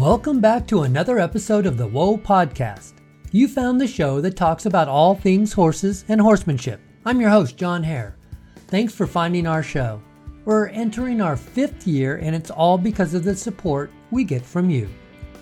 Welcome 0.00 0.40
back 0.40 0.66
to 0.68 0.84
another 0.84 1.18
episode 1.18 1.66
of 1.66 1.76
the 1.76 1.86
Whoa 1.86 2.16
Podcast. 2.16 2.94
You 3.32 3.46
found 3.46 3.78
the 3.78 3.86
show 3.86 4.22
that 4.22 4.34
talks 4.34 4.64
about 4.64 4.88
all 4.88 5.14
things 5.14 5.52
horses 5.52 6.06
and 6.08 6.18
horsemanship. 6.18 6.80
I'm 7.04 7.20
your 7.20 7.28
host, 7.28 7.58
John 7.58 7.82
Hare. 7.82 8.16
Thanks 8.68 8.94
for 8.94 9.06
finding 9.06 9.46
our 9.46 9.62
show. 9.62 10.00
We're 10.46 10.68
entering 10.68 11.20
our 11.20 11.36
fifth 11.36 11.86
year, 11.86 12.16
and 12.16 12.34
it's 12.34 12.50
all 12.50 12.78
because 12.78 13.12
of 13.12 13.24
the 13.24 13.36
support 13.36 13.92
we 14.10 14.24
get 14.24 14.40
from 14.40 14.70
you. 14.70 14.88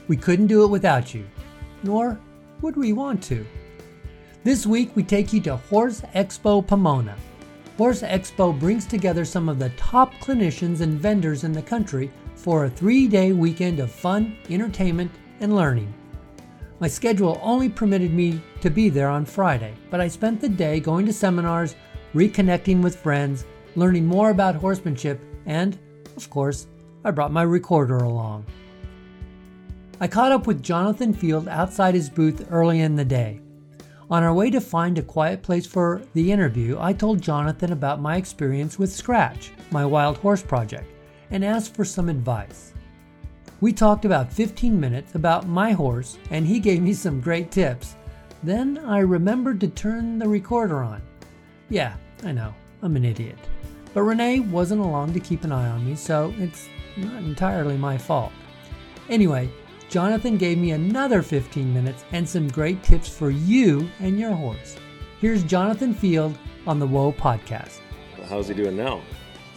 We 0.08 0.16
couldn't 0.16 0.48
do 0.48 0.64
it 0.64 0.70
without 0.70 1.14
you, 1.14 1.24
nor 1.84 2.18
would 2.60 2.76
we 2.76 2.92
want 2.92 3.22
to. 3.24 3.46
This 4.42 4.66
week, 4.66 4.90
we 4.96 5.04
take 5.04 5.32
you 5.32 5.40
to 5.42 5.56
Horse 5.56 6.00
Expo 6.16 6.66
Pomona. 6.66 7.16
Horse 7.76 8.02
Expo 8.02 8.58
brings 8.58 8.86
together 8.86 9.24
some 9.24 9.48
of 9.48 9.60
the 9.60 9.70
top 9.76 10.12
clinicians 10.14 10.80
and 10.80 10.98
vendors 10.98 11.44
in 11.44 11.52
the 11.52 11.62
country 11.62 12.10
for 12.48 12.64
a 12.64 12.70
three 12.70 13.06
day 13.06 13.32
weekend 13.32 13.78
of 13.78 13.90
fun, 13.90 14.34
entertainment, 14.48 15.10
and 15.40 15.54
learning. 15.54 15.92
My 16.80 16.88
schedule 16.88 17.38
only 17.42 17.68
permitted 17.68 18.10
me 18.10 18.40
to 18.62 18.70
be 18.70 18.88
there 18.88 19.10
on 19.10 19.26
Friday, 19.26 19.74
but 19.90 20.00
I 20.00 20.08
spent 20.08 20.40
the 20.40 20.48
day 20.48 20.80
going 20.80 21.04
to 21.04 21.12
seminars, 21.12 21.76
reconnecting 22.14 22.82
with 22.82 22.96
friends, 22.96 23.44
learning 23.76 24.06
more 24.06 24.30
about 24.30 24.54
horsemanship, 24.54 25.20
and, 25.44 25.78
of 26.16 26.30
course, 26.30 26.68
I 27.04 27.10
brought 27.10 27.32
my 27.32 27.42
recorder 27.42 27.98
along. 27.98 28.46
I 30.00 30.08
caught 30.08 30.32
up 30.32 30.46
with 30.46 30.62
Jonathan 30.62 31.12
Field 31.12 31.48
outside 31.48 31.94
his 31.94 32.08
booth 32.08 32.46
early 32.50 32.80
in 32.80 32.96
the 32.96 33.04
day. 33.04 33.42
On 34.10 34.22
our 34.22 34.32
way 34.32 34.48
to 34.52 34.60
find 34.62 34.96
a 34.96 35.02
quiet 35.02 35.42
place 35.42 35.66
for 35.66 36.00
the 36.14 36.32
interview, 36.32 36.78
I 36.80 36.94
told 36.94 37.20
Jonathan 37.20 37.72
about 37.72 38.00
my 38.00 38.16
experience 38.16 38.78
with 38.78 38.90
Scratch, 38.90 39.50
my 39.70 39.84
wild 39.84 40.16
horse 40.16 40.42
project, 40.42 40.90
and 41.30 41.44
asked 41.44 41.74
for 41.74 41.84
some 41.84 42.08
advice. 42.08 42.72
We 43.60 43.72
talked 43.72 44.04
about 44.04 44.32
15 44.32 44.78
minutes 44.78 45.14
about 45.14 45.48
my 45.48 45.72
horse, 45.72 46.18
and 46.30 46.46
he 46.46 46.60
gave 46.60 46.80
me 46.80 46.94
some 46.94 47.20
great 47.20 47.50
tips. 47.50 47.96
Then 48.42 48.78
I 48.78 49.00
remembered 49.00 49.60
to 49.60 49.68
turn 49.68 50.18
the 50.18 50.28
recorder 50.28 50.82
on. 50.82 51.02
Yeah, 51.68 51.96
I 52.24 52.32
know, 52.32 52.54
I'm 52.82 52.96
an 52.96 53.04
idiot. 53.04 53.38
But 53.94 54.02
Renee 54.02 54.40
wasn't 54.40 54.80
along 54.80 55.12
to 55.14 55.20
keep 55.20 55.42
an 55.44 55.52
eye 55.52 55.68
on 55.68 55.84
me, 55.84 55.96
so 55.96 56.32
it's 56.38 56.68
not 56.96 57.22
entirely 57.22 57.76
my 57.76 57.98
fault. 57.98 58.32
Anyway, 59.08 59.50
Jonathan 59.88 60.36
gave 60.36 60.58
me 60.58 60.72
another 60.72 61.22
15 61.22 61.72
minutes 61.72 62.04
and 62.12 62.28
some 62.28 62.46
great 62.48 62.82
tips 62.82 63.08
for 63.08 63.30
you 63.30 63.88
and 64.00 64.20
your 64.20 64.32
horse. 64.32 64.76
Here's 65.20 65.42
Jonathan 65.42 65.94
Field 65.94 66.38
on 66.66 66.78
the 66.78 66.86
Whoa 66.86 67.10
podcast. 67.10 67.80
How's 68.28 68.48
he 68.48 68.54
doing 68.54 68.76
now? 68.76 69.00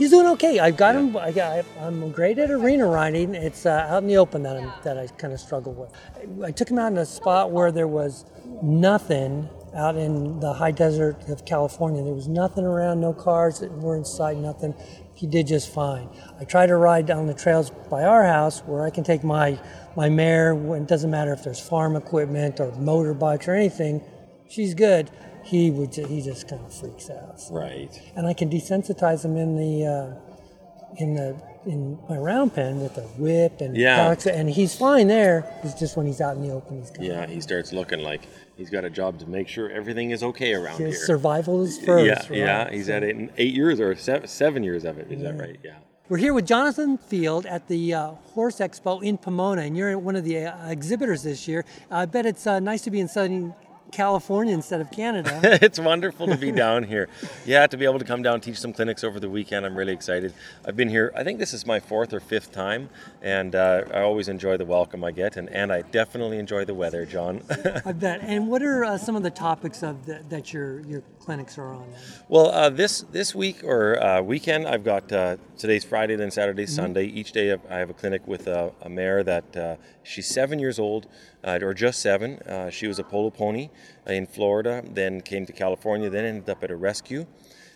He's 0.02 0.09
doing 0.09 0.25
okay. 0.30 0.57
I've 0.57 0.77
got 0.77 0.95
yeah. 0.95 1.02
him. 1.02 1.16
I 1.16 1.31
got, 1.31 1.63
I'm 1.80 2.11
great 2.11 2.39
at 2.39 2.49
arena 2.49 2.88
riding. 2.88 3.35
It's 3.35 3.67
uh, 3.67 3.85
out 3.88 4.02
in 4.02 4.07
the 4.07 4.17
open 4.17 4.41
that, 4.41 4.57
I'm, 4.57 4.71
that 4.83 4.97
I 4.97 5.05
kind 5.05 5.31
of 5.31 5.39
struggle 5.39 5.73
with. 5.73 6.44
I 6.44 6.49
took 6.49 6.71
him 6.71 6.80
out 6.80 6.91
in 6.91 6.97
a 6.97 7.05
spot 7.05 7.52
where 7.52 7.71
there 7.71 7.88
was 7.88 8.25
nothing 8.63 9.47
out 9.75 9.97
in 9.97 10.39
the 10.39 10.53
high 10.53 10.72
desert 10.72 11.29
of 11.29 11.45
California. 11.45 12.03
There 12.03 12.16
was 12.16 12.27
nothing 12.27 12.66
around, 12.66 12.99
no 12.99 13.13
cars 13.13 13.59
that 13.59 13.72
were 13.73 13.95
in 13.95 14.03
sight, 14.03 14.38
nothing. 14.38 14.73
He 15.13 15.27
did 15.27 15.45
just 15.45 15.72
fine. 15.72 16.09
I 16.39 16.45
try 16.45 16.66
to 16.66 16.77
ride 16.77 17.05
down 17.05 17.27
the 17.27 17.35
trails 17.35 17.69
by 17.69 18.02
our 18.02 18.25
house 18.25 18.61
where 18.61 18.83
I 18.83 18.89
can 18.89 19.03
take 19.03 19.23
my 19.23 19.59
my 19.95 20.09
mare, 20.09 20.53
it 20.77 20.88
doesn't 20.88 21.11
matter 21.11 21.31
if 21.31 21.44
there's 21.44 21.59
farm 21.59 21.95
equipment 21.95 22.59
or 22.59 22.72
motorbikes 22.72 23.47
or 23.47 23.53
anything, 23.53 24.02
she's 24.49 24.73
good. 24.73 25.11
He 25.52 25.69
would 25.69 25.94
he 25.94 26.21
just 26.21 26.47
kind 26.47 26.66
of 26.66 26.73
freaks 26.73 27.09
out. 27.09 27.41
Right. 27.52 27.91
And 28.16 28.25
I 28.25 28.33
can 28.33 28.49
desensitize 28.49 29.25
him 29.25 29.35
in 29.35 29.57
the 29.57 29.85
uh, 29.85 30.95
in 30.97 31.13
the 31.13 31.35
in 31.66 31.99
my 32.09 32.17
round 32.17 32.55
pen 32.55 32.80
with 32.80 32.97
a 32.97 33.02
whip 33.19 33.59
and 33.59 33.75
yeah. 33.75 34.16
and 34.31 34.49
he's 34.49 34.73
fine 34.73 35.07
there. 35.07 35.45
It's 35.62 35.78
just 35.78 35.97
when 35.97 36.07
he's 36.07 36.22
out 36.22 36.38
in 36.38 36.41
the 36.41 36.53
open, 36.53 36.78
he's 36.78 36.94
yeah. 37.01 37.28
He 37.28 37.41
starts 37.41 37.73
looking 37.73 38.00
like 38.00 38.22
he's 38.56 38.69
got 38.69 38.85
a 38.85 38.89
job 38.89 39.19
to 39.19 39.25
make 39.28 39.50
sure 39.50 39.69
everything 39.69 40.12
is 40.12 40.23
okay 40.23 40.53
around 40.53 40.79
His 40.79 40.95
here. 40.95 41.06
Survival 41.06 41.62
is 41.63 41.78
first. 41.83 42.06
Yeah, 42.06 42.13
right? 42.13 42.31
yeah. 42.31 42.72
He's 42.72 42.88
at 42.88 43.03
eight, 43.03 43.29
eight 43.38 43.53
years 43.53 43.81
or 43.81 43.94
seven, 43.97 44.29
seven 44.29 44.63
years 44.63 44.85
of 44.85 45.00
it. 45.00 45.12
Is 45.12 45.22
that 45.22 45.38
right? 45.38 45.59
Yeah. 45.62 45.79
We're 46.07 46.18
here 46.18 46.33
with 46.33 46.47
Jonathan 46.47 46.97
Field 46.97 47.45
at 47.45 47.68
the 47.68 47.94
uh, 47.94 48.12
Horse 48.35 48.59
Expo 48.59 49.03
in 49.03 49.18
Pomona, 49.18 49.63
and 49.63 49.75
you're 49.75 49.97
one 50.00 50.16
of 50.16 50.23
the 50.23 50.45
uh, 50.45 50.69
exhibitors 50.69 51.23
this 51.23 51.45
year. 51.45 51.66
I 51.89 52.06
bet 52.06 52.25
it's 52.25 52.47
uh, 52.47 52.62
nice 52.62 52.81
to 52.83 52.91
be 52.91 53.01
in 53.01 53.09
Southern 53.09 53.53
California 53.91 54.53
instead 54.53 54.81
of 54.81 54.91
Canada. 54.91 55.40
it's 55.62 55.79
wonderful 55.79 56.28
to 56.28 56.38
be 56.38 56.52
down 56.66 56.84
here. 56.84 57.09
Yeah, 57.46 57.68
to 57.68 57.78
be 57.78 57.85
able 57.85 58.00
to 58.00 58.06
come 58.06 58.22
down 58.22 58.35
and 58.35 58.44
teach 58.44 58.59
some 58.59 58.74
clinics 58.74 59.03
over 59.03 59.19
the 59.19 59.29
weekend. 59.29 59.66
I'm 59.66 59.75
really 59.75 59.94
excited. 59.94 60.34
I've 60.66 60.75
been 60.75 60.90
here, 60.90 61.12
I 61.16 61.24
think 61.24 61.40
this 61.40 61.53
is 61.53 61.66
my 61.66 61.79
fourth 61.79 62.13
or 62.13 62.19
fifth 62.19 62.51
time, 62.51 62.90
and 63.22 63.56
uh, 63.56 63.84
I 63.94 64.01
always 64.01 64.28
enjoy 64.28 64.57
the 64.57 64.66
welcome 64.66 65.03
I 65.03 65.12
get, 65.12 65.38
and, 65.38 65.50
and 65.50 65.72
I 65.72 65.81
definitely 65.81 66.40
enjoy 66.40 66.66
the 66.66 66.74
weather, 66.74 67.06
John. 67.06 67.44
I 67.85 67.91
bet. 67.94 68.22
And 68.22 68.47
what 68.47 68.63
are 68.63 68.84
uh, 68.84 68.97
some 68.97 69.16
of 69.16 69.24
the 69.24 69.30
topics 69.30 69.84
of 69.84 70.06
the, 70.06 70.22
that 70.30 70.53
your, 70.53 70.81
your 70.81 71.03
clinics 71.21 71.57
are 71.57 71.73
on? 71.73 71.87
Well, 72.27 72.47
uh, 72.47 72.69
this, 72.69 73.01
this 73.11 73.35
week 73.35 73.63
or 73.63 74.01
uh, 74.03 74.21
weekend, 74.21 74.67
I've 74.67 74.83
got 74.83 75.11
uh, 75.11 75.37
today's 75.57 75.83
Friday, 75.83 76.15
then 76.15 76.31
Saturday, 76.31 76.63
mm-hmm. 76.63 76.75
Sunday. 76.75 77.05
Each 77.05 77.31
day 77.31 77.55
I 77.69 77.77
have 77.77 77.89
a 77.89 77.93
clinic 77.93 78.25
with 78.27 78.47
a, 78.47 78.71
a 78.81 78.89
mare 78.89 79.23
that 79.23 79.55
uh, 79.55 79.75
she's 80.03 80.27
seven 80.27 80.57
years 80.59 80.79
old 80.79 81.07
uh, 81.43 81.59
or 81.61 81.73
just 81.73 82.01
seven. 82.01 82.39
Uh, 82.39 82.69
she 82.69 82.87
was 82.87 82.97
a 82.99 83.03
polo 83.03 83.29
pony 83.29 83.69
in 84.07 84.25
Florida, 84.25 84.83
then 84.91 85.21
came 85.21 85.45
to 85.45 85.53
California, 85.53 86.09
then 86.09 86.25
ended 86.25 86.49
up 86.49 86.63
at 86.63 86.71
a 86.71 86.75
rescue. 86.75 87.25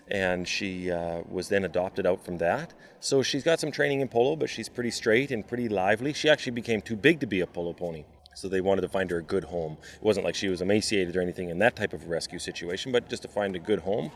And 0.08 0.48
she 0.48 0.92
uh, 0.92 1.22
was 1.28 1.50
then 1.50 1.66
adopted 1.66 2.06
out 2.06 2.24
from 2.24 2.38
that. 2.38 2.74
So 3.00 3.24
she's 3.24 3.44
got 3.44 3.60
some 3.60 3.72
training 3.72 4.02
in 4.02 4.08
polo, 4.08 4.36
but 4.36 4.50
she's 4.50 4.70
pretty 4.70 4.92
straight 4.92 5.32
and 5.32 5.48
pretty 5.48 5.70
lively. 5.70 6.14
She 6.14 6.30
actually 6.30 6.52
became 6.52 6.82
too 6.82 6.96
big 6.96 7.20
to 7.22 7.28
be 7.28 7.42
a 7.42 7.48
polo 7.48 7.74
pony. 7.74 8.06
So 8.36 8.50
they 8.50 8.62
wanted 8.62 8.82
to 8.82 8.90
find 8.90 9.10
her 9.12 9.18
a 9.18 9.24
good 9.24 9.46
home. 9.46 9.78
It 9.96 10.04
wasn't 10.04 10.26
like 10.26 10.36
she 10.36 10.50
was 10.50 10.62
emaciated 10.62 11.16
or 11.16 11.22
anything 11.22 11.50
in 11.50 11.60
that 11.60 11.76
type 11.76 11.94
of 11.94 12.08
rescue 12.08 12.38
situation, 12.38 12.92
but 12.92 13.10
just 13.10 13.22
to 13.24 13.28
find 13.28 13.56
a 13.56 13.60
good 13.60 13.80
home. 13.80 14.12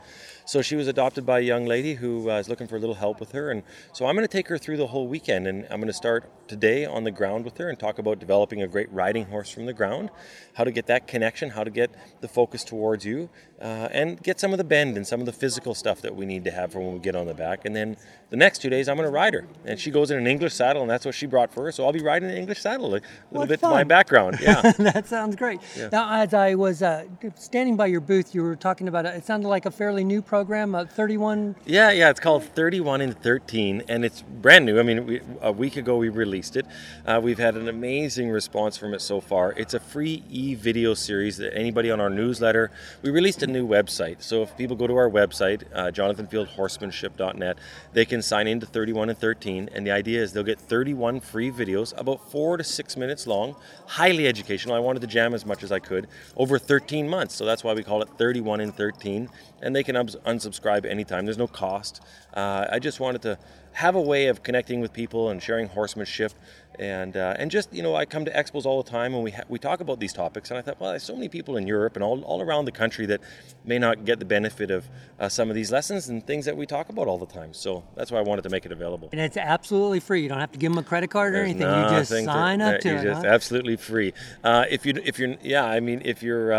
So 0.45 0.61
she 0.61 0.75
was 0.75 0.87
adopted 0.87 1.25
by 1.25 1.39
a 1.39 1.43
young 1.43 1.65
lady 1.65 1.95
who 1.95 2.29
uh, 2.29 2.39
is 2.39 2.49
looking 2.49 2.67
for 2.67 2.77
a 2.77 2.79
little 2.79 2.95
help 2.95 3.19
with 3.19 3.31
her. 3.31 3.51
And 3.51 3.63
so 3.93 4.05
I'm 4.05 4.15
going 4.15 4.27
to 4.27 4.31
take 4.31 4.47
her 4.47 4.57
through 4.57 4.77
the 4.77 4.87
whole 4.87 5.07
weekend. 5.07 5.47
And 5.47 5.65
I'm 5.69 5.79
going 5.79 5.87
to 5.87 5.93
start 5.93 6.29
today 6.47 6.85
on 6.85 7.03
the 7.03 7.11
ground 7.11 7.45
with 7.45 7.57
her 7.57 7.69
and 7.69 7.79
talk 7.79 7.99
about 7.99 8.19
developing 8.19 8.61
a 8.61 8.67
great 8.67 8.91
riding 8.91 9.25
horse 9.25 9.49
from 9.49 9.65
the 9.65 9.73
ground, 9.73 10.09
how 10.53 10.63
to 10.63 10.71
get 10.71 10.87
that 10.87 11.07
connection, 11.07 11.51
how 11.51 11.63
to 11.63 11.69
get 11.69 11.91
the 12.21 12.27
focus 12.27 12.63
towards 12.63 13.05
you, 13.05 13.29
uh, 13.61 13.87
and 13.91 14.21
get 14.23 14.39
some 14.39 14.51
of 14.51 14.57
the 14.57 14.63
bend 14.63 14.97
and 14.97 15.05
some 15.05 15.19
of 15.19 15.25
the 15.25 15.33
physical 15.33 15.75
stuff 15.75 16.01
that 16.01 16.15
we 16.15 16.25
need 16.25 16.43
to 16.43 16.51
have 16.51 16.71
for 16.71 16.79
when 16.79 16.93
we 16.93 16.99
get 16.99 17.15
on 17.15 17.27
the 17.27 17.33
back. 17.33 17.65
And 17.65 17.75
then 17.75 17.97
the 18.29 18.37
next 18.37 18.59
two 18.61 18.69
days, 18.69 18.87
I'm 18.87 18.95
going 18.95 19.07
to 19.07 19.11
ride 19.11 19.33
her. 19.33 19.47
And 19.65 19.79
she 19.79 19.91
goes 19.91 20.11
in 20.11 20.17
an 20.17 20.27
English 20.27 20.53
saddle, 20.53 20.81
and 20.81 20.89
that's 20.89 21.05
what 21.05 21.15
she 21.15 21.25
brought 21.25 21.51
for 21.51 21.65
her. 21.65 21.71
So 21.71 21.85
I'll 21.85 21.93
be 21.93 22.01
riding 22.01 22.29
an 22.29 22.37
English 22.37 22.61
saddle, 22.61 22.87
a 22.87 22.91
little 22.93 23.07
what 23.29 23.47
bit 23.47 23.59
fun. 23.59 23.71
to 23.71 23.75
my 23.75 23.83
background. 23.83 24.37
Yeah. 24.41 24.71
that 24.79 25.07
sounds 25.07 25.35
great. 25.35 25.59
Yeah. 25.77 25.89
Now, 25.91 26.21
as 26.21 26.33
I 26.33 26.55
was 26.55 26.81
uh, 26.81 27.05
standing 27.35 27.75
by 27.75 27.87
your 27.87 28.01
booth, 28.01 28.33
you 28.33 28.41
were 28.43 28.55
talking 28.55 28.87
about 28.87 29.05
it. 29.05 29.15
It 29.15 29.25
sounded 29.25 29.47
like 29.47 29.65
a 29.65 29.71
fairly 29.71 30.03
new 30.03 30.21
program, 30.39 30.73
uh, 30.73 30.85
31. 30.85 31.53
Yeah, 31.65 31.91
yeah. 31.91 32.09
It's 32.09 32.21
called 32.21 32.45
31 32.45 33.01
and 33.01 33.21
13, 33.21 33.83
and 33.89 34.05
it's 34.05 34.21
brand 34.21 34.65
new. 34.65 34.79
I 34.79 34.83
mean, 34.83 35.05
we, 35.05 35.19
a 35.41 35.51
week 35.51 35.75
ago 35.75 35.97
we 35.97 36.07
released 36.07 36.55
it. 36.55 36.65
Uh, 37.05 37.19
we've 37.21 37.37
had 37.37 37.57
an 37.57 37.67
amazing 37.67 38.29
response 38.29 38.77
from 38.77 38.93
it 38.93 39.01
so 39.01 39.19
far. 39.19 39.51
It's 39.57 39.73
a 39.73 39.81
free 39.81 40.23
e-video 40.29 40.93
series 40.93 41.35
that 41.39 41.53
anybody 41.53 41.91
on 41.91 41.99
our 41.99 42.09
newsletter. 42.09 42.71
We 43.01 43.09
released 43.09 43.43
a 43.43 43.47
new 43.47 43.67
website, 43.67 44.21
so 44.21 44.41
if 44.41 44.55
people 44.55 44.77
go 44.77 44.87
to 44.87 44.95
our 44.95 45.09
website, 45.09 45.63
uh, 45.73 45.91
jonathanfieldhorsemanship.net, 45.91 47.57
they 47.91 48.05
can 48.05 48.21
sign 48.21 48.47
into 48.47 48.65
31 48.65 49.09
and 49.09 49.17
13, 49.17 49.69
and 49.73 49.85
the 49.85 49.91
idea 49.91 50.23
is 50.23 50.31
they'll 50.31 50.43
get 50.43 50.57
31 50.57 51.19
free 51.19 51.51
videos, 51.51 51.93
about 51.99 52.31
four 52.31 52.55
to 52.55 52.63
six 52.63 52.95
minutes 52.95 53.27
long, 53.27 53.57
highly 53.87 54.25
educational. 54.25 54.73
I 54.73 54.79
wanted 54.79 55.01
to 55.01 55.07
jam 55.07 55.33
as 55.33 55.45
much 55.45 55.63
as 55.63 55.73
I 55.73 55.79
could 55.79 56.07
over 56.37 56.57
13 56.57 57.09
months, 57.09 57.35
so 57.35 57.43
that's 57.43 57.61
why 57.61 57.73
we 57.73 57.83
call 57.83 58.01
it 58.01 58.07
31 58.17 58.61
and 58.61 58.73
13, 58.73 59.27
and 59.61 59.75
they 59.75 59.83
can 59.83 59.95
unsubscribe 59.95 60.85
anytime. 60.85 61.25
There's 61.25 61.37
no 61.37 61.47
cost. 61.47 62.01
Uh, 62.33 62.67
I 62.71 62.79
just 62.79 62.99
wanted 62.99 63.21
to 63.23 63.37
have 63.73 63.95
a 63.95 64.01
way 64.01 64.27
of 64.27 64.43
connecting 64.43 64.81
with 64.81 64.93
people 64.93 65.29
and 65.29 65.41
sharing 65.41 65.67
horsemanship 65.67 66.33
and 66.79 67.17
uh, 67.17 67.35
and 67.37 67.51
just 67.51 67.73
you 67.73 67.83
know 67.83 67.95
I 67.95 68.05
come 68.05 68.25
to 68.25 68.31
expos 68.31 68.65
all 68.65 68.81
the 68.81 68.89
time 68.89 69.13
and 69.13 69.23
we 69.23 69.31
ha- 69.31 69.43
we 69.49 69.59
talk 69.59 69.81
about 69.81 69.99
these 69.99 70.13
topics 70.13 70.49
and 70.49 70.57
I 70.57 70.61
thought 70.61 70.79
well 70.79 70.91
there's 70.91 71.03
so 71.03 71.13
many 71.13 71.27
people 71.27 71.57
in 71.57 71.67
Europe 71.67 71.95
and 71.95 72.03
all, 72.03 72.21
all 72.23 72.41
around 72.41 72.65
the 72.65 72.71
country 72.71 73.05
that 73.07 73.21
may 73.65 73.77
not 73.77 74.05
get 74.05 74.19
the 74.19 74.25
benefit 74.25 74.71
of 74.71 74.87
uh, 75.19 75.27
some 75.27 75.49
of 75.49 75.55
these 75.55 75.71
lessons 75.71 76.07
and 76.07 76.25
things 76.25 76.45
that 76.45 76.55
we 76.55 76.65
talk 76.65 76.89
about 76.89 77.07
all 77.07 77.17
the 77.17 77.25
time 77.25 77.53
so 77.53 77.83
that's 77.95 78.11
why 78.11 78.19
I 78.19 78.21
wanted 78.21 78.43
to 78.43 78.49
make 78.49 78.65
it 78.65 78.71
available 78.71 79.09
and 79.11 79.19
it's 79.19 79.37
absolutely 79.37 79.99
free 79.99 80.23
you 80.23 80.29
don't 80.29 80.39
have 80.39 80.53
to 80.53 80.59
give 80.59 80.71
them 80.71 80.79
a 80.79 80.83
credit 80.83 81.09
card 81.09 81.35
or 81.35 81.43
anything 81.43 81.61
you 81.61 81.89
just 81.89 82.11
sign 82.11 82.59
to, 82.59 82.75
up 82.75 82.81
to 82.81 82.95
it 82.95 83.03
just 83.03 83.25
huh? 83.25 83.31
absolutely 83.31 83.75
free 83.75 84.13
uh, 84.43 84.65
if 84.69 84.85
you 84.85 84.93
if 85.03 85.19
you're 85.19 85.35
yeah 85.41 85.65
I 85.65 85.81
mean 85.81 86.01
if 86.05 86.23
you're 86.23 86.53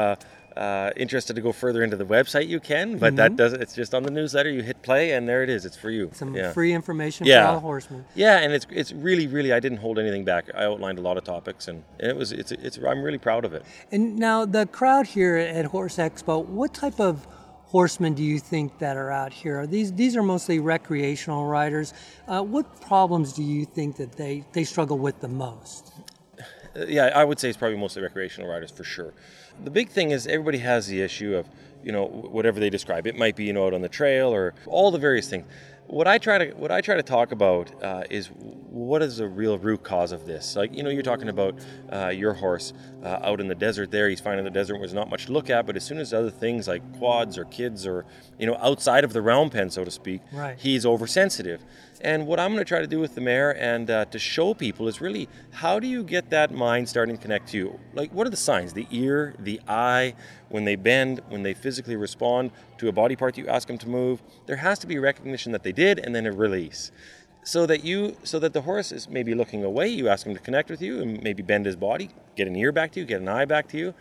uh, 0.57 0.91
interested 0.97 1.37
to 1.37 1.43
go 1.43 1.53
further 1.53 1.83
into 1.83 1.97
the 1.97 2.05
website, 2.05 2.49
you 2.49 2.61
can, 2.61 2.99
but 2.99 3.09
mm-hmm. 3.09 3.17
that 3.17 3.37
doesn't. 3.37 3.63
It's 3.63 3.75
just 3.75 3.95
on 3.95 4.03
the 4.03 4.11
newsletter. 4.11 4.51
You 4.51 4.63
hit 4.63 4.83
play, 4.83 5.13
and 5.13 5.29
there 5.29 5.43
it 5.43 5.51
is. 5.51 5.65
It's 5.65 5.77
for 5.77 5.91
you. 5.91 6.11
Some 6.13 6.35
yeah. 6.35 6.53
free 6.53 6.73
information 6.73 7.27
yeah. 7.27 7.47
for 7.47 7.55
all 7.55 7.61
horsemen. 7.61 8.05
Yeah, 8.15 8.39
and 8.39 8.53
it's 8.53 8.67
it's 8.71 8.93
really 8.93 9.27
really. 9.27 9.53
I 9.53 9.61
didn't 9.61 9.79
hold 9.79 9.99
anything 9.99 10.25
back. 10.25 10.51
I 10.55 10.65
outlined 10.65 10.99
a 10.99 11.03
lot 11.03 11.17
of 11.17 11.25
topics, 11.25 11.69
and, 11.69 11.85
and 11.99 12.11
it 12.11 12.17
was 12.17 12.33
it's 12.33 12.53
it's. 12.53 12.79
I'm 12.79 13.03
really 13.03 13.19
proud 13.19 13.45
of 13.45 13.55
it. 13.55 13.65
And 13.93 14.17
now 14.17 14.45
the 14.45 14.67
crowd 14.67 15.07
here 15.07 15.37
at 15.37 15.67
Horse 15.67 15.97
Expo, 15.97 16.45
what 16.45 16.75
type 16.75 17.01
of 17.01 17.27
horsemen 17.71 18.15
do 18.15 18.25
you 18.25 18.41
think 18.41 18.79
that 18.81 18.97
are 18.97 19.13
out 19.13 19.33
here? 19.33 19.61
Are 19.61 19.67
these 19.67 19.93
these 19.93 20.17
are 20.17 20.23
mostly 20.23 20.59
recreational 20.59 21.47
riders. 21.47 21.95
Uh, 22.27 22.43
what 22.43 22.81
problems 22.81 23.33
do 23.33 23.45
you 23.45 23.65
think 23.65 23.97
that 23.97 24.13
they 24.13 24.45
they 24.53 24.65
struggle 24.65 24.99
with 24.99 25.21
the 25.21 25.29
most? 25.29 25.93
Uh, 26.77 26.87
yeah, 26.87 27.07
I 27.15 27.25
would 27.25 27.39
say 27.39 27.49
it's 27.49 27.59
probably 27.59 27.79
mostly 27.79 28.03
recreational 28.03 28.51
riders 28.51 28.71
for 28.71 28.85
sure. 28.85 29.15
The 29.65 29.71
big 29.71 29.89
thing 29.91 30.11
is 30.11 30.27
everybody 30.27 30.59
has 30.59 30.87
the 30.87 31.01
issue 31.01 31.35
of, 31.37 31.49
you 31.83 31.93
know, 31.93 32.07
whatever 32.07 32.61
they 32.61 32.71
describe. 32.71 33.07
It 33.07 33.17
might 33.17 33.37
be, 33.37 33.45
you 33.45 33.53
know, 33.53 33.67
out 33.67 33.75
on 33.75 33.83
the 33.83 33.89
trail 33.89 34.33
or 34.33 34.55
all 34.67 34.91
the 34.91 34.99
various 34.99 35.29
things 35.29 35.47
what 35.91 36.07
I 36.07 36.19
try 36.19 36.39
to 36.39 36.53
what 36.53 36.71
I 36.71 36.81
try 36.81 36.95
to 36.95 37.03
talk 37.03 37.33
about 37.33 37.83
uh, 37.83 38.05
is 38.09 38.29
what 38.29 39.03
is 39.03 39.17
the 39.17 39.27
real 39.27 39.59
root 39.59 39.83
cause 39.83 40.13
of 40.13 40.25
this. 40.25 40.55
Like 40.55 40.75
you 40.75 40.85
know, 40.85 40.91
you're 40.91 41.03
talking 41.03 41.29
about 41.29 41.59
uh, 41.93 42.09
your 42.09 42.33
horse 42.33 42.73
uh, 43.03 43.19
out 43.23 43.41
in 43.41 43.49
the 43.49 43.57
desert. 43.57 43.91
There, 43.91 44.09
he's 44.09 44.21
finding 44.21 44.45
the 44.45 44.51
desert 44.51 44.79
was 44.79 44.95
not 44.95 45.11
much 45.11 45.27
to 45.27 45.33
look 45.33 45.51
at, 45.51 45.67
but 45.67 45.77
as 45.77 45.85
soon 45.85 45.99
as 45.99 46.15
other 46.15 46.31
things 46.31 46.69
like 46.69 46.99
quads 46.99 47.37
or 47.37 47.45
kids 47.47 47.87
or 47.87 48.07
you 48.39 48.47
know 48.47 48.57
outside 48.61 49.03
of 49.03 49.13
the 49.13 49.21
round 49.21 49.51
pen, 49.51 49.69
so 49.69 49.85
to 49.85 49.91
speak, 49.91 50.23
right. 50.33 50.57
he's 50.59 50.87
oversensitive. 50.87 51.65
And 52.03 52.27
what 52.27 52.41
I'm 52.41 52.53
going 52.53 52.65
to 52.65 52.69
try 52.69 52.81
to 52.81 52.87
do 52.87 52.99
with 52.99 53.15
the 53.15 53.21
mare 53.21 53.55
and 53.61 53.91
uh, 53.91 54.05
to 54.07 54.19
show 54.19 54.55
people 54.55 54.89
is 54.89 55.01
really 55.03 55.29
how 55.51 55.79
do 55.79 55.87
you 55.87 56.03
get 56.03 56.31
that 56.31 56.51
mind 56.51 56.89
starting 56.89 57.17
to 57.17 57.21
connect 57.21 57.49
to 57.51 57.59
you? 57.59 57.81
Like, 57.93 58.13
what 58.15 58.27
are 58.27 58.31
the 58.31 58.37
signs? 58.39 58.73
The 58.73 58.87
ear, 58.91 59.35
the 59.39 59.61
eye, 59.69 60.15
when 60.49 60.65
they 60.65 60.77
bend, 60.77 61.21
when 61.29 61.43
they 61.43 61.53
physically 61.53 61.97
respond 61.97 62.53
to 62.79 62.89
a 62.89 62.93
body 62.93 63.17
part 63.17 63.35
that 63.35 63.41
you 63.43 63.49
ask 63.49 63.69
them 63.69 63.77
to 63.79 63.89
move. 63.89 64.23
There 64.47 64.57
has 64.57 64.79
to 64.79 64.87
be 64.87 64.99
recognition 64.99 65.53
that 65.53 65.63
they 65.63 65.73
did 65.73 65.99
and 65.99 66.15
then 66.15 66.25
a 66.25 66.33
release. 66.33 66.91
So 67.43 67.67
that 67.67 67.85
you, 67.85 68.17
so 68.23 68.39
that 68.39 68.55
the 68.55 68.63
horse 68.63 68.93
is 68.93 69.09
maybe 69.09 69.35
looking 69.35 69.65
away, 69.65 69.89
you 69.89 70.09
ask 70.09 70.27
him 70.27 70.35
to 70.35 70.41
connect 70.41 70.71
with 70.71 70.81
you 70.81 71.01
and 71.03 71.23
maybe 71.23 71.43
bend 71.43 71.67
his 71.67 71.77
body, 71.77 72.11
get 72.37 72.47
an 72.47 72.57
ear 72.57 72.73
back 72.73 72.93
to 72.93 73.01
you, 73.01 73.07
get 73.07 73.21
an 73.21 73.29
eye 73.29 73.45
back 73.45 73.69
to 73.69 73.79
you 73.79 73.95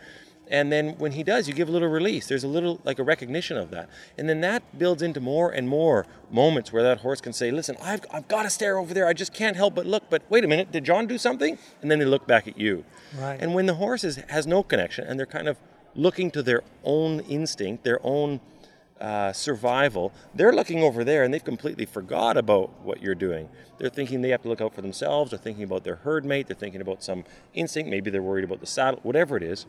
and 0.50 0.72
then 0.72 0.98
when 0.98 1.12
he 1.12 1.22
does, 1.22 1.46
you 1.46 1.54
give 1.54 1.68
a 1.68 1.72
little 1.72 1.88
release. 1.88 2.26
There's 2.26 2.42
a 2.42 2.48
little, 2.48 2.80
like 2.84 2.98
a 2.98 3.04
recognition 3.04 3.56
of 3.56 3.70
that. 3.70 3.88
And 4.18 4.28
then 4.28 4.40
that 4.40 4.78
builds 4.78 5.00
into 5.00 5.20
more 5.20 5.50
and 5.50 5.68
more 5.68 6.06
moments 6.30 6.72
where 6.72 6.82
that 6.82 6.98
horse 6.98 7.20
can 7.20 7.32
say, 7.32 7.52
listen, 7.52 7.76
I've, 7.80 8.04
I've 8.12 8.26
got 8.26 8.42
to 8.42 8.50
stare 8.50 8.76
over 8.76 8.92
there. 8.92 9.06
I 9.06 9.12
just 9.12 9.32
can't 9.32 9.56
help 9.56 9.76
but 9.76 9.86
look. 9.86 10.10
But 10.10 10.22
wait 10.28 10.44
a 10.44 10.48
minute, 10.48 10.72
did 10.72 10.84
John 10.84 11.06
do 11.06 11.18
something? 11.18 11.56
And 11.82 11.90
then 11.90 12.00
they 12.00 12.04
look 12.04 12.26
back 12.26 12.48
at 12.48 12.58
you. 12.58 12.84
Right. 13.16 13.40
And 13.40 13.54
when 13.54 13.66
the 13.66 13.74
horse 13.74 14.02
is, 14.02 14.16
has 14.28 14.46
no 14.46 14.64
connection 14.64 15.06
and 15.06 15.18
they're 15.18 15.26
kind 15.26 15.48
of 15.48 15.56
looking 15.94 16.32
to 16.32 16.42
their 16.42 16.62
own 16.82 17.20
instinct, 17.20 17.84
their 17.84 18.00
own 18.02 18.40
uh, 19.00 19.32
survival, 19.32 20.12
they're 20.34 20.52
looking 20.52 20.82
over 20.82 21.04
there 21.04 21.22
and 21.22 21.32
they've 21.32 21.44
completely 21.44 21.86
forgot 21.86 22.36
about 22.36 22.70
what 22.82 23.00
you're 23.00 23.14
doing. 23.14 23.48
They're 23.78 23.88
thinking 23.88 24.20
they 24.20 24.30
have 24.30 24.42
to 24.42 24.48
look 24.48 24.60
out 24.60 24.74
for 24.74 24.82
themselves. 24.82 25.30
They're 25.30 25.38
thinking 25.38 25.62
about 25.62 25.84
their 25.84 25.96
herd 25.96 26.24
mate. 26.24 26.48
They're 26.48 26.56
thinking 26.56 26.80
about 26.80 27.04
some 27.04 27.24
instinct. 27.54 27.88
Maybe 27.88 28.10
they're 28.10 28.20
worried 28.20 28.44
about 28.44 28.58
the 28.58 28.66
saddle, 28.66 28.98
whatever 29.04 29.36
it 29.36 29.44
is 29.44 29.66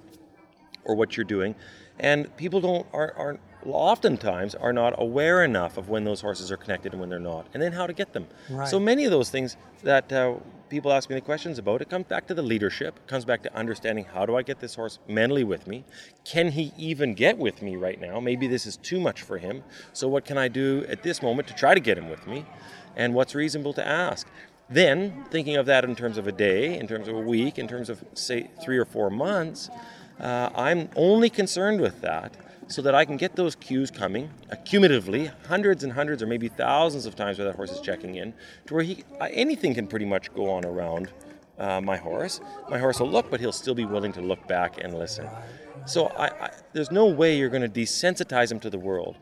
or 0.86 0.95
what 0.95 1.18
you're 1.18 1.24
doing. 1.24 1.56
And 2.00 2.36
people 2.38 2.62
don't 2.62 2.88
are, 2.94 3.13
aren't 3.18 3.39
oftentimes 3.66 4.56
are 4.56 4.74
not 4.74 4.95
aware 4.98 5.44
enough 5.44 5.78
of 5.78 5.89
when 5.89 6.04
those 6.04 6.22
horses 6.22 6.51
are 6.51 6.57
connected 6.57 6.94
and 6.94 7.00
when 7.00 7.10
they're 7.10 7.19
not, 7.19 7.48
and 7.54 7.62
then 7.62 7.72
how 7.72 7.86
to 7.86 7.94
get 7.94 8.13
them. 8.13 8.28
Right. 8.50 8.68
So 8.68 8.80
many 8.80 9.06
of 9.06 9.12
those 9.12 9.30
things 9.30 9.57
that 9.83 10.12
uh, 10.12 10.36
people 10.69 10.92
ask 10.92 11.10
me 11.10 11.16
the 11.16 11.22
questions 11.22 11.60
about, 11.60 11.81
it 11.81 11.89
comes 11.89 12.06
back 12.06 12.28
to 12.28 12.33
the 12.33 12.42
leadership. 12.42 12.98
It 12.98 13.07
comes 13.07 13.25
back 13.25 13.44
to 13.44 13.56
understanding 13.56 14.06
how 14.06 14.25
do 14.25 14.36
I 14.36 14.42
get 14.42 14.60
this 14.60 14.75
horse 14.75 15.00
mentally 15.07 15.44
with 15.44 15.68
me? 15.68 15.83
Can 16.24 16.51
he 16.51 16.72
even 16.78 17.13
get 17.13 17.38
with 17.38 17.62
me 17.62 17.75
right 17.75 18.00
now? 18.00 18.19
Maybe 18.19 18.48
this 18.48 18.66
is 18.66 18.78
too 18.78 19.00
much 19.00 19.22
for 19.22 19.38
him. 19.38 19.63
So 19.94 20.07
what 20.07 20.25
can 20.25 20.38
I 20.38 20.48
do 20.48 20.86
at 20.88 21.04
this 21.04 21.22
moment 21.22 21.48
to 21.50 21.54
try 21.54 21.74
to 21.74 21.80
get 21.80 21.98
him 21.98 22.10
with 22.10 22.25
me? 22.25 22.45
And 22.95 23.13
what's 23.13 23.36
reasonable 23.36 23.74
to 23.74 23.86
ask? 23.86 24.28
Then 24.69 25.25
thinking 25.30 25.57
of 25.57 25.66
that 25.66 25.83
in 25.83 25.95
terms 25.95 26.18
of 26.18 26.28
a 26.28 26.31
day, 26.31 26.80
in 26.80 26.88
terms 26.88 27.10
of 27.10 27.16
a 27.16 27.19
week, 27.19 27.60
in 27.60 27.68
terms 27.68 27.89
of 27.89 28.04
say 28.13 28.50
three 28.63 28.78
or 28.78 28.86
four 28.86 29.10
months 29.10 29.69
uh, 30.21 30.50
I'm 30.56 30.89
only 30.95 31.29
concerned 31.29 31.81
with 31.81 32.01
that 32.01 32.38
so 32.68 32.81
that 32.83 32.95
I 32.95 33.03
can 33.06 33.18
get 33.18 33.35
those 33.35 33.56
cues 33.56 33.91
coming 33.91 34.29
accumulatively, 34.51 35.31
hundreds 35.47 35.83
and 35.83 35.91
hundreds 35.91 36.23
or 36.23 36.27
maybe 36.27 36.47
thousands 36.47 37.06
of 37.06 37.15
times 37.15 37.38
where 37.38 37.45
that 37.47 37.56
horse 37.56 37.71
is 37.71 37.81
checking 37.81 38.15
in, 38.15 38.33
to 38.68 38.73
where 38.73 38.83
he 38.83 39.03
anything 39.19 39.73
can 39.73 39.88
pretty 39.88 40.06
much 40.06 40.33
go 40.33 40.50
on 40.50 40.63
around 40.63 41.12
uh, 41.57 41.81
my 41.81 41.97
horse. 41.97 42.39
My 42.69 42.79
horse 42.79 43.00
will 43.00 43.09
look, 43.09 43.29
but 43.29 43.39
he'll 43.39 43.51
still 43.51 43.75
be 43.75 43.85
willing 43.85 44.13
to 44.13 44.21
look 44.21 44.47
back 44.47 44.81
and 44.83 44.97
listen. 44.97 45.27
So 45.85 46.07
I, 46.07 46.27
I, 46.27 46.51
there's 46.73 46.91
no 46.91 47.07
way 47.07 47.38
you're 47.38 47.50
going 47.50 47.69
to 47.69 47.81
desensitize 47.81 48.51
him 48.51 48.59
to 48.62 48.69
the 48.69 48.79
world. 48.79 49.18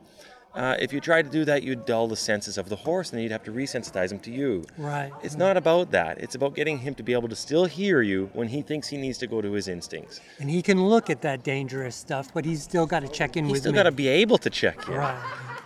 Uh, 0.56 0.76
if 0.80 0.92
you 0.92 1.00
try 1.00 1.22
to 1.22 1.30
do 1.30 1.46
that, 1.46 1.64
you'd 1.64 1.86
dull 1.86 2.08
the 2.08 2.16
senses 2.16 2.58
of 2.58 2.70
the 2.70 2.76
horse, 2.76 3.14
and 3.14 3.22
you'd 3.22 3.32
have 3.32 3.44
to 3.44 3.52
resensitize 3.52 4.12
him 4.12 4.20
to 4.20 4.32
you. 4.32 4.66
Right. 4.78 5.12
It's 5.24 5.36
not 5.36 5.58
about 5.58 5.92
that. 5.92 6.18
It's 6.20 6.36
about 6.36 6.56
getting 6.56 6.80
him 6.80 6.96
to 6.96 7.04
be 7.04 7.14
able 7.14 7.30
to 7.30 7.36
still 7.36 7.66
hear 7.66 8.02
you 8.02 8.30
when 8.34 8.48
he 8.48 8.62
thinks 8.62 8.88
he 8.88 8.98
needs 8.98 9.18
to 9.20 9.28
go 9.28 9.42
to 9.42 9.52
his 9.52 9.68
instincts. 9.68 10.20
And 10.40 10.50
he 10.50 10.62
can 10.62 10.84
look 10.88 11.10
at 11.10 11.22
that 11.22 11.44
dangerous 11.44 11.96
stuff, 11.96 12.34
but 12.34 12.46
he's 12.46 12.64
still 12.64 12.88
got 12.88 13.02
to 13.02 13.08
check 13.08 13.38
in 13.38 13.46
he's 13.46 13.52
with 13.52 13.58
He's 13.58 13.64
still 13.64 13.74
got 13.74 13.84
to 13.84 13.92
be 13.92 14.08
able 14.08 14.38
to 14.40 14.50
check 14.50 14.88
in. 14.88 14.96
Right. 14.96 15.18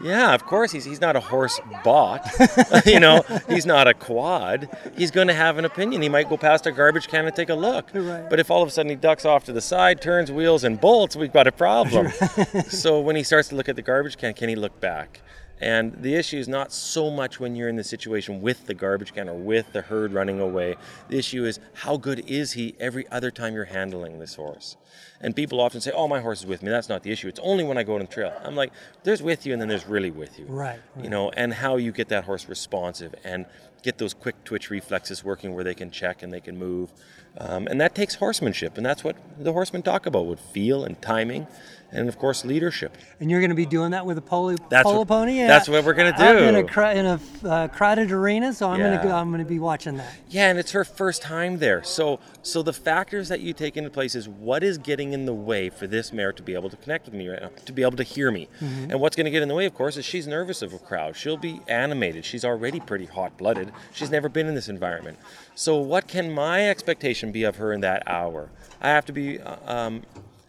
Yeah, 0.04 0.34
of 0.34 0.46
course. 0.46 0.72
He's, 0.72 0.86
he's 0.86 1.02
not 1.02 1.16
a 1.16 1.20
horse 1.20 1.60
bot. 1.84 2.28
you 2.86 3.00
know, 3.00 3.24
he's 3.48 3.66
not 3.66 3.88
a 3.88 3.94
quad. 3.94 4.70
He's 4.98 5.12
going 5.12 5.28
to 5.28 5.34
have 5.34 5.58
an 5.58 5.66
opinion. 5.66 6.02
He 6.02 6.10
might 6.10 6.30
go 6.30 6.38
past 6.38 6.68
a 6.68 6.72
garbage 6.72 7.08
can 7.08 7.26
and 7.26 7.36
take 7.36 7.50
a 7.50 7.56
look. 7.56 7.90
Right. 7.94 8.30
But 8.30 8.40
if 8.40 8.52
all 8.52 8.62
of 8.62 8.68
a 8.68 8.72
sudden 8.72 8.90
he 8.90 8.96
ducks 8.96 9.26
off 9.26 9.46
to 9.46 9.54
the 9.54 9.62
side, 9.62 10.02
turns 10.02 10.32
wheels, 10.32 10.64
and 10.64 10.80
bolts, 10.80 11.16
we've 11.16 11.34
got 11.34 11.48
a 11.48 11.52
problem. 11.52 12.10
so 12.68 13.00
when 13.00 13.16
he 13.16 13.24
starts 13.24 13.48
to 13.50 13.56
look 13.56 13.70
at 13.70 13.76
the 13.76 13.82
garbage 13.82 14.18
can, 14.18 14.34
can 14.34 14.50
he 14.50 14.56
look 14.56 14.80
back? 14.80 15.22
And 15.64 15.94
the 16.04 16.16
issue 16.16 16.38
is 16.38 16.50
not 16.50 16.74
so 16.74 17.10
much 17.10 17.40
when 17.40 17.56
you're 17.56 17.70
in 17.70 17.78
the 17.78 17.86
situation 17.86 18.42
with 18.42 18.68
the 18.68 18.74
garbage 18.74 19.14
can 19.14 19.30
or 19.30 19.34
with 19.36 19.72
the 19.72 19.82
herd 19.82 20.12
running 20.12 20.42
away. 20.42 20.76
The 21.08 21.18
issue 21.18 21.46
is 21.46 21.62
how 21.74 21.96
good 21.96 22.30
is 22.30 22.52
he 22.52 22.76
every 22.82 23.08
other 23.08 23.32
time 23.32 23.54
you're 23.54 23.64
handling 23.64 24.20
this 24.20 24.36
horse? 24.36 24.76
And 25.22 25.34
people 25.34 25.62
often 25.62 25.80
say, 25.80 25.92
"Oh, 25.92 26.10
my 26.10 26.20
horse 26.20 26.42
is 26.42 26.48
with 26.48 26.64
me." 26.64 26.70
That's 26.70 26.90
not 26.90 27.02
the 27.04 27.12
issue. 27.12 27.30
It's 27.30 27.40
only 27.42 27.64
when 27.64 27.78
I 27.78 27.84
go 27.84 27.94
on 27.94 28.02
the 28.02 28.08
trail. 28.08 28.34
I'm 28.44 28.58
like, 28.58 28.74
"There's 29.06 29.24
with 29.24 29.46
you, 29.46 29.54
and 29.54 29.62
then 29.62 29.70
there's 29.70 29.88
really 29.88 30.12
with 30.12 30.38
you." 30.38 30.48
Right, 30.50 30.82
right. 30.96 31.04
You 31.06 31.10
know, 31.10 31.30
and 31.30 31.54
how 31.54 31.78
you 31.78 31.94
get 31.94 32.10
that 32.10 32.26
horse 32.26 32.50
responsive 32.50 33.16
and 33.24 33.46
get 33.84 33.98
those 34.00 34.14
quick 34.14 34.44
twitch 34.44 34.70
reflexes 34.70 35.24
working 35.24 35.54
where 35.54 35.64
they 35.64 35.76
can 35.76 35.92
check 35.92 36.24
and 36.24 36.34
they 36.34 36.42
can 36.42 36.58
move, 36.58 36.92
um, 37.38 37.68
and 37.68 37.80
that 37.82 37.96
takes 37.96 38.16
horsemanship, 38.16 38.78
and 38.78 38.86
that's 38.86 39.04
what 39.04 39.16
the 39.40 39.54
horsemen 39.54 39.82
talk 39.82 40.06
about 40.06 40.26
with 40.28 40.40
feel 40.40 40.84
and 40.86 41.02
timing 41.02 41.48
and 41.96 42.10
of 42.10 42.18
course 42.18 42.44
leadership. 42.44 42.98
And 43.20 43.30
you're 43.30 43.40
going 43.40 43.52
to 43.52 43.56
be 43.56 43.68
doing 43.68 43.92
that 43.92 44.04
with 44.04 44.18
a 44.18 44.22
polo, 44.22 44.56
That's 44.68 44.82
polo 44.84 45.00
what- 45.00 45.08
pony. 45.10 45.38
that's 45.46 45.70
what 45.70 45.86
we're 45.86 45.94
gonna 45.94 46.10
Out 46.18 46.38
in 46.38 46.56
a, 46.56 46.64
do. 46.64 46.68
cr- 46.68 46.82
in 46.86 47.06
a 47.06 47.20
uh, 47.48 47.68
crowded 47.68 48.12
arena, 48.12 48.52
so 48.52 48.68
I'm 48.68 48.80
going 48.80 48.94
Yeah. 48.94 48.98
to 49.04 49.08
go, 49.10 49.16
I'm 49.16 49.30
going 49.30 49.44
to 49.44 49.48
be 49.48 49.60
watching 49.60 49.98
that. 49.98 50.12
Yeah, 50.28 50.50
and 50.50 50.58
it's 50.58 50.72
her 50.72 50.84
first 50.84 51.22
time 51.22 51.60
there. 51.60 51.84
So 51.84 52.20
so 52.42 52.64
the 52.64 52.74
factors 52.74 53.30
that 53.30 53.42
you 53.42 53.54
take 53.54 53.78
into 53.78 53.92
place 53.92 54.16
is 54.16 54.28
what 54.28 54.64
is 54.64 54.80
getting 54.80 55.14
in 55.14 55.26
the 55.28 55.36
way 55.36 55.70
for 55.70 55.86
this 55.86 56.12
mare 56.12 56.34
to 56.34 56.42
be 56.42 56.56
able 56.56 56.72
to 56.72 56.78
connect 56.78 57.06
with 57.06 57.14
me 57.14 57.28
right 57.30 57.40
now, 57.42 57.52
to 57.64 57.72
be 57.72 57.84
able 57.84 57.98
to 57.98 58.04
hear 58.04 58.32
me. 58.32 58.48
And 58.60 59.00
what's 59.00 59.16
going 59.16 59.26
to 59.26 59.32
get 59.32 59.44
in 59.44 59.48
the 59.48 59.54
way, 59.56 59.66
of 59.68 59.76
course, 59.76 59.96
is 59.96 60.04
she's 60.04 60.26
nervous 60.26 60.64
of 60.64 60.74
a 60.74 60.80
crowd. 60.80 61.16
She'll 61.16 61.38
be 61.38 61.62
animated. 61.68 62.26
She's 62.26 62.44
already 62.44 62.80
pretty 62.80 63.06
hot-blooded. 63.06 63.72
She's 63.94 64.10
never 64.10 64.30
been 64.30 64.48
in 64.48 64.56
this 64.56 64.68
environment. 64.68 65.20
So 65.56 65.78
what 65.78 66.08
can 66.08 66.32
my 66.32 66.70
expectation 66.70 67.32
be 67.32 67.44
of 67.44 67.58
her 67.58 67.74
in 67.74 67.82
that 67.82 68.04
hour? 68.08 68.50
I 68.82 68.90
have 68.90 69.06
to 69.06 69.14
be 69.14 69.40
uh, 69.40 69.58
um, 69.66 70.04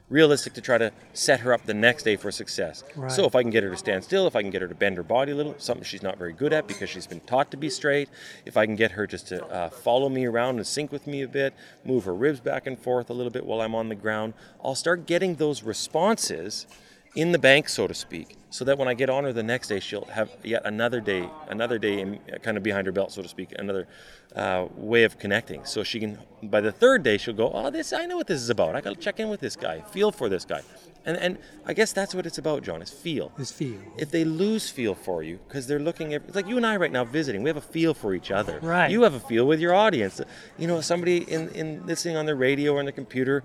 realistic 0.08 0.52
to 0.54 0.60
try 0.60 0.78
to 0.78 0.92
set 1.12 1.40
her 1.40 1.52
up 1.52 1.64
the 1.66 1.74
next 1.74 2.04
day 2.04 2.16
for 2.16 2.30
success. 2.30 2.84
Right. 2.96 3.10
So 3.10 3.24
if 3.24 3.34
I 3.34 3.42
can 3.42 3.50
get 3.50 3.62
her 3.62 3.70
to 3.70 3.76
stand 3.76 4.04
still, 4.04 4.26
if 4.26 4.36
I 4.36 4.42
can 4.42 4.50
get 4.50 4.62
her 4.62 4.68
to 4.68 4.74
bend 4.74 4.96
her 4.96 5.02
body 5.02 5.32
a 5.32 5.34
little, 5.34 5.54
something 5.58 5.84
she's 5.84 6.02
not 6.02 6.18
very 6.18 6.32
good 6.32 6.52
at 6.52 6.66
because 6.66 6.88
she's 6.88 7.06
been 7.06 7.20
taught 7.20 7.50
to 7.50 7.56
be 7.56 7.68
straight, 7.68 8.08
if 8.44 8.56
I 8.56 8.66
can 8.66 8.76
get 8.76 8.92
her 8.92 9.06
just 9.06 9.28
to 9.28 9.44
uh, 9.46 9.70
follow 9.70 10.08
me 10.08 10.24
around 10.24 10.56
and 10.56 10.66
sync 10.66 10.92
with 10.92 11.06
me 11.06 11.22
a 11.22 11.28
bit, 11.28 11.54
move 11.84 12.04
her 12.04 12.14
ribs 12.14 12.40
back 12.40 12.66
and 12.66 12.78
forth 12.78 13.10
a 13.10 13.12
little 13.12 13.32
bit 13.32 13.44
while 13.44 13.60
I'm 13.60 13.74
on 13.74 13.88
the 13.88 13.94
ground, 13.94 14.34
I'll 14.64 14.74
start 14.74 15.06
getting 15.06 15.36
those 15.36 15.62
responses 15.62 16.66
in 17.14 17.30
the 17.32 17.38
bank, 17.38 17.68
so 17.68 17.86
to 17.86 17.94
speak, 17.94 18.36
so 18.50 18.64
that 18.64 18.76
when 18.76 18.88
I 18.88 18.94
get 18.94 19.08
on 19.08 19.22
her 19.24 19.32
the 19.32 19.42
next 19.42 19.68
day, 19.68 19.78
she'll 19.78 20.06
have 20.06 20.30
yet 20.42 20.62
another 20.64 21.00
day, 21.00 21.28
another 21.48 21.78
day 21.78 22.00
in, 22.00 22.18
kind 22.42 22.56
of 22.56 22.62
behind 22.62 22.86
her 22.86 22.92
belt, 22.92 23.12
so 23.12 23.22
to 23.22 23.28
speak, 23.28 23.52
another 23.56 23.86
uh, 24.34 24.66
way 24.76 25.04
of 25.04 25.18
connecting. 25.18 25.64
So 25.64 25.82
she 25.84 26.00
can, 26.00 26.18
by 26.42 26.60
the 26.60 26.72
third 26.72 27.02
day, 27.02 27.18
she'll 27.18 27.34
go, 27.34 27.50
oh, 27.52 27.70
this, 27.70 27.92
I 27.92 28.06
know 28.06 28.16
what 28.16 28.26
this 28.26 28.40
is 28.40 28.50
about. 28.50 28.74
I 28.74 28.80
got 28.80 28.94
to 28.94 29.00
check 29.00 29.20
in 29.20 29.28
with 29.28 29.40
this 29.40 29.56
guy, 29.56 29.80
feel 29.80 30.10
for 30.10 30.28
this 30.28 30.44
guy. 30.44 30.62
And, 31.06 31.18
and 31.18 31.38
I 31.66 31.74
guess 31.74 31.92
that's 31.92 32.14
what 32.14 32.24
it's 32.24 32.38
about, 32.38 32.62
John, 32.62 32.80
is 32.80 32.90
feel. 32.90 33.30
Is 33.38 33.50
feel. 33.52 33.78
If 33.98 34.10
they 34.10 34.24
lose 34.24 34.70
feel 34.70 34.94
for 34.94 35.22
you, 35.22 35.38
because 35.46 35.66
they're 35.66 35.78
looking 35.78 36.14
at, 36.14 36.22
it's 36.26 36.34
like 36.34 36.48
you 36.48 36.56
and 36.56 36.66
I 36.66 36.76
right 36.76 36.90
now 36.90 37.04
visiting, 37.04 37.42
we 37.42 37.50
have 37.50 37.58
a 37.58 37.60
feel 37.60 37.92
for 37.92 38.14
each 38.14 38.30
other. 38.30 38.58
Right. 38.62 38.90
You 38.90 39.02
have 39.02 39.12
a 39.12 39.20
feel 39.20 39.46
with 39.46 39.60
your 39.60 39.74
audience. 39.74 40.20
You 40.56 40.66
know, 40.66 40.80
somebody 40.80 41.18
in, 41.18 41.50
in 41.50 41.84
listening 41.86 42.16
on 42.16 42.24
their 42.24 42.36
radio 42.36 42.72
or 42.72 42.78
on 42.78 42.86
their 42.86 42.92
computer, 42.92 43.44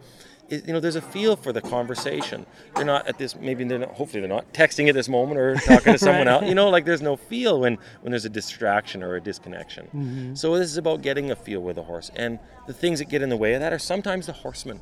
is, 0.50 0.66
you 0.68 0.74
know, 0.74 0.80
there's 0.80 0.96
a 0.96 1.02
feel 1.02 1.36
for 1.36 1.54
the 1.54 1.62
conversation. 1.62 2.46
They're 2.76 2.86
not 2.86 3.08
at 3.08 3.18
this, 3.18 3.36
maybe 3.36 3.64
they're 3.64 3.80
not, 3.80 3.90
hopefully 3.92 4.22
they're 4.22 4.30
not 4.30 4.52
texting 4.54 4.88
at 4.90 4.96
this 4.96 5.08
moment 5.10 5.40
or 5.40 5.56
talking 5.66 5.94
to 5.94 6.00
someone 6.00 6.28
Right. 6.28 6.34
else. 6.34 6.46
You 6.46 6.56
know, 6.56 6.70
like 6.70 6.86
there's 6.86 7.02
no 7.02 7.16
feel 7.16 7.60
when, 7.60 7.78
when 8.02 8.12
there's 8.12 8.26
a 8.26 8.30
distraction 8.30 9.04
or 9.04 9.16
a 9.16 9.22
disconnection. 9.22 9.86
Mm-hmm. 9.88 10.36
So 10.36 10.58
this 10.58 10.70
is 10.72 10.78
about 10.78 11.02
getting 11.02 11.32
a 11.32 11.36
feel 11.36 11.62
with 11.62 11.78
a 11.78 11.84
horse. 11.84 12.12
And 12.16 12.40
the 12.68 12.74
things 12.74 13.00
that 13.00 13.06
get 13.10 13.22
in 13.22 13.30
the 13.30 13.38
way 13.38 13.54
of 13.54 13.62
that 13.62 13.74
are 13.74 13.80
sometimes 13.80 14.26
the 14.26 14.34
horsemen. 14.34 14.82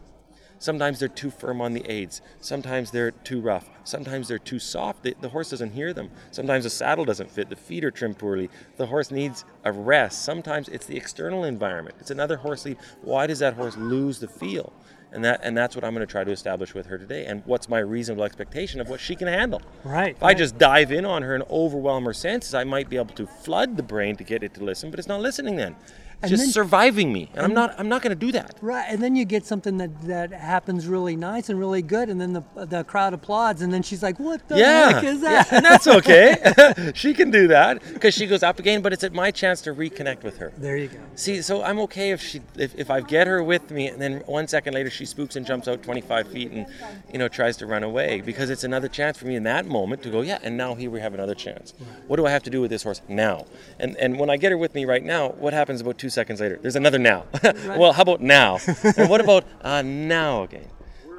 Sometimes 0.60 0.98
they're 0.98 1.08
too 1.08 1.30
firm 1.30 1.62
on 1.62 1.74
the 1.74 1.86
aids. 1.88 2.22
Sometimes 2.42 2.90
they're 2.90 3.12
too 3.12 3.42
rough. 3.42 3.70
Sometimes 3.84 4.28
they're 4.28 4.40
too 4.40 4.58
soft. 4.58 5.04
The, 5.04 5.16
the 5.22 5.30
horse 5.30 5.52
doesn't 5.52 5.70
hear 5.74 5.94
them. 5.94 6.10
Sometimes 6.32 6.64
the 6.64 6.72
saddle 6.72 7.06
doesn't 7.06 7.30
fit. 7.30 7.48
The 7.50 7.56
feet 7.56 7.86
are 7.86 7.92
trimmed 7.92 8.18
poorly. 8.18 8.50
The 8.78 8.88
horse 8.88 9.12
needs 9.12 9.46
a 9.66 9.72
rest. 9.72 10.24
Sometimes 10.24 10.68
it's 10.70 10.88
the 10.88 10.98
external 10.98 11.44
environment. 11.44 11.96
It's 12.00 12.10
another 12.10 12.38
horse 12.38 12.66
lead. 12.66 12.78
Why 13.04 13.28
does 13.28 13.38
that 13.38 13.54
horse 13.54 13.78
lose 13.78 14.18
the 14.20 14.28
feel? 14.28 14.74
And 15.12 15.24
that 15.24 15.40
and 15.44 15.56
that's 15.56 15.76
what 15.76 15.86
I'm 15.86 15.94
going 15.94 16.06
to 16.06 16.12
try 16.12 16.24
to 16.24 16.32
establish 16.32 16.74
with 16.74 16.88
her 16.88 16.98
today. 16.98 17.26
And 17.26 17.42
what's 17.46 17.70
my 17.70 17.80
reasonable 17.80 18.24
expectation 18.24 18.82
of 18.82 18.90
what 18.90 19.00
she 19.00 19.16
can 19.16 19.28
handle? 19.28 19.62
Right. 19.84 20.16
If 20.16 20.24
I 20.24 20.34
just 20.34 20.58
dive 20.58 20.92
in 20.92 21.06
on 21.06 21.22
her 21.22 21.34
and 21.34 21.44
overwhelm 21.50 22.06
her 22.06 22.14
senses, 22.14 22.54
I 22.54 22.64
might 22.64 22.90
be 22.90 22.98
able 22.98 23.16
to 23.16 23.26
flood 23.26 23.78
the 23.78 23.84
brain 23.84 24.16
to 24.18 24.24
get 24.24 24.44
it 24.44 24.54
to 24.56 24.64
listen, 24.64 24.90
but 24.90 25.00
it's 25.00 25.08
not 25.08 25.22
listening 25.22 25.56
then. 25.56 25.76
And 26.20 26.32
just 26.32 26.44
then- 26.44 26.52
surviving 26.52 27.14
me, 27.14 27.30
and 27.36 27.42
I'm 27.46 27.54
not 27.54 27.76
I'm 27.80 27.90
not 27.90 28.02
going 28.02 28.10
to 28.18 28.26
do 28.26 28.32
that. 28.32 28.58
Right, 28.60 28.86
and 28.90 29.04
then 29.04 29.16
you 29.16 29.24
get 29.24 29.46
something 29.46 29.78
that, 29.78 30.02
that 30.08 30.32
happens 30.34 30.88
really 30.88 31.16
nice 31.16 31.50
and 31.50 31.60
really 31.60 31.84
good, 31.84 32.10
and 32.10 32.20
then 32.20 32.34
the 32.34 32.44
the 32.66 32.84
crowd 32.86 33.14
applauds, 33.14 33.62
and 33.62 33.72
then 33.72 33.84
she's 33.84 34.02
like, 34.02 34.20
"What 34.20 34.48
the 34.48 34.58
Yeah, 34.58 34.94
heck 34.94 35.04
is 35.04 35.22
that?" 35.22 35.48
yeah, 35.52 35.58
and 35.58 35.64
that's 35.66 35.86
okay. 36.00 36.92
she 36.96 37.14
can 37.14 37.30
do 37.30 37.48
that 37.50 37.84
because 37.94 38.16
she 38.16 38.26
goes 38.26 38.42
up 38.42 38.58
again, 38.58 38.82
but 38.82 38.94
it's 38.94 39.04
at 39.04 39.14
my 39.14 39.30
chance 39.30 39.62
to 39.62 39.76
reconnect 39.76 40.24
with 40.24 40.38
her. 40.40 40.52
there 40.58 40.76
you 40.76 40.88
go. 40.88 40.98
See, 41.14 41.42
so 41.44 41.62
I'm 41.62 41.78
okay 41.82 42.10
if 42.12 42.22
she 42.22 42.42
if, 42.56 42.74
if 42.76 42.90
I 42.90 43.02
get 43.02 43.28
her 43.28 43.44
with 43.44 43.70
me, 43.70 43.88
and 43.88 44.02
then 44.02 44.22
one 44.26 44.48
second 44.48 44.74
later 44.74 44.90
she 44.90 45.06
spooks 45.06 45.36
and 45.36 45.46
jumps 45.46 45.68
out 45.68 45.84
25 45.84 46.28
feet 46.30 46.52
and 46.52 46.66
you 47.14 47.20
know 47.20 47.28
tries 47.28 47.58
to 47.58 47.68
run 47.68 47.84
away 47.84 48.22
because 48.22 48.50
it's 48.50 48.64
another 48.64 48.88
chance 48.88 49.20
for 49.20 49.28
me 49.28 49.36
in 49.36 49.44
that 49.44 49.68
moment 49.68 50.02
to 50.02 50.10
go, 50.10 50.22
yeah, 50.22 50.40
and 50.42 50.58
now 50.58 50.74
here 50.74 50.90
we 50.90 51.00
have 51.00 51.14
another 51.14 51.36
chance. 51.36 51.76
What 52.08 52.16
do 52.16 52.26
I 52.26 52.32
have 52.32 52.42
to 52.44 52.50
do 52.50 52.60
with 52.62 52.72
this 52.72 52.82
horse 52.82 53.04
now? 53.08 53.46
And 53.80 53.96
and 53.98 54.18
when 54.18 54.32
I 54.32 54.38
get 54.38 54.52
her 54.52 54.58
with 54.58 54.74
me 54.74 54.84
right 54.86 55.04
now, 55.04 55.30
what 55.30 55.54
happens 55.54 55.80
about 55.80 56.00
two 56.00 56.07
seconds 56.10 56.40
later? 56.42 56.60
There's 56.62 56.76
another 56.76 57.00
now. 57.00 57.26
well, 57.44 57.94
how 57.94 58.02
about 58.04 58.22
now? 58.22 58.60
and 58.98 59.10
what 59.10 59.22
about 59.22 59.46
uh, 59.62 59.82
now 59.82 60.44
again? 60.44 60.68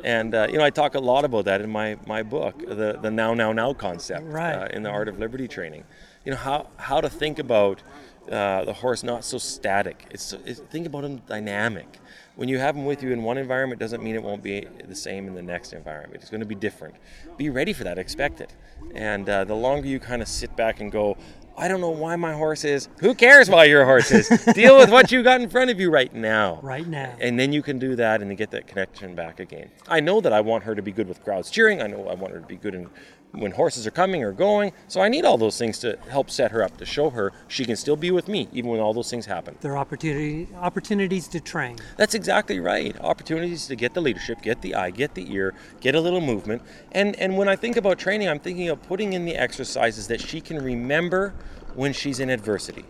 And 0.04 0.34
uh, 0.34 0.46
you 0.50 0.58
know, 0.58 0.64
I 0.64 0.70
talk 0.70 0.94
a 0.94 1.00
lot 1.00 1.24
about 1.24 1.44
that 1.46 1.60
in 1.60 1.70
my, 1.70 1.96
my 2.06 2.22
book, 2.22 2.58
the 2.60 2.98
the 3.00 3.10
now 3.10 3.34
now 3.34 3.52
now 3.52 3.72
concept 3.72 4.24
Right. 4.26 4.54
uh, 4.54 4.66
in 4.72 4.82
the 4.82 4.90
art 4.90 5.08
of 5.08 5.18
liberty 5.18 5.48
training. 5.48 5.84
You 6.24 6.32
know 6.32 6.38
how 6.38 6.68
how 6.76 7.00
to 7.00 7.08
think 7.10 7.38
about 7.38 7.82
uh, 8.30 8.64
the 8.64 8.72
horse 8.74 9.02
not 9.02 9.24
so 9.24 9.38
static. 9.38 10.06
It's, 10.10 10.32
it's 10.44 10.60
think 10.60 10.86
about 10.86 11.04
him 11.04 11.16
dynamic. 11.26 11.98
When 12.36 12.48
you 12.48 12.58
have 12.58 12.76
him 12.76 12.84
with 12.84 13.02
you 13.02 13.10
in 13.10 13.24
one 13.24 13.38
environment, 13.38 13.80
doesn't 13.80 14.02
mean 14.02 14.14
it 14.14 14.22
won't 14.22 14.42
be 14.44 14.66
the 14.86 14.94
same 14.94 15.26
in 15.26 15.34
the 15.34 15.42
next 15.42 15.72
environment. 15.72 16.20
It's 16.22 16.30
going 16.30 16.40
to 16.40 16.46
be 16.46 16.54
different. 16.54 16.94
Be 17.36 17.50
ready 17.50 17.72
for 17.72 17.82
that. 17.82 17.98
Expect 17.98 18.40
it. 18.40 18.54
And 18.94 19.28
uh, 19.28 19.44
the 19.44 19.54
longer 19.54 19.86
you 19.86 20.00
kind 20.00 20.22
of 20.22 20.28
sit 20.28 20.54
back 20.56 20.80
and 20.80 20.90
go, 20.90 21.16
I 21.58 21.66
don't 21.66 21.80
know 21.80 21.90
why 21.90 22.14
my 22.14 22.32
horse 22.34 22.64
is. 22.64 22.88
Who 23.00 23.16
cares 23.16 23.50
why 23.50 23.64
your 23.64 23.84
horse 23.84 24.12
is? 24.12 24.28
Deal 24.54 24.78
with 24.78 24.90
what 24.90 25.10
you 25.10 25.24
got 25.24 25.40
in 25.40 25.50
front 25.50 25.70
of 25.70 25.80
you 25.80 25.90
right 25.90 26.12
now. 26.14 26.60
Right 26.62 26.86
now. 26.86 27.16
And 27.20 27.38
then 27.38 27.52
you 27.52 27.62
can 27.62 27.80
do 27.80 27.96
that 27.96 28.22
and 28.22 28.36
get 28.36 28.52
that 28.52 28.68
connection 28.68 29.16
back 29.16 29.40
again. 29.40 29.68
I 29.88 29.98
know 29.98 30.20
that 30.20 30.32
I 30.32 30.40
want 30.40 30.62
her 30.64 30.76
to 30.76 30.82
be 30.82 30.92
good 30.92 31.08
with 31.08 31.22
crowds 31.24 31.50
cheering. 31.50 31.82
I 31.82 31.88
know 31.88 32.06
I 32.06 32.14
want 32.14 32.32
her 32.32 32.40
to 32.40 32.46
be 32.46 32.56
good 32.56 32.76
in 32.76 32.88
when 33.32 33.52
horses 33.52 33.86
are 33.86 33.90
coming 33.90 34.22
or 34.22 34.32
going. 34.32 34.72
So 34.88 35.00
I 35.00 35.08
need 35.08 35.24
all 35.24 35.38
those 35.38 35.58
things 35.58 35.78
to 35.80 35.98
help 36.08 36.30
set 36.30 36.50
her 36.50 36.62
up 36.62 36.76
to 36.78 36.86
show 36.86 37.10
her 37.10 37.32
she 37.46 37.64
can 37.64 37.76
still 37.76 37.96
be 37.96 38.10
with 38.10 38.28
me 38.28 38.48
even 38.52 38.70
when 38.70 38.80
all 38.80 38.94
those 38.94 39.10
things 39.10 39.26
happen. 39.26 39.56
There 39.60 39.72
are 39.72 39.78
opportunity 39.78 40.48
opportunities 40.56 41.28
to 41.28 41.40
train. 41.40 41.78
That's 41.96 42.14
exactly 42.14 42.60
right. 42.60 42.98
Opportunities 43.00 43.66
to 43.66 43.76
get 43.76 43.94
the 43.94 44.00
leadership, 44.00 44.42
get 44.42 44.62
the 44.62 44.74
eye, 44.74 44.90
get 44.90 45.14
the 45.14 45.32
ear, 45.32 45.54
get 45.80 45.94
a 45.94 46.00
little 46.00 46.20
movement. 46.20 46.62
And 46.92 47.16
and 47.16 47.36
when 47.36 47.48
I 47.48 47.56
think 47.56 47.76
about 47.76 47.98
training, 47.98 48.28
I'm 48.28 48.40
thinking 48.40 48.68
of 48.68 48.82
putting 48.82 49.12
in 49.12 49.24
the 49.24 49.36
exercises 49.36 50.06
that 50.08 50.20
she 50.20 50.40
can 50.40 50.58
remember 50.62 51.34
when 51.74 51.92
she's 51.92 52.20
in 52.20 52.30
adversity. 52.30 52.84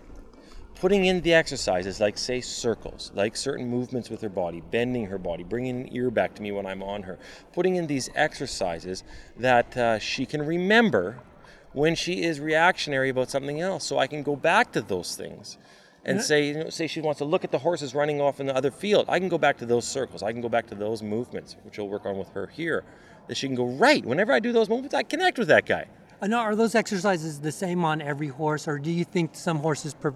Putting 0.81 1.07
in 1.07 1.21
the 1.23 1.35
exercises 1.35 2.01
like 2.01 2.17
say 2.17 2.41
circles, 2.41 3.11
like 3.15 3.37
certain 3.37 3.69
movements 3.69 4.11
with 4.11 4.21
her 4.21 4.29
body, 4.29 4.63
bending 4.71 5.07
her 5.07 5.19
body, 5.19 5.43
bringing 5.43 5.81
an 5.81 5.89
ear 5.93 6.09
back 6.09 6.35
to 6.37 6.43
me 6.43 6.53
when 6.53 6.67
I'm 6.67 6.85
on 6.85 7.03
her. 7.03 7.19
Putting 7.53 7.75
in 7.75 7.89
these 7.89 8.09
exercises 8.15 9.03
that 9.37 9.77
uh, 9.77 9.99
she 9.99 10.25
can 10.25 10.41
remember 10.41 11.19
when 11.73 11.97
she 11.97 12.23
is 12.23 12.39
reactionary 12.39 13.09
about 13.09 13.29
something 13.29 13.61
else, 13.61 13.85
so 13.85 13.99
I 13.99 14.07
can 14.07 14.23
go 14.23 14.37
back 14.37 14.71
to 14.73 14.81
those 14.81 15.17
things 15.17 15.59
and 16.05 16.23
say, 16.23 16.47
you 16.49 16.55
know, 16.55 16.71
say 16.71 16.87
she 16.87 17.01
wants 17.01 17.19
to 17.19 17.25
look 17.25 17.45
at 17.45 17.51
the 17.51 17.59
horses 17.59 17.95
running 17.95 18.21
off 18.21 18.41
in 18.41 18.47
the 18.47 18.57
other 18.57 18.71
field. 18.71 19.07
I 19.09 19.19
can 19.19 19.29
go 19.29 19.37
back 19.37 19.59
to 19.59 19.67
those 19.67 19.87
circles. 19.87 20.23
I 20.23 20.33
can 20.33 20.41
go 20.41 20.49
back 20.49 20.69
to 20.69 20.75
those 20.75 21.03
movements, 21.03 21.57
which 21.65 21.79
I'll 21.79 21.89
work 21.89 22.07
on 22.07 22.17
with 22.17 22.29
her 22.31 22.47
here. 22.47 22.85
That 23.27 23.37
she 23.37 23.47
can 23.47 23.57
go 23.57 23.67
right. 23.67 24.05
Whenever 24.05 24.33
I 24.33 24.41
do 24.41 24.53
those 24.53 24.69
movements, 24.69 24.95
I 24.95 25.03
connect 25.03 25.39
with 25.39 25.49
that 25.49 25.67
guy. 25.67 25.87
Uh, 26.21 26.27
now, 26.27 26.41
are 26.41 26.57
those 26.57 26.75
exercises 26.75 27.41
the 27.41 27.53
same 27.53 27.85
on 27.85 28.01
every 28.01 28.29
horse, 28.29 28.67
or 28.67 28.79
do 28.79 28.91
you 28.91 29.05
think 29.05 29.37
some 29.37 29.59
horses 29.59 29.95
per, 29.95 30.13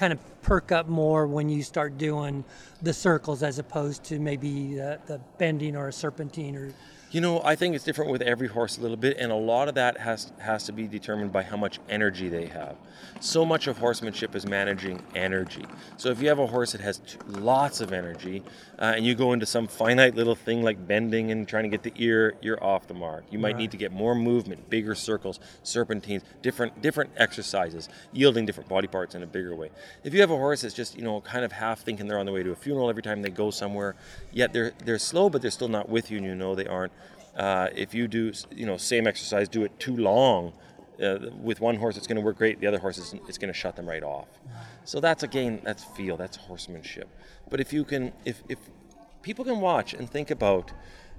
kind 0.00 0.14
of 0.14 0.40
perk 0.40 0.72
up 0.72 0.88
more 0.88 1.26
when 1.26 1.50
you 1.50 1.62
start 1.62 1.98
doing 1.98 2.42
the 2.80 2.90
circles 2.94 3.42
as 3.42 3.58
opposed 3.58 4.02
to 4.02 4.18
maybe 4.18 4.76
the, 4.76 4.98
the 5.06 5.20
bending 5.36 5.76
or 5.76 5.88
a 5.88 5.92
serpentine 5.92 6.56
or 6.56 6.72
You 7.10 7.20
know, 7.20 7.42
I 7.44 7.56
think 7.56 7.74
it's 7.74 7.84
different 7.84 8.12
with 8.12 8.22
every 8.22 8.46
horse 8.46 8.78
a 8.78 8.80
little 8.80 8.96
bit, 8.96 9.16
and 9.18 9.32
a 9.32 9.34
lot 9.34 9.66
of 9.66 9.74
that 9.74 9.98
has 9.98 10.32
has 10.38 10.62
to 10.66 10.72
be 10.72 10.86
determined 10.86 11.32
by 11.32 11.42
how 11.42 11.56
much 11.56 11.80
energy 11.88 12.28
they 12.28 12.46
have. 12.46 12.76
So 13.18 13.44
much 13.44 13.66
of 13.66 13.78
horsemanship 13.78 14.36
is 14.36 14.46
managing 14.46 15.02
energy. 15.16 15.64
So 15.96 16.10
if 16.10 16.22
you 16.22 16.28
have 16.28 16.38
a 16.38 16.46
horse 16.46 16.70
that 16.70 16.80
has 16.82 16.98
t- 16.98 17.18
lots 17.26 17.80
of 17.80 17.92
energy, 17.92 18.44
uh, 18.78 18.92
and 18.94 19.04
you 19.04 19.16
go 19.16 19.32
into 19.32 19.44
some 19.44 19.66
finite 19.66 20.14
little 20.14 20.36
thing 20.36 20.62
like 20.62 20.86
bending 20.86 21.32
and 21.32 21.48
trying 21.48 21.64
to 21.64 21.68
get 21.68 21.82
the 21.82 21.92
ear, 21.96 22.36
you're 22.42 22.62
off 22.62 22.86
the 22.86 22.94
mark. 22.94 23.24
You 23.28 23.40
might 23.40 23.56
need 23.56 23.72
to 23.72 23.76
get 23.76 23.90
more 23.90 24.14
movement, 24.14 24.70
bigger 24.70 24.94
circles, 24.94 25.40
serpentines, 25.64 26.22
different 26.42 26.80
different 26.80 27.10
exercises, 27.16 27.88
yielding 28.12 28.46
different 28.46 28.68
body 28.68 28.86
parts 28.86 29.16
in 29.16 29.24
a 29.24 29.26
bigger 29.26 29.56
way. 29.56 29.70
If 30.04 30.14
you 30.14 30.20
have 30.20 30.30
a 30.30 30.36
horse 30.36 30.60
that's 30.60 30.74
just 30.74 30.96
you 30.96 31.02
know 31.02 31.20
kind 31.22 31.44
of 31.44 31.50
half 31.50 31.80
thinking 31.80 32.06
they're 32.06 32.20
on 32.20 32.26
the 32.26 32.32
way 32.32 32.44
to 32.44 32.52
a 32.52 32.56
funeral 32.56 32.88
every 32.88 33.02
time 33.02 33.20
they 33.20 33.30
go 33.30 33.50
somewhere, 33.50 33.96
yet 34.30 34.52
they're 34.52 34.74
they're 34.84 35.00
slow, 35.00 35.28
but 35.28 35.42
they're 35.42 35.50
still 35.50 35.66
not 35.66 35.88
with 35.88 36.08
you, 36.12 36.18
and 36.18 36.26
you 36.26 36.36
know 36.36 36.54
they 36.54 36.68
aren't. 36.68 36.92
Uh, 37.40 37.68
if 37.84 37.90
you 37.94 38.04
do, 38.06 38.32
you 38.60 38.66
know, 38.66 38.76
same 38.76 39.06
exercise, 39.06 39.48
do 39.48 39.62
it 39.64 39.72
too 39.86 39.96
long, 39.96 40.52
uh, 41.02 41.18
with 41.48 41.58
one 41.68 41.76
horse 41.82 41.96
it's 41.96 42.06
going 42.06 42.20
to 42.22 42.26
work 42.28 42.36
great. 42.36 42.60
The 42.60 42.66
other 42.66 42.78
horse 42.78 42.98
is 42.98 43.14
it's 43.28 43.38
going 43.42 43.52
to 43.52 43.58
shut 43.62 43.74
them 43.76 43.86
right 43.94 44.02
off. 44.16 44.28
So 44.84 45.00
that's 45.00 45.22
again, 45.22 45.52
that's 45.64 45.84
feel, 45.96 46.16
that's 46.22 46.36
horsemanship. 46.36 47.08
But 47.50 47.58
if 47.64 47.72
you 47.72 47.82
can, 47.84 48.12
if 48.30 48.36
if 48.54 48.58
people 49.22 49.44
can 49.50 49.60
watch 49.60 49.94
and 49.98 50.04
think 50.16 50.30
about. 50.30 50.66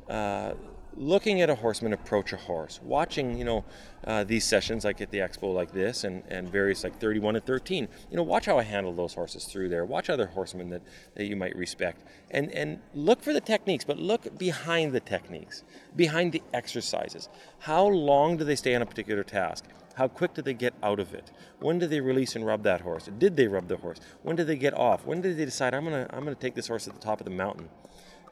Uh, 0.10 0.54
looking 0.96 1.42
at 1.42 1.50
a 1.50 1.56
horseman 1.56 1.94
approach 1.94 2.34
a 2.34 2.38
horse, 2.38 2.80
watching 2.84 3.38
you 3.38 3.46
know 3.46 3.66
uh, 4.06 4.24
these 4.24 4.44
sessions 4.44 4.84
like 4.84 5.00
at 5.02 5.12
the 5.12 5.20
expo 5.20 5.54
like 5.54 5.72
this 5.72 6.04
and, 6.04 6.24
and 6.30 6.50
various 6.50 6.84
like 6.84 7.00
31 7.00 7.36
and 7.36 7.46
13, 7.46 7.88
you 8.10 8.18
know 8.18 8.24
watch 8.24 8.46
how 8.46 8.58
I 8.58 8.64
handle 8.64 8.94
those 8.94 9.14
horses 9.14 9.46
through 9.46 9.70
there. 9.70 9.86
Watch 9.86 10.10
other 10.10 10.28
horsemen 10.28 10.70
that, 10.70 10.82
that 11.16 11.26
you 11.26 11.36
might 11.36 11.56
respect 11.56 12.04
and 12.32 12.52
and 12.52 12.80
look 12.94 13.22
for 13.22 13.34
the 13.34 13.42
techniques, 13.42 13.84
but 13.84 13.98
look 13.98 14.38
behind 14.38 14.94
the 14.94 15.00
techniques, 15.00 15.64
behind 15.96 16.32
the 16.32 16.42
exercises. 16.54 17.30
How 17.60 17.86
long 17.86 18.38
do 18.38 18.44
they 18.44 18.56
stay 18.56 18.76
on 18.76 18.82
a 18.82 18.86
particular 18.86 19.24
task? 19.24 19.66
How 19.96 20.08
quick 20.08 20.34
do 20.34 20.42
they 20.42 20.54
get 20.54 20.74
out 20.82 21.00
of 21.00 21.14
it? 21.14 21.32
When 21.60 21.80
do 21.80 21.88
they 21.88 22.00
release 22.00 22.36
and 22.36 22.46
rub 22.46 22.64
that 22.64 22.82
horse? 22.82 23.10
Did 23.18 23.36
they 23.36 23.48
rub 23.48 23.68
the 23.68 23.78
horse? 23.78 24.00
When 24.24 24.36
did 24.36 24.48
they 24.48 24.56
get 24.56 24.74
off? 24.74 25.06
When 25.06 25.22
did 25.22 25.38
they 25.38 25.46
decide 25.46 25.74
I'm 25.74 25.84
gonna 25.84 26.08
I'm 26.12 26.24
gonna 26.24 26.36
take 26.36 26.56
this 26.56 26.68
horse 26.68 26.86
to 26.86 26.92
the 26.92 27.00
top 27.00 27.20
of 27.20 27.26
the 27.26 27.32
mountain? 27.32 27.70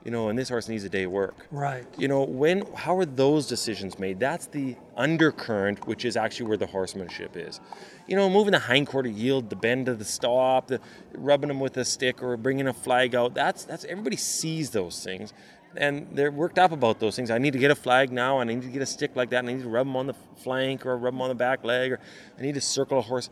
You 0.06 0.12
know, 0.12 0.30
and 0.30 0.40
this 0.40 0.48
horse 0.48 0.70
needs 0.70 0.86
a 0.86 0.90
day 0.90 1.08
work. 1.08 1.36
right? 1.52 1.86
You 1.98 2.08
know, 2.08 2.24
when 2.24 2.64
how 2.74 2.98
are 2.98 3.06
those 3.06 3.48
decisions 3.48 4.00
made? 4.00 4.18
That's 4.18 4.46
the 4.48 4.76
undercurrent, 4.96 5.88
which 5.88 6.06
is 6.06 6.16
actually 6.16 6.48
where 6.48 6.58
the 6.58 6.68
horsemanship 6.68 7.36
is. 7.36 7.60
You 8.08 8.16
know, 8.16 8.30
moving 8.30 8.54
the 8.54 8.60
hindquarter 8.60 9.10
yield, 9.10 9.50
the 9.50 9.58
bend 9.58 9.90
of 9.90 10.00
the 10.00 10.06
stop, 10.06 10.68
the 10.68 10.80
rubbing 11.14 11.50
them 11.50 11.60
with 11.60 11.76
a 11.76 11.84
stick 11.84 12.24
or 12.24 12.38
bringing 12.38 12.68
a 12.68 12.74
flag 12.74 13.14
out. 13.14 13.34
That's 13.34 13.66
that's 13.66 13.84
everybody 13.86 14.16
sees 14.16 14.70
those 14.70 15.04
things, 15.04 15.34
and 15.76 16.08
they're 16.14 16.32
worked 16.32 16.58
up 16.58 16.72
about 16.72 17.02
those 17.02 17.18
things. 17.18 17.30
I 17.30 17.38
need 17.38 17.52
to 17.52 17.60
get 17.60 17.70
a 17.72 17.76
flag 17.76 18.10
now. 18.12 18.40
And 18.40 18.50
I 18.50 18.54
need 18.54 18.64
to 18.64 18.70
get 18.70 18.82
a 18.82 18.86
stick 18.86 19.18
like 19.18 19.30
that. 19.32 19.40
And 19.40 19.50
I 19.50 19.54
need 19.54 19.64
to 19.64 19.70
rub 19.70 19.86
them 19.86 19.98
on 19.98 20.08
the 20.08 20.16
flank 20.38 20.86
or 20.86 20.98
rub 20.98 21.14
them 21.14 21.22
on 21.22 21.28
the 21.30 21.36
back 21.36 21.66
leg, 21.66 21.92
or 21.92 22.00
I 22.38 22.42
need 22.42 22.56
to 22.56 22.62
circle 22.62 23.00
a 23.00 23.02
horse. 23.02 23.30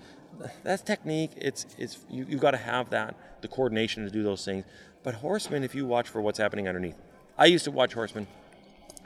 That's 0.64 0.82
technique. 0.82 1.32
It's 1.38 1.66
it's 1.78 2.00
you, 2.10 2.26
you've 2.28 2.42
got 2.42 2.52
to 2.52 2.58
have 2.58 2.90
that 2.90 3.16
the 3.42 3.48
coordination 3.48 4.04
to 4.04 4.12
do 4.12 4.24
those 4.24 4.44
things. 4.44 4.66
But 5.08 5.16
horsemen, 5.16 5.64
if 5.64 5.74
you 5.74 5.86
watch 5.86 6.10
for 6.10 6.20
what's 6.22 6.38
happening 6.38 6.68
underneath, 6.68 6.98
I 7.38 7.46
used 7.46 7.64
to 7.64 7.72
watch 7.72 7.94
horsemen 7.94 8.28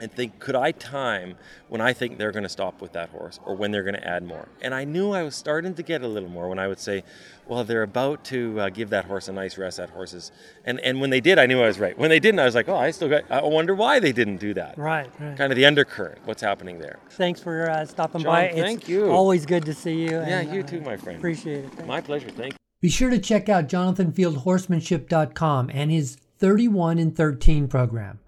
and 0.00 0.10
think, 0.10 0.40
could 0.40 0.56
I 0.56 0.72
time 0.72 1.36
when 1.68 1.80
I 1.80 1.92
think 1.92 2.18
they're 2.18 2.32
going 2.32 2.42
to 2.42 2.48
stop 2.48 2.82
with 2.82 2.92
that 2.94 3.10
horse 3.10 3.38
or 3.46 3.54
when 3.54 3.70
they're 3.70 3.84
going 3.84 3.94
to 3.94 4.04
add 4.04 4.24
more? 4.24 4.48
And 4.60 4.74
I 4.74 4.82
knew 4.82 5.12
I 5.12 5.22
was 5.22 5.36
starting 5.36 5.74
to 5.74 5.82
get 5.84 6.02
a 6.02 6.08
little 6.08 6.28
more 6.28 6.48
when 6.48 6.58
I 6.58 6.66
would 6.66 6.80
say, 6.80 7.04
well, 7.46 7.62
they're 7.62 7.84
about 7.84 8.24
to 8.24 8.58
uh, 8.58 8.68
give 8.70 8.90
that 8.90 9.04
horse 9.04 9.28
a 9.28 9.32
nice 9.32 9.56
rest. 9.56 9.76
That 9.76 9.90
horse 9.90 10.12
is, 10.12 10.32
and 10.64 10.80
and 10.80 11.00
when 11.00 11.10
they 11.10 11.20
did, 11.20 11.38
I 11.38 11.46
knew 11.46 11.62
I 11.62 11.68
was 11.68 11.78
right. 11.78 11.96
When 11.96 12.10
they 12.10 12.18
didn't, 12.18 12.40
I 12.40 12.46
was 12.46 12.56
like, 12.56 12.68
oh, 12.68 12.74
I 12.74 12.90
still 12.90 13.08
got. 13.08 13.30
I 13.30 13.40
wonder 13.44 13.72
why 13.72 14.00
they 14.00 14.10
didn't 14.10 14.38
do 14.38 14.54
that. 14.54 14.76
Right, 14.76 15.08
right. 15.20 15.38
Kind 15.38 15.52
of 15.52 15.56
the 15.56 15.66
undercurrent. 15.66 16.18
What's 16.24 16.42
happening 16.42 16.80
there? 16.80 16.98
Thanks 17.10 17.38
for 17.40 17.70
uh, 17.70 17.84
stopping 17.84 18.22
John, 18.22 18.32
by. 18.32 18.44
It's 18.46 18.60
thank 18.60 18.88
you. 18.88 19.08
Always 19.08 19.46
good 19.46 19.64
to 19.66 19.72
see 19.72 20.00
you. 20.00 20.10
Yeah, 20.10 20.40
and, 20.40 20.52
you 20.52 20.62
uh, 20.62 20.66
too, 20.66 20.80
my 20.80 20.96
friend. 20.96 21.18
Appreciate 21.18 21.64
it. 21.64 21.72
Thank 21.74 21.86
My 21.86 22.00
pleasure. 22.00 22.30
Thank 22.30 22.54
you. 22.54 22.58
Be 22.82 22.90
sure 22.90 23.08
to 23.10 23.18
check 23.20 23.48
out 23.48 23.68
jonathanfieldhorsemanship.com 23.68 25.70
and 25.72 25.92
his 25.92 26.16
31 26.38 26.98
and 26.98 27.16
13 27.16 27.68
program. 27.68 28.18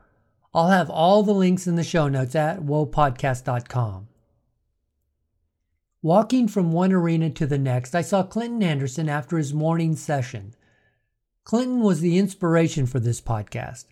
I'll 0.54 0.68
have 0.68 0.88
all 0.88 1.24
the 1.24 1.34
links 1.34 1.66
in 1.66 1.74
the 1.74 1.82
show 1.82 2.06
notes 2.06 2.36
at 2.36 2.60
whoapodcast.com. 2.60 4.06
Walking 6.02 6.46
from 6.46 6.70
one 6.70 6.92
arena 6.92 7.30
to 7.30 7.46
the 7.46 7.58
next, 7.58 7.96
I 7.96 8.02
saw 8.02 8.22
Clinton 8.22 8.62
Anderson 8.62 9.08
after 9.08 9.38
his 9.38 9.52
morning 9.52 9.96
session. 9.96 10.54
Clinton 11.42 11.80
was 11.80 12.00
the 12.00 12.16
inspiration 12.16 12.86
for 12.86 13.00
this 13.00 13.20
podcast. 13.20 13.86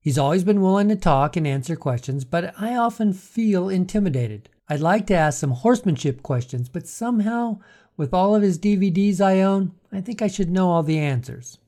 He's 0.00 0.16
always 0.16 0.44
been 0.44 0.62
willing 0.62 0.88
to 0.88 0.96
talk 0.96 1.36
and 1.36 1.46
answer 1.46 1.76
questions, 1.76 2.24
but 2.24 2.54
I 2.58 2.74
often 2.74 3.12
feel 3.12 3.68
intimidated. 3.68 4.48
I'd 4.66 4.80
like 4.80 5.06
to 5.08 5.14
ask 5.14 5.40
some 5.40 5.50
horsemanship 5.50 6.22
questions, 6.22 6.70
but 6.70 6.88
somehow, 6.88 7.58
with 7.96 8.12
all 8.12 8.34
of 8.34 8.42
his 8.42 8.58
DVDs 8.58 9.20
I 9.20 9.40
own, 9.40 9.72
I 9.92 10.00
think 10.00 10.22
I 10.22 10.28
should 10.28 10.50
know 10.50 10.70
all 10.70 10.82
the 10.82 10.98
answers. 10.98 11.58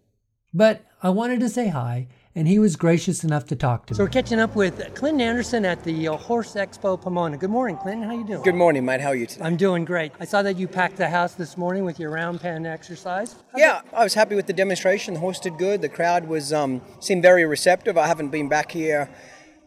But 0.52 0.84
I 1.02 1.10
wanted 1.10 1.40
to 1.40 1.48
say 1.48 1.68
hi 1.68 2.08
and 2.36 2.46
he 2.46 2.58
was 2.58 2.76
gracious 2.76 3.24
enough 3.24 3.46
to 3.46 3.56
talk 3.56 3.86
to 3.86 3.94
me. 3.94 3.96
So 3.96 4.04
we're 4.04 4.10
catching 4.10 4.38
up 4.38 4.54
with 4.54 4.94
Clinton 4.94 5.22
Anderson 5.22 5.64
at 5.64 5.82
the 5.84 6.08
uh, 6.08 6.16
Horse 6.16 6.52
Expo 6.52 7.00
Pomona. 7.00 7.38
Good 7.38 7.50
morning, 7.50 7.78
Clinton. 7.78 8.02
How 8.06 8.14
you 8.14 8.26
doing? 8.26 8.42
Good 8.42 8.54
morning, 8.54 8.84
mate. 8.84 9.00
How 9.00 9.08
are 9.08 9.14
you 9.14 9.26
today? 9.26 9.42
I'm 9.42 9.56
doing 9.56 9.86
great. 9.86 10.12
I 10.20 10.26
saw 10.26 10.42
that 10.42 10.58
you 10.58 10.68
packed 10.68 10.98
the 10.98 11.08
house 11.08 11.32
this 11.32 11.56
morning 11.56 11.86
with 11.86 11.98
your 11.98 12.10
round 12.10 12.42
pen 12.42 12.66
exercise. 12.66 13.36
How's 13.52 13.60
yeah, 13.60 13.80
I 13.94 14.04
was 14.04 14.12
happy 14.12 14.34
with 14.34 14.46
the 14.46 14.52
demonstration. 14.52 15.14
The 15.14 15.20
horse 15.20 15.40
did 15.40 15.56
good. 15.56 15.80
The 15.80 15.88
crowd 15.88 16.28
was 16.28 16.52
um, 16.52 16.82
seemed 17.00 17.22
very 17.22 17.46
receptive. 17.46 17.96
I 17.96 18.06
haven't 18.06 18.28
been 18.28 18.50
back 18.50 18.70
here 18.70 19.00
at 19.00 19.10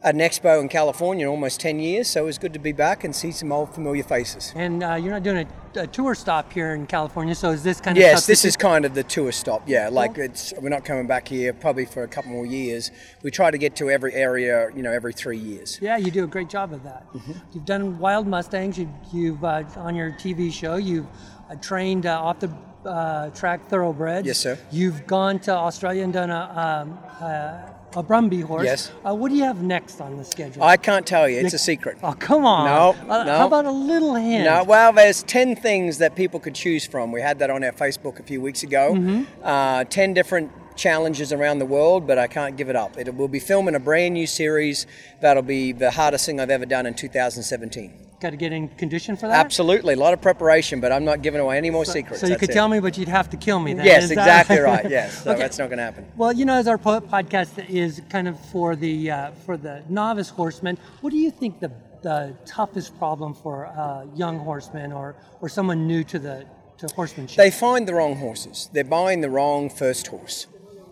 an 0.01 0.19
expo 0.19 0.61
in 0.61 0.69
California 0.69 1.25
in 1.25 1.29
almost 1.29 1.59
10 1.59 1.79
years, 1.79 2.07
so 2.07 2.23
it 2.23 2.25
was 2.25 2.37
good 2.37 2.53
to 2.53 2.59
be 2.59 2.71
back 2.71 3.03
and 3.03 3.13
see 3.13 3.31
some 3.31 3.51
old 3.51 3.73
familiar 3.73 4.03
faces. 4.03 4.53
And 4.55 4.81
uh, 4.81 4.95
you're 4.95 5.11
not 5.11 5.23
doing 5.23 5.45
a, 5.75 5.81
a, 5.81 5.87
tour 5.87 6.15
stop 6.15 6.53
here 6.53 6.73
in 6.73 6.87
California, 6.87 7.35
so 7.35 7.49
is 7.49 7.63
this 7.63 7.81
kind 7.81 7.97
of 7.97 8.01
Yes, 8.01 8.25
this 8.25 8.45
is 8.45 8.55
kind 8.55 8.85
of 8.85 8.93
the 8.93 9.03
tour 9.03 9.31
stop, 9.33 9.63
yeah. 9.67 9.89
Like 9.89 10.17
it's 10.17 10.53
we're 10.61 10.69
not 10.69 10.85
coming 10.85 11.05
back 11.05 11.27
here 11.27 11.51
probably 11.51 11.85
for 11.85 12.03
a 12.03 12.07
couple 12.07 12.31
more 12.31 12.45
years. 12.45 12.91
We 13.23 13.31
try 13.31 13.51
to 13.51 13.57
get 13.57 13.75
to 13.77 13.89
every 13.89 14.13
area, 14.13 14.69
you 14.73 14.83
know, 14.83 14.91
every 14.91 15.11
three 15.11 15.37
years. 15.37 15.77
Yeah, 15.81 15.97
you 15.97 16.11
do 16.11 16.23
a 16.23 16.27
great 16.27 16.49
job 16.49 16.71
of 16.71 16.83
that. 16.83 17.11
Mm-hmm. 17.13 17.33
You've 17.53 17.65
done 17.65 17.99
Wild 17.99 18.25
Mustangs, 18.25 18.77
you, 18.77 18.89
you've, 19.11 19.43
uh, 19.43 19.63
on 19.75 19.95
your 19.95 20.11
TV 20.11 20.51
show, 20.51 20.77
you've 20.77 21.07
uh, 21.49 21.55
trained 21.55 22.05
uh, 22.05 22.21
off 22.21 22.39
the 22.39 22.51
uh, 22.85 23.31
track 23.31 23.67
thoroughbreds. 23.67 24.25
Yes, 24.25 24.37
sir. 24.37 24.57
You've 24.71 25.05
gone 25.05 25.39
to 25.39 25.51
Australia 25.51 26.05
and 26.05 26.13
done 26.13 26.29
a, 26.29 26.85
um, 26.87 26.99
uh, 27.19 27.73
a 27.95 28.03
Brumby 28.03 28.43
horse. 28.43 28.65
Yes. 28.65 28.91
Uh, 29.05 29.15
what 29.15 29.29
do 29.29 29.35
you 29.35 29.43
have 29.43 29.61
next 29.61 29.99
on 30.01 30.17
the 30.17 30.25
schedule? 30.25 30.63
I 30.63 30.77
can't 30.77 31.05
tell 31.05 31.27
you. 31.27 31.39
It's 31.39 31.53
a 31.53 31.59
secret. 31.59 31.97
Oh, 32.03 32.13
come 32.13 32.45
on. 32.45 32.65
No, 32.65 33.13
uh, 33.13 33.23
no. 33.23 33.37
How 33.37 33.47
about 33.47 33.65
a 33.65 33.71
little 33.71 34.15
hint? 34.15 34.45
No, 34.45 34.63
well, 34.63 34.93
there's 34.93 35.23
10 35.23 35.55
things 35.55 35.97
that 35.97 36.15
people 36.15 36.39
could 36.39 36.55
choose 36.55 36.85
from. 36.85 37.11
We 37.11 37.21
had 37.21 37.39
that 37.39 37.49
on 37.49 37.63
our 37.63 37.71
Facebook 37.71 38.19
a 38.19 38.23
few 38.23 38.41
weeks 38.41 38.63
ago. 38.63 38.93
Mm-hmm. 38.93 39.23
Uh, 39.43 39.83
10 39.85 40.13
different 40.13 40.51
challenges 40.75 41.33
around 41.33 41.59
the 41.59 41.65
world, 41.65 42.07
but 42.07 42.17
I 42.17 42.27
can't 42.27 42.55
give 42.55 42.69
it 42.69 42.75
up. 42.75 42.97
It 42.97 43.13
will 43.15 43.27
be 43.27 43.39
filming 43.39 43.75
a 43.75 43.79
brand 43.79 44.13
new 44.13 44.27
series 44.27 44.87
that'll 45.21 45.43
be 45.43 45.73
the 45.73 45.91
hardest 45.91 46.25
thing 46.25 46.39
I've 46.39 46.49
ever 46.49 46.65
done 46.65 46.85
in 46.85 46.93
2017. 46.93 48.08
Got 48.19 48.31
to 48.31 48.35
get 48.37 48.51
in 48.51 48.67
condition 48.69 49.15
for 49.15 49.27
that? 49.27 49.45
Absolutely. 49.45 49.93
A 49.93 49.97
lot 49.97 50.13
of 50.13 50.21
preparation, 50.21 50.81
but 50.81 50.91
I'm 50.91 51.05
not 51.05 51.21
giving 51.21 51.39
away 51.39 51.57
any 51.57 51.69
more 51.69 51.85
so, 51.85 51.93
secrets. 51.93 52.19
So 52.19 52.27
you 52.27 52.31
That's 52.31 52.41
could 52.41 52.49
it. 52.49 52.53
tell 52.53 52.67
me, 52.67 52.81
but 52.81 52.97
you'd 52.97 53.07
have 53.07 53.29
to 53.29 53.37
kill 53.37 53.59
me 53.59 53.73
then. 53.73 53.85
Yes, 53.85 54.03
Is 54.05 54.11
exactly 54.11 54.57
right? 54.57 54.83
right. 54.83 54.91
Yes. 54.91 55.23
So 55.23 55.31
Okay. 55.31 55.39
that's 55.39 55.57
not 55.57 55.69
going 55.69 55.77
to 55.77 55.83
happen. 55.85 56.05
Well, 56.17 56.33
you 56.33 56.43
know, 56.43 56.55
as 56.55 56.67
our 56.67 56.77
podcast 56.77 57.69
is 57.69 58.01
kind 58.09 58.27
of 58.27 58.37
for 58.51 58.75
the 58.75 59.09
uh, 59.11 59.31
for 59.45 59.55
the 59.55 59.83
novice 59.87 60.29
horseman, 60.29 60.77
what 60.99 61.11
do 61.11 61.17
you 61.17 61.31
think 61.31 61.59
the 61.61 61.71
the 62.01 62.35
toughest 62.45 62.97
problem 62.97 63.33
for 63.33 63.63
a 63.63 64.05
young 64.15 64.39
horseman 64.39 64.91
or 64.91 65.15
or 65.41 65.47
someone 65.47 65.87
new 65.87 66.03
to 66.03 66.19
the 66.19 66.45
to 66.79 66.87
horsemanship? 66.95 67.37
They 67.37 67.51
find 67.51 67.87
the 67.87 67.93
wrong 67.93 68.17
horses. 68.17 68.69
They're 68.73 68.83
buying 68.83 69.21
the 69.21 69.29
wrong 69.29 69.69
first 69.69 70.07
horse. 70.07 70.47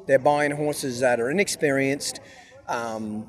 They're 0.05 0.17
buying 0.19 0.51
horses 0.51 1.01
that 1.01 1.19
are 1.19 1.29
inexperienced, 1.29 2.21
um, 2.69 3.27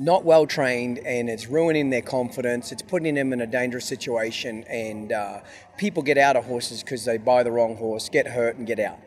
not 0.00 0.24
well 0.24 0.46
trained, 0.46 0.98
and 1.00 1.28
it's 1.28 1.46
ruining 1.46 1.90
their 1.90 2.00
confidence. 2.00 2.72
It's 2.72 2.80
putting 2.80 3.14
them 3.14 3.34
in 3.34 3.42
a 3.42 3.46
dangerous 3.46 3.84
situation, 3.84 4.64
and 4.64 5.12
uh, 5.12 5.40
people 5.76 6.02
get 6.02 6.16
out 6.16 6.36
of 6.36 6.46
horses 6.46 6.82
because 6.82 7.04
they 7.04 7.18
buy 7.18 7.42
the 7.42 7.52
wrong 7.52 7.76
horse, 7.76 8.08
get 8.08 8.26
hurt, 8.26 8.56
and 8.56 8.66
get 8.66 8.80
out. 8.80 8.98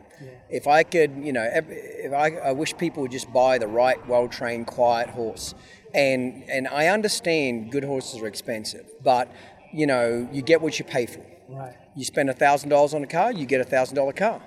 If 0.48 0.68
I 0.68 0.84
could, 0.84 1.10
you 1.16 1.32
know, 1.32 1.46
if 1.52 2.12
I, 2.12 2.36
I 2.36 2.52
wish 2.52 2.76
people 2.76 3.02
would 3.02 3.10
just 3.10 3.30
buy 3.32 3.58
the 3.58 3.66
right, 3.66 3.98
well-trained, 4.06 4.68
quiet 4.68 5.10
horse, 5.10 5.52
and 5.92 6.44
and 6.48 6.68
I 6.68 6.86
understand 6.86 7.72
good 7.72 7.84
horses 7.84 8.22
are 8.22 8.28
expensive, 8.28 8.86
but 9.02 9.28
you 9.72 9.86
know, 9.86 10.28
you 10.32 10.42
get 10.42 10.62
what 10.62 10.78
you 10.78 10.84
pay 10.84 11.06
for. 11.06 11.26
right. 11.48 11.74
You 11.96 12.04
spend 12.04 12.32
thousand 12.38 12.68
dollars 12.68 12.94
on 12.94 13.02
a 13.02 13.08
car, 13.08 13.32
you 13.32 13.46
get 13.46 13.60
a 13.60 13.64
thousand 13.64 13.96
dollar 13.96 14.12
car. 14.12 14.40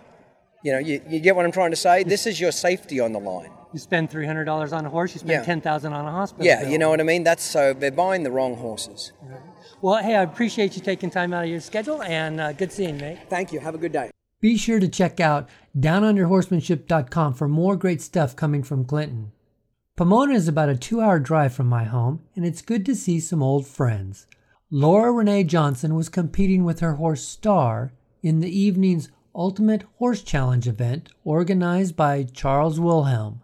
You 0.63 0.71
know, 0.71 0.79
you, 0.79 1.01
you 1.09 1.19
get 1.19 1.35
what 1.35 1.45
I'm 1.45 1.51
trying 1.51 1.71
to 1.71 1.77
say. 1.77 2.03
This 2.03 2.25
is 2.25 2.39
your 2.39 2.51
safety 2.51 2.99
on 3.01 3.11
the 3.11 3.19
line. 3.19 3.51
You 3.77 3.81
spend 3.81 4.09
three 4.09 4.25
hundred 4.25 4.45
dollars 4.45 4.73
on 4.73 4.87
a 4.87 4.89
horse, 4.89 5.13
you 5.13 5.19
spend 5.19 5.29
Yeah. 5.41 5.43
ten 5.43 5.61
thousand 5.61 5.93
on 5.93 6.03
a 6.07 6.11
hospital. 6.11 6.43
Yeah, 6.47 6.61
bill. 6.63 6.71
you 6.71 6.79
know 6.79 6.89
what 6.89 6.99
I 6.99 7.03
mean. 7.03 7.23
That's 7.23 7.43
so 7.43 7.73
they're 7.73 7.91
buying 7.91 8.23
the 8.23 8.31
wrong 8.31 8.55
horses. 8.55 9.11
Well, 9.83 10.01
hey, 10.01 10.15
I 10.15 10.23
appreciate 10.23 10.75
you 10.75 10.81
taking 10.81 11.11
time 11.11 11.31
out 11.31 11.43
of 11.43 11.49
your 11.51 11.59
schedule, 11.59 12.01
and 12.01 12.41
uh, 12.41 12.53
good 12.53 12.71
seeing 12.71 12.95
you, 12.95 13.01
mate. 13.01 13.19
Thank 13.29 13.53
you. 13.53 13.59
Have 13.59 13.75
a 13.75 13.77
good 13.77 13.91
day. 13.91 14.09
Be 14.41 14.57
sure 14.57 14.79
to 14.79 14.87
check 14.87 15.19
out 15.19 15.47
downunderhorsemanship.com 15.77 17.35
for 17.35 17.47
more 17.47 17.75
great 17.75 18.01
stuff 18.01 18.35
coming 18.35 18.63
from 18.63 18.83
Clinton. 18.83 19.31
Pomona 19.95 20.33
is 20.33 20.47
about 20.47 20.69
a 20.69 20.75
two 20.75 20.99
hour 20.99 21.19
drive 21.19 21.53
from 21.53 21.67
my 21.67 21.83
home, 21.83 22.21
and 22.35 22.45
it's 22.47 22.63
good 22.63 22.83
to 22.87 22.95
see 22.95 23.19
some 23.19 23.43
old 23.43 23.67
friends. 23.67 24.25
Laura 24.71 25.11
Renee 25.11 25.43
Johnson 25.43 25.93
was 25.93 26.09
competing 26.09 26.63
with 26.63 26.79
her 26.79 26.93
horse 26.95 27.23
Star 27.23 27.91
in 28.23 28.39
the 28.39 28.49
evening's 28.49 29.09
Ultimate 29.35 29.83
Horse 29.99 30.23
Challenge 30.23 30.67
event 30.67 31.09
organized 31.23 31.95
by 31.95 32.23
Charles 32.23 32.79
Wilhelm. 32.79 33.41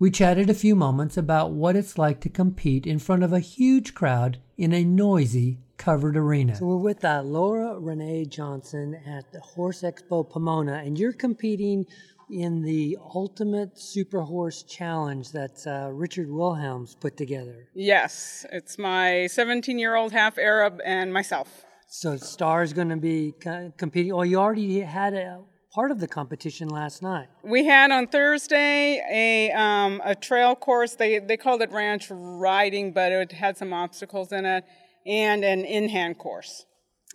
We 0.00 0.10
chatted 0.10 0.48
a 0.48 0.54
few 0.54 0.74
moments 0.74 1.18
about 1.18 1.50
what 1.50 1.76
it's 1.76 1.98
like 1.98 2.20
to 2.20 2.30
compete 2.30 2.86
in 2.86 2.98
front 2.98 3.22
of 3.22 3.34
a 3.34 3.38
huge 3.38 3.92
crowd 3.92 4.38
in 4.56 4.72
a 4.72 4.82
noisy, 4.82 5.58
covered 5.76 6.16
arena. 6.16 6.56
So 6.56 6.64
we're 6.64 6.76
with 6.76 7.04
uh, 7.04 7.20
Laura 7.22 7.78
Renee 7.78 8.24
Johnson 8.24 8.98
at 9.06 9.30
the 9.30 9.40
Horse 9.40 9.82
Expo 9.82 10.26
Pomona, 10.26 10.80
and 10.82 10.98
you're 10.98 11.12
competing 11.12 11.84
in 12.30 12.62
the 12.62 12.96
Ultimate 13.14 13.78
Super 13.78 14.22
Horse 14.22 14.62
Challenge 14.62 15.30
that 15.32 15.66
uh, 15.66 15.90
Richard 15.92 16.30
Wilhelms 16.30 16.94
put 16.94 17.18
together. 17.18 17.68
Yes, 17.74 18.46
it's 18.50 18.78
my 18.78 19.26
17 19.26 19.78
year 19.78 19.96
old 19.96 20.12
half 20.12 20.38
Arab 20.38 20.80
and 20.82 21.12
myself. 21.12 21.66
So 21.88 22.16
Star's 22.16 22.72
going 22.72 22.88
to 22.88 22.96
be 22.96 23.34
competing. 23.76 24.12
Oh, 24.12 24.22
you 24.22 24.38
already 24.38 24.80
had 24.80 25.12
a 25.12 25.42
part 25.72 25.90
of 25.90 26.00
the 26.00 26.08
competition 26.08 26.68
last 26.68 27.02
night. 27.02 27.28
We 27.42 27.64
had 27.64 27.90
on 27.90 28.08
Thursday 28.08 29.02
a, 29.10 29.52
um, 29.52 30.00
a 30.04 30.14
trail 30.14 30.54
course. 30.56 30.94
They, 30.94 31.18
they 31.18 31.36
called 31.36 31.62
it 31.62 31.70
ranch 31.70 32.08
riding, 32.10 32.92
but 32.92 33.12
it 33.12 33.32
had 33.32 33.56
some 33.56 33.72
obstacles 33.72 34.32
in 34.32 34.44
it, 34.44 34.64
and 35.06 35.44
an 35.44 35.64
in 35.64 35.88
hand 35.88 36.18
course. 36.18 36.66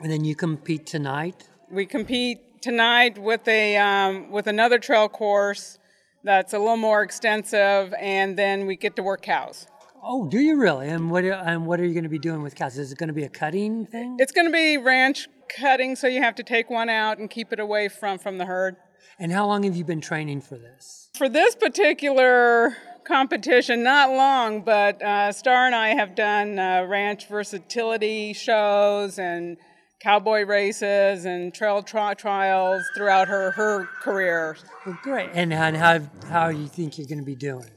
And 0.01 0.11
then 0.11 0.23
you 0.23 0.35
compete 0.35 0.85
tonight. 0.85 1.47
We 1.69 1.85
compete 1.85 2.61
tonight 2.61 3.17
with, 3.17 3.47
a, 3.47 3.77
um, 3.77 4.31
with 4.31 4.47
another 4.47 4.79
trail 4.79 5.09
course 5.09 5.77
that's 6.23 6.53
a 6.53 6.59
little 6.59 6.77
more 6.77 7.03
extensive, 7.03 7.93
and 7.99 8.37
then 8.37 8.65
we 8.65 8.75
get 8.75 8.95
to 8.95 9.03
work 9.03 9.21
cows. 9.21 9.67
Oh, 10.07 10.27
do 10.27 10.39
you 10.39 10.57
really? 10.57 10.87
And 10.89 11.09
what 11.09 11.23
and 11.23 11.65
what 11.65 11.79
are 11.79 11.85
you 11.85 11.93
going 11.93 12.03
to 12.03 12.09
be 12.09 12.19
doing 12.19 12.43
with 12.43 12.53
cows? 12.53 12.77
Is 12.77 12.91
it 12.91 12.97
going 12.99 13.07
to 13.07 13.13
be 13.13 13.23
a 13.23 13.29
cutting 13.29 13.87
thing? 13.87 14.17
It's 14.19 14.31
going 14.31 14.45
to 14.45 14.53
be 14.53 14.77
ranch 14.77 15.27
cutting, 15.49 15.95
so 15.95 16.08
you 16.08 16.21
have 16.21 16.36
to 16.36 16.43
take 16.43 16.69
one 16.69 16.89
out 16.89 17.17
and 17.17 17.29
keep 17.29 17.51
it 17.53 17.60
away 17.60 17.88
from, 17.88 18.17
from 18.17 18.38
the 18.38 18.45
herd. 18.45 18.75
And 19.17 19.31
how 19.31 19.47
long 19.47 19.63
have 19.63 19.75
you 19.75 19.84
been 19.84 20.01
training 20.01 20.41
for 20.41 20.58
this? 20.58 21.10
For 21.17 21.29
this 21.29 21.55
particular 21.55 22.75
competition, 23.05 23.84
not 23.84 24.10
long, 24.10 24.62
but 24.62 25.01
uh, 25.01 25.31
Star 25.31 25.65
and 25.65 25.75
I 25.75 25.89
have 25.89 26.15
done 26.15 26.60
uh, 26.60 26.86
ranch 26.88 27.27
versatility 27.27 28.34
shows 28.34 29.17
and 29.17 29.58
cowboy 29.99 30.43
races 30.43 31.25
and 31.25 31.53
trail 31.53 31.81
tri- 31.81 32.13
trials 32.15 32.84
throughout 32.95 33.27
her, 33.27 33.51
her 33.51 33.86
career. 34.01 34.58
Well, 34.86 34.97
great. 35.01 35.29
And, 35.34 35.53
and 35.53 35.77
how 35.77 36.01
how 36.27 36.49
you 36.49 36.67
think 36.67 36.97
you're 36.97 37.08
going 37.08 37.19
to 37.19 37.25
be 37.25 37.36
doing? 37.36 37.69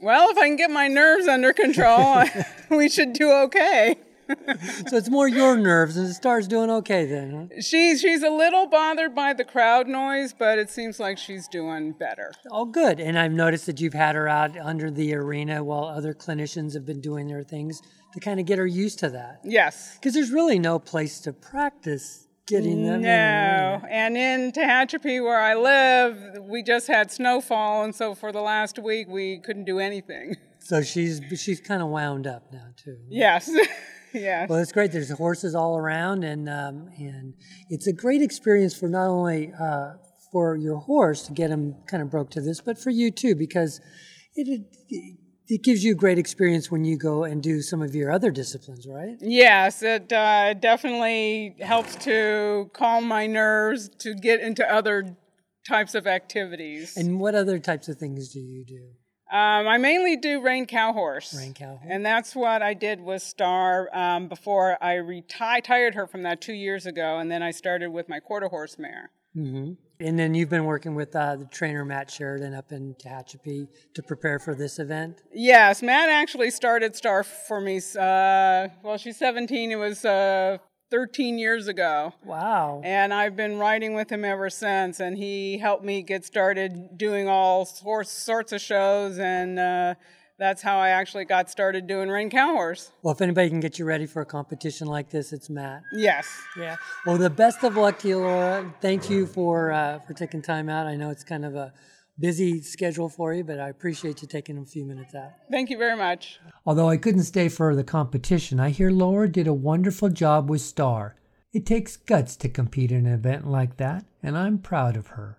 Well, 0.00 0.30
if 0.30 0.36
I 0.36 0.46
can 0.46 0.56
get 0.56 0.70
my 0.70 0.88
nerves 0.88 1.26
under 1.26 1.52
control, 1.52 2.24
we 2.70 2.88
should 2.88 3.14
do 3.14 3.32
okay. 3.32 3.96
So 4.88 4.96
it's 4.96 5.10
more 5.10 5.28
your 5.28 5.56
nerves, 5.56 5.96
and 5.96 6.08
the 6.08 6.14
star's 6.14 6.48
doing 6.48 6.70
okay 6.70 7.04
then. 7.06 7.48
Huh? 7.52 7.60
She's 7.60 8.00
she's 8.00 8.22
a 8.22 8.30
little 8.30 8.66
bothered 8.66 9.14
by 9.14 9.32
the 9.32 9.44
crowd 9.44 9.86
noise, 9.88 10.34
but 10.36 10.58
it 10.58 10.70
seems 10.70 10.98
like 11.00 11.18
she's 11.18 11.48
doing 11.48 11.92
better. 11.92 12.32
Oh, 12.50 12.64
good. 12.64 13.00
And 13.00 13.18
I've 13.18 13.32
noticed 13.32 13.66
that 13.66 13.80
you've 13.80 13.94
had 13.94 14.14
her 14.14 14.28
out 14.28 14.56
under 14.58 14.90
the 14.90 15.14
arena 15.14 15.62
while 15.64 15.84
other 15.84 16.14
clinicians 16.14 16.74
have 16.74 16.84
been 16.86 17.00
doing 17.00 17.26
their 17.28 17.42
things 17.42 17.80
to 18.14 18.20
kind 18.20 18.40
of 18.40 18.46
get 18.46 18.58
her 18.58 18.66
used 18.66 18.98
to 19.00 19.10
that. 19.10 19.40
Yes. 19.44 19.94
Because 19.96 20.14
there's 20.14 20.30
really 20.30 20.58
no 20.58 20.78
place 20.78 21.20
to 21.20 21.32
practice 21.32 22.26
getting 22.46 22.84
them. 22.84 22.96
in. 22.96 23.02
No, 23.02 23.82
and 23.90 24.16
in 24.16 24.52
Tehachapi, 24.52 25.22
where 25.22 25.40
I 25.40 25.54
live, 25.54 26.38
we 26.42 26.62
just 26.62 26.86
had 26.86 27.10
snowfall, 27.10 27.82
and 27.84 27.94
so 27.94 28.14
for 28.14 28.30
the 28.32 28.40
last 28.40 28.78
week 28.78 29.08
we 29.08 29.38
couldn't 29.40 29.64
do 29.64 29.78
anything. 29.78 30.36
So 30.58 30.82
she's 30.82 31.20
she's 31.36 31.60
kind 31.60 31.80
of 31.80 31.88
wound 31.88 32.26
up 32.26 32.52
now 32.52 32.66
too. 32.76 32.96
Yes, 33.08 33.48
yes. 34.16 34.48
Well, 34.48 34.58
it's 34.58 34.72
great. 34.72 34.92
There's 34.92 35.10
horses 35.10 35.54
all 35.54 35.76
around, 35.76 36.24
and 36.24 36.48
um, 36.48 36.90
and 36.98 37.34
it's 37.70 37.86
a 37.86 37.92
great 37.92 38.22
experience 38.22 38.76
for 38.76 38.88
not 38.88 39.08
only 39.08 39.52
uh, 39.58 39.92
for 40.32 40.56
your 40.56 40.78
horse 40.78 41.22
to 41.22 41.32
get 41.32 41.50
him 41.50 41.76
kind 41.86 42.02
of 42.02 42.10
broke 42.10 42.30
to 42.30 42.40
this, 42.40 42.60
but 42.60 42.78
for 42.78 42.90
you 42.90 43.10
too, 43.10 43.34
because 43.34 43.80
it, 44.34 44.48
it 44.88 45.16
it 45.48 45.62
gives 45.62 45.84
you 45.84 45.92
a 45.92 45.94
great 45.96 46.18
experience 46.18 46.70
when 46.70 46.84
you 46.84 46.98
go 46.98 47.24
and 47.24 47.42
do 47.42 47.62
some 47.62 47.82
of 47.82 47.94
your 47.94 48.10
other 48.10 48.30
disciplines, 48.30 48.86
right? 48.88 49.16
Yes, 49.20 49.82
it 49.82 50.12
uh, 50.12 50.54
definitely 50.54 51.54
helps 51.60 51.94
to 52.04 52.70
calm 52.72 53.06
my 53.06 53.26
nerves 53.26 53.88
to 54.00 54.14
get 54.14 54.40
into 54.40 54.68
other 54.70 55.16
types 55.68 55.94
of 55.94 56.06
activities. 56.06 56.96
And 56.96 57.20
what 57.20 57.34
other 57.34 57.58
types 57.58 57.88
of 57.88 57.98
things 57.98 58.30
do 58.30 58.40
you 58.40 58.64
do? 58.64 58.88
Um, 59.30 59.66
I 59.66 59.76
mainly 59.78 60.16
do 60.16 60.40
rein 60.40 60.66
cow 60.66 60.92
horse. 60.92 61.34
Rein 61.36 61.52
cow 61.52 61.76
horse. 61.76 61.86
And 61.88 62.06
that's 62.06 62.36
what 62.36 62.62
I 62.62 62.74
did 62.74 63.00
with 63.00 63.22
Star 63.22 63.88
um, 63.92 64.28
before 64.28 64.78
I 64.82 64.94
retired 64.94 65.94
her 65.94 66.06
from 66.06 66.22
that 66.22 66.40
two 66.40 66.52
years 66.52 66.86
ago, 66.86 67.18
and 67.18 67.30
then 67.30 67.42
I 67.42 67.50
started 67.50 67.90
with 67.90 68.08
my 68.08 68.20
quarter 68.20 68.48
horse 68.48 68.78
mare. 68.78 69.10
hmm 69.34 69.72
And 69.98 70.16
then 70.16 70.34
you've 70.34 70.48
been 70.48 70.64
working 70.64 70.94
with 70.94 71.16
uh, 71.16 71.36
the 71.36 71.44
trainer 71.46 71.84
Matt 71.84 72.08
Sheridan 72.08 72.54
up 72.54 72.70
in 72.70 72.94
Tehachapi 72.94 73.66
to 73.94 74.02
prepare 74.02 74.38
for 74.38 74.54
this 74.54 74.78
event. 74.78 75.22
Yes, 75.32 75.82
Matt 75.82 76.08
actually 76.08 76.50
started 76.50 76.94
Star 76.94 77.24
for 77.24 77.60
me. 77.60 77.78
Uh, 77.78 78.68
well, 78.84 78.96
she's 78.96 79.16
17. 79.16 79.72
It 79.72 79.76
was 79.76 80.04
uh, 80.04 80.58
13 80.90 81.38
years 81.38 81.68
ago. 81.68 82.14
Wow. 82.24 82.80
And 82.84 83.12
I've 83.12 83.36
been 83.36 83.58
riding 83.58 83.94
with 83.94 84.10
him 84.10 84.24
ever 84.24 84.50
since. 84.50 85.00
And 85.00 85.16
he 85.16 85.58
helped 85.58 85.84
me 85.84 86.02
get 86.02 86.24
started 86.24 86.96
doing 86.96 87.28
all 87.28 87.64
sorts 87.64 88.52
of 88.52 88.60
shows 88.60 89.18
and 89.18 89.58
uh, 89.58 89.94
that's 90.38 90.60
how 90.60 90.78
I 90.78 90.90
actually 90.90 91.24
got 91.24 91.48
started 91.48 91.86
doing 91.86 92.10
Rein 92.10 92.28
Cow 92.28 92.52
Horse. 92.52 92.92
Well, 93.02 93.14
if 93.14 93.22
anybody 93.22 93.48
can 93.48 93.60
get 93.60 93.78
you 93.78 93.86
ready 93.86 94.04
for 94.04 94.20
a 94.20 94.26
competition 94.26 94.86
like 94.86 95.08
this, 95.08 95.32
it's 95.32 95.48
Matt. 95.48 95.82
Yes. 95.92 96.28
Yeah. 96.58 96.76
Well, 97.06 97.16
the 97.16 97.30
best 97.30 97.64
of 97.64 97.76
luck 97.76 97.98
to 98.00 98.08
you, 98.08 98.18
Laura. 98.18 98.74
Thank 98.82 99.08
you 99.08 99.26
for 99.26 99.72
uh, 99.72 100.00
for 100.00 100.12
taking 100.12 100.42
time 100.42 100.68
out. 100.68 100.86
I 100.86 100.94
know 100.94 101.08
it's 101.10 101.24
kind 101.24 101.46
of 101.46 101.54
a 101.54 101.72
busy 102.18 102.62
schedule 102.62 103.08
for 103.08 103.32
you, 103.32 103.44
but 103.44 103.60
I 103.60 103.68
appreciate 103.68 104.22
you 104.22 104.28
taking 104.28 104.58
a 104.58 104.64
few 104.64 104.84
minutes 104.84 105.14
out. 105.14 105.32
Thank 105.50 105.70
you 105.70 105.78
very 105.78 105.96
much. 105.96 106.40
Although 106.64 106.88
I 106.88 106.96
couldn't 106.96 107.24
stay 107.24 107.48
for 107.48 107.74
the 107.74 107.84
competition, 107.84 108.58
I 108.60 108.70
hear 108.70 108.90
Laura 108.90 109.28
did 109.28 109.46
a 109.46 109.54
wonderful 109.54 110.08
job 110.08 110.48
with 110.48 110.60
Star. 110.60 111.16
It 111.52 111.66
takes 111.66 111.96
guts 111.96 112.36
to 112.36 112.48
compete 112.48 112.92
in 112.92 113.06
an 113.06 113.14
event 113.14 113.46
like 113.46 113.76
that, 113.78 114.04
and 114.22 114.36
I'm 114.36 114.58
proud 114.58 114.96
of 114.96 115.08
her. 115.08 115.38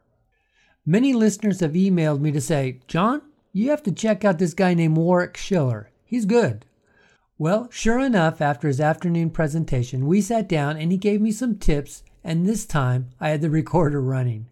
Many 0.85 1.13
listeners 1.13 1.59
have 1.59 1.73
emailed 1.73 2.21
me 2.21 2.31
to 2.31 2.41
say, 2.41 2.79
John, 2.87 3.21
you 3.51 3.69
have 3.71 3.83
to 3.83 3.91
check 3.91 4.23
out 4.23 4.39
this 4.39 4.53
guy 4.53 4.73
named 4.73 4.97
Warwick 4.97 5.35
Schiller. 5.35 5.91
He's 6.05 6.25
good. 6.25 6.65
Well, 7.37 7.67
sure 7.71 7.99
enough, 7.99 8.41
after 8.41 8.67
his 8.67 8.79
afternoon 8.79 9.29
presentation, 9.29 10.07
we 10.07 10.21
sat 10.21 10.47
down 10.47 10.77
and 10.77 10.91
he 10.91 10.97
gave 10.97 11.21
me 11.21 11.31
some 11.31 11.57
tips, 11.57 12.03
and 12.23 12.45
this 12.45 12.65
time 12.65 13.09
I 13.19 13.29
had 13.29 13.41
the 13.41 13.49
recorder 13.49 14.01
running. 14.01 14.47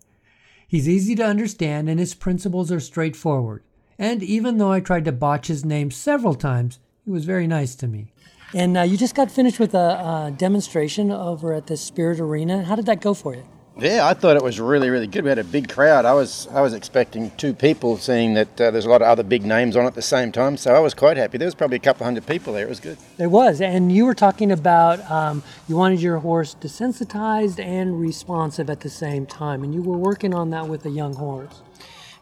He's 0.67 0.89
easy 0.89 1.15
to 1.15 1.25
understand 1.25 1.89
and 1.89 1.99
his 1.99 2.13
principles 2.13 2.71
are 2.71 2.79
straightforward. 2.79 3.63
And 3.97 4.21
even 4.23 4.57
though 4.57 4.71
I 4.71 4.79
tried 4.79 5.05
to 5.05 5.11
botch 5.11 5.47
his 5.47 5.63
name 5.63 5.91
several 5.91 6.35
times, 6.35 6.79
he 7.05 7.11
was 7.11 7.25
very 7.25 7.47
nice 7.47 7.75
to 7.75 7.87
me. 7.87 8.11
And 8.53 8.77
uh, 8.77 8.81
you 8.81 8.97
just 8.97 9.15
got 9.15 9.31
finished 9.31 9.59
with 9.59 9.73
a, 9.73 10.27
a 10.27 10.33
demonstration 10.37 11.11
over 11.11 11.53
at 11.53 11.67
the 11.67 11.77
Spirit 11.77 12.19
Arena. 12.19 12.63
How 12.63 12.75
did 12.75 12.85
that 12.87 13.01
go 13.01 13.13
for 13.13 13.35
you? 13.35 13.43
Yeah, 13.77 14.07
I 14.07 14.13
thought 14.13 14.37
it 14.37 14.43
was 14.43 14.57
really, 14.57 14.89
really 14.89 15.07
good. 15.07 15.25
We 15.25 15.29
had 15.29 15.37
a 15.37 15.43
big 15.43 15.67
crowd. 15.67 16.05
I 16.05 16.13
was, 16.13 16.47
I 16.51 16.61
was 16.61 16.73
expecting 16.73 17.31
two 17.31 17.53
people, 17.53 17.97
seeing 17.97 18.33
that 18.35 18.61
uh, 18.61 18.71
there's 18.71 18.85
a 18.85 18.89
lot 18.89 19.01
of 19.01 19.09
other 19.09 19.23
big 19.23 19.45
names 19.45 19.75
on 19.75 19.85
at 19.85 19.95
the 19.95 20.01
same 20.01 20.31
time. 20.31 20.55
So 20.55 20.73
I 20.73 20.79
was 20.79 20.93
quite 20.93 21.17
happy. 21.17 21.37
There 21.37 21.45
was 21.45 21.55
probably 21.55 21.75
a 21.75 21.81
couple 21.81 22.05
hundred 22.05 22.25
people 22.25 22.53
there. 22.53 22.65
It 22.65 22.69
was 22.69 22.79
good. 22.79 22.97
It 23.17 23.27
was, 23.27 23.59
and 23.59 23.91
you 23.91 24.05
were 24.05 24.13
talking 24.13 24.49
about 24.49 24.99
um, 25.11 25.43
you 25.67 25.75
wanted 25.75 26.01
your 26.01 26.19
horse 26.19 26.55
desensitized 26.55 27.59
and 27.59 27.99
responsive 27.99 28.69
at 28.69 28.79
the 28.79 28.89
same 28.89 29.25
time, 29.25 29.61
and 29.61 29.73
you 29.73 29.81
were 29.81 29.97
working 29.97 30.33
on 30.33 30.51
that 30.51 30.69
with 30.69 30.85
a 30.85 30.89
young 30.89 31.13
horse. 31.13 31.61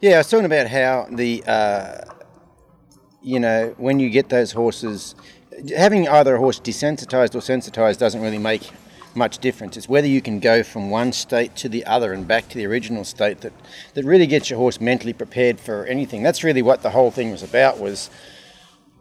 Yeah, 0.01 0.15
I 0.15 0.17
was 0.17 0.29
talking 0.31 0.45
about 0.45 0.67
how 0.67 1.07
the, 1.11 1.43
uh, 1.45 2.01
you 3.21 3.39
know, 3.39 3.75
when 3.77 3.99
you 3.99 4.09
get 4.09 4.29
those 4.29 4.53
horses, 4.53 5.13
having 5.77 6.09
either 6.09 6.35
a 6.35 6.39
horse 6.39 6.59
desensitized 6.59 7.35
or 7.35 7.41
sensitized 7.41 7.99
doesn't 7.99 8.21
really 8.21 8.39
make 8.39 8.71
much 9.15 9.38
difference. 9.39 9.78
It's 9.78 9.89
whether 9.89 10.08
you 10.08 10.21
can 10.21 10.39
go 10.39 10.63
from 10.63 10.89
one 10.89 11.13
state 11.13 11.56
to 11.58 11.69
the 11.69 11.86
other 11.86 12.13
and 12.13 12.28
back 12.28 12.49
to 12.49 12.58
the 12.58 12.65
original 12.65 13.04
state 13.04 13.41
that, 13.41 13.54
that 13.93 14.06
really 14.06 14.28
gets 14.28 14.49
your 14.49 14.60
horse 14.60 14.80
mentally 14.82 15.13
prepared 15.13 15.60
for 15.60 15.86
anything. 15.86 16.23
That's 16.23 16.43
really 16.43 16.62
what 16.62 16.82
the 16.82 16.91
whole 16.91 17.12
thing 17.12 17.32
was 17.32 17.43
about 17.43 17.80
was 17.80 18.10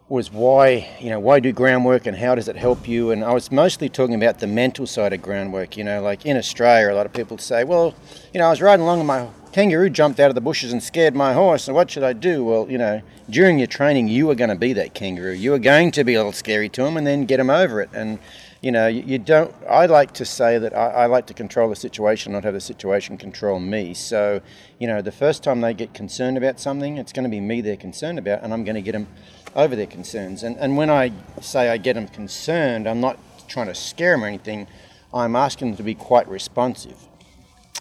was 0.09 0.31
why 0.31 0.87
you 0.99 1.09
know 1.09 1.19
why 1.19 1.39
do 1.39 1.51
groundwork 1.51 2.05
and 2.05 2.17
how 2.17 2.35
does 2.35 2.47
it 2.49 2.57
help 2.57 2.87
you 2.87 3.11
and 3.11 3.23
I 3.23 3.33
was 3.33 3.51
mostly 3.51 3.87
talking 3.87 4.15
about 4.15 4.39
the 4.39 4.47
mental 4.47 4.85
side 4.85 5.13
of 5.13 5.21
groundwork 5.21 5.77
you 5.77 5.83
know 5.83 6.01
like 6.01 6.25
in 6.25 6.35
Australia 6.35 6.93
a 6.93 6.95
lot 6.95 7.05
of 7.05 7.13
people 7.13 7.37
say 7.37 7.63
well 7.63 7.95
you 8.33 8.39
know 8.39 8.47
I 8.47 8.49
was 8.49 8.61
riding 8.61 8.83
along 8.83 8.99
and 8.99 9.07
my 9.07 9.29
kangaroo 9.53 9.89
jumped 9.89 10.19
out 10.19 10.29
of 10.29 10.35
the 10.35 10.41
bushes 10.41 10.73
and 10.73 10.83
scared 10.83 11.15
my 11.15 11.33
horse 11.33 11.67
and 11.67 11.75
what 11.75 11.89
should 11.89 12.03
I 12.03 12.11
do 12.11 12.43
well 12.43 12.69
you 12.69 12.77
know 12.77 13.01
during 13.29 13.57
your 13.57 13.67
training 13.67 14.09
you 14.09 14.29
are 14.29 14.35
going 14.35 14.49
to 14.49 14.57
be 14.57 14.73
that 14.73 14.93
kangaroo 14.93 15.31
you 15.31 15.53
are 15.53 15.59
going 15.59 15.89
to 15.91 16.03
be 16.03 16.15
a 16.15 16.19
little 16.19 16.33
scary 16.33 16.67
to 16.69 16.85
him 16.85 16.97
and 16.97 17.07
then 17.07 17.25
get 17.25 17.39
him 17.39 17.49
over 17.49 17.81
it 17.81 17.89
and 17.93 18.19
you 18.63 18.71
know, 18.71 18.87
you, 18.87 19.03
you 19.05 19.17
don't. 19.19 19.53
I 19.69 19.87
like 19.87 20.13
to 20.13 20.25
say 20.25 20.57
that 20.57 20.73
I, 20.73 20.89
I, 20.89 21.05
like 21.07 21.27
to 21.27 21.33
control 21.33 21.69
the 21.69 21.75
situation, 21.75 22.31
not 22.31 22.45
have 22.45 22.53
the 22.53 22.61
situation 22.61 23.17
control 23.17 23.59
me. 23.59 23.93
So, 23.93 24.39
you 24.79 24.87
know, 24.87 25.01
the 25.01 25.11
first 25.11 25.43
time 25.43 25.59
they 25.59 25.73
get 25.73 25.93
concerned 25.93 26.37
about 26.37 26.61
something, 26.61 26.97
it's 26.97 27.11
going 27.11 27.25
to 27.25 27.29
be 27.29 27.41
me 27.41 27.59
they're 27.59 27.75
concerned 27.75 28.17
about, 28.17 28.41
and 28.41 28.53
I'm 28.53 28.63
going 28.63 28.75
to 28.75 28.81
get 28.81 28.93
them 28.93 29.07
over 29.53 29.75
their 29.75 29.85
concerns. 29.85 30.43
And, 30.43 30.55
and 30.57 30.77
when 30.77 30.89
I 30.89 31.11
say 31.41 31.69
I 31.69 31.75
get 31.75 31.95
them 31.95 32.07
concerned, 32.07 32.87
I'm 32.87 33.01
not 33.01 33.19
trying 33.49 33.67
to 33.67 33.75
scare 33.75 34.13
them 34.13 34.23
or 34.23 34.27
anything. 34.27 34.67
I'm 35.13 35.35
asking 35.35 35.71
them 35.71 35.77
to 35.77 35.83
be 35.83 35.93
quite 35.93 36.29
responsive. 36.29 36.97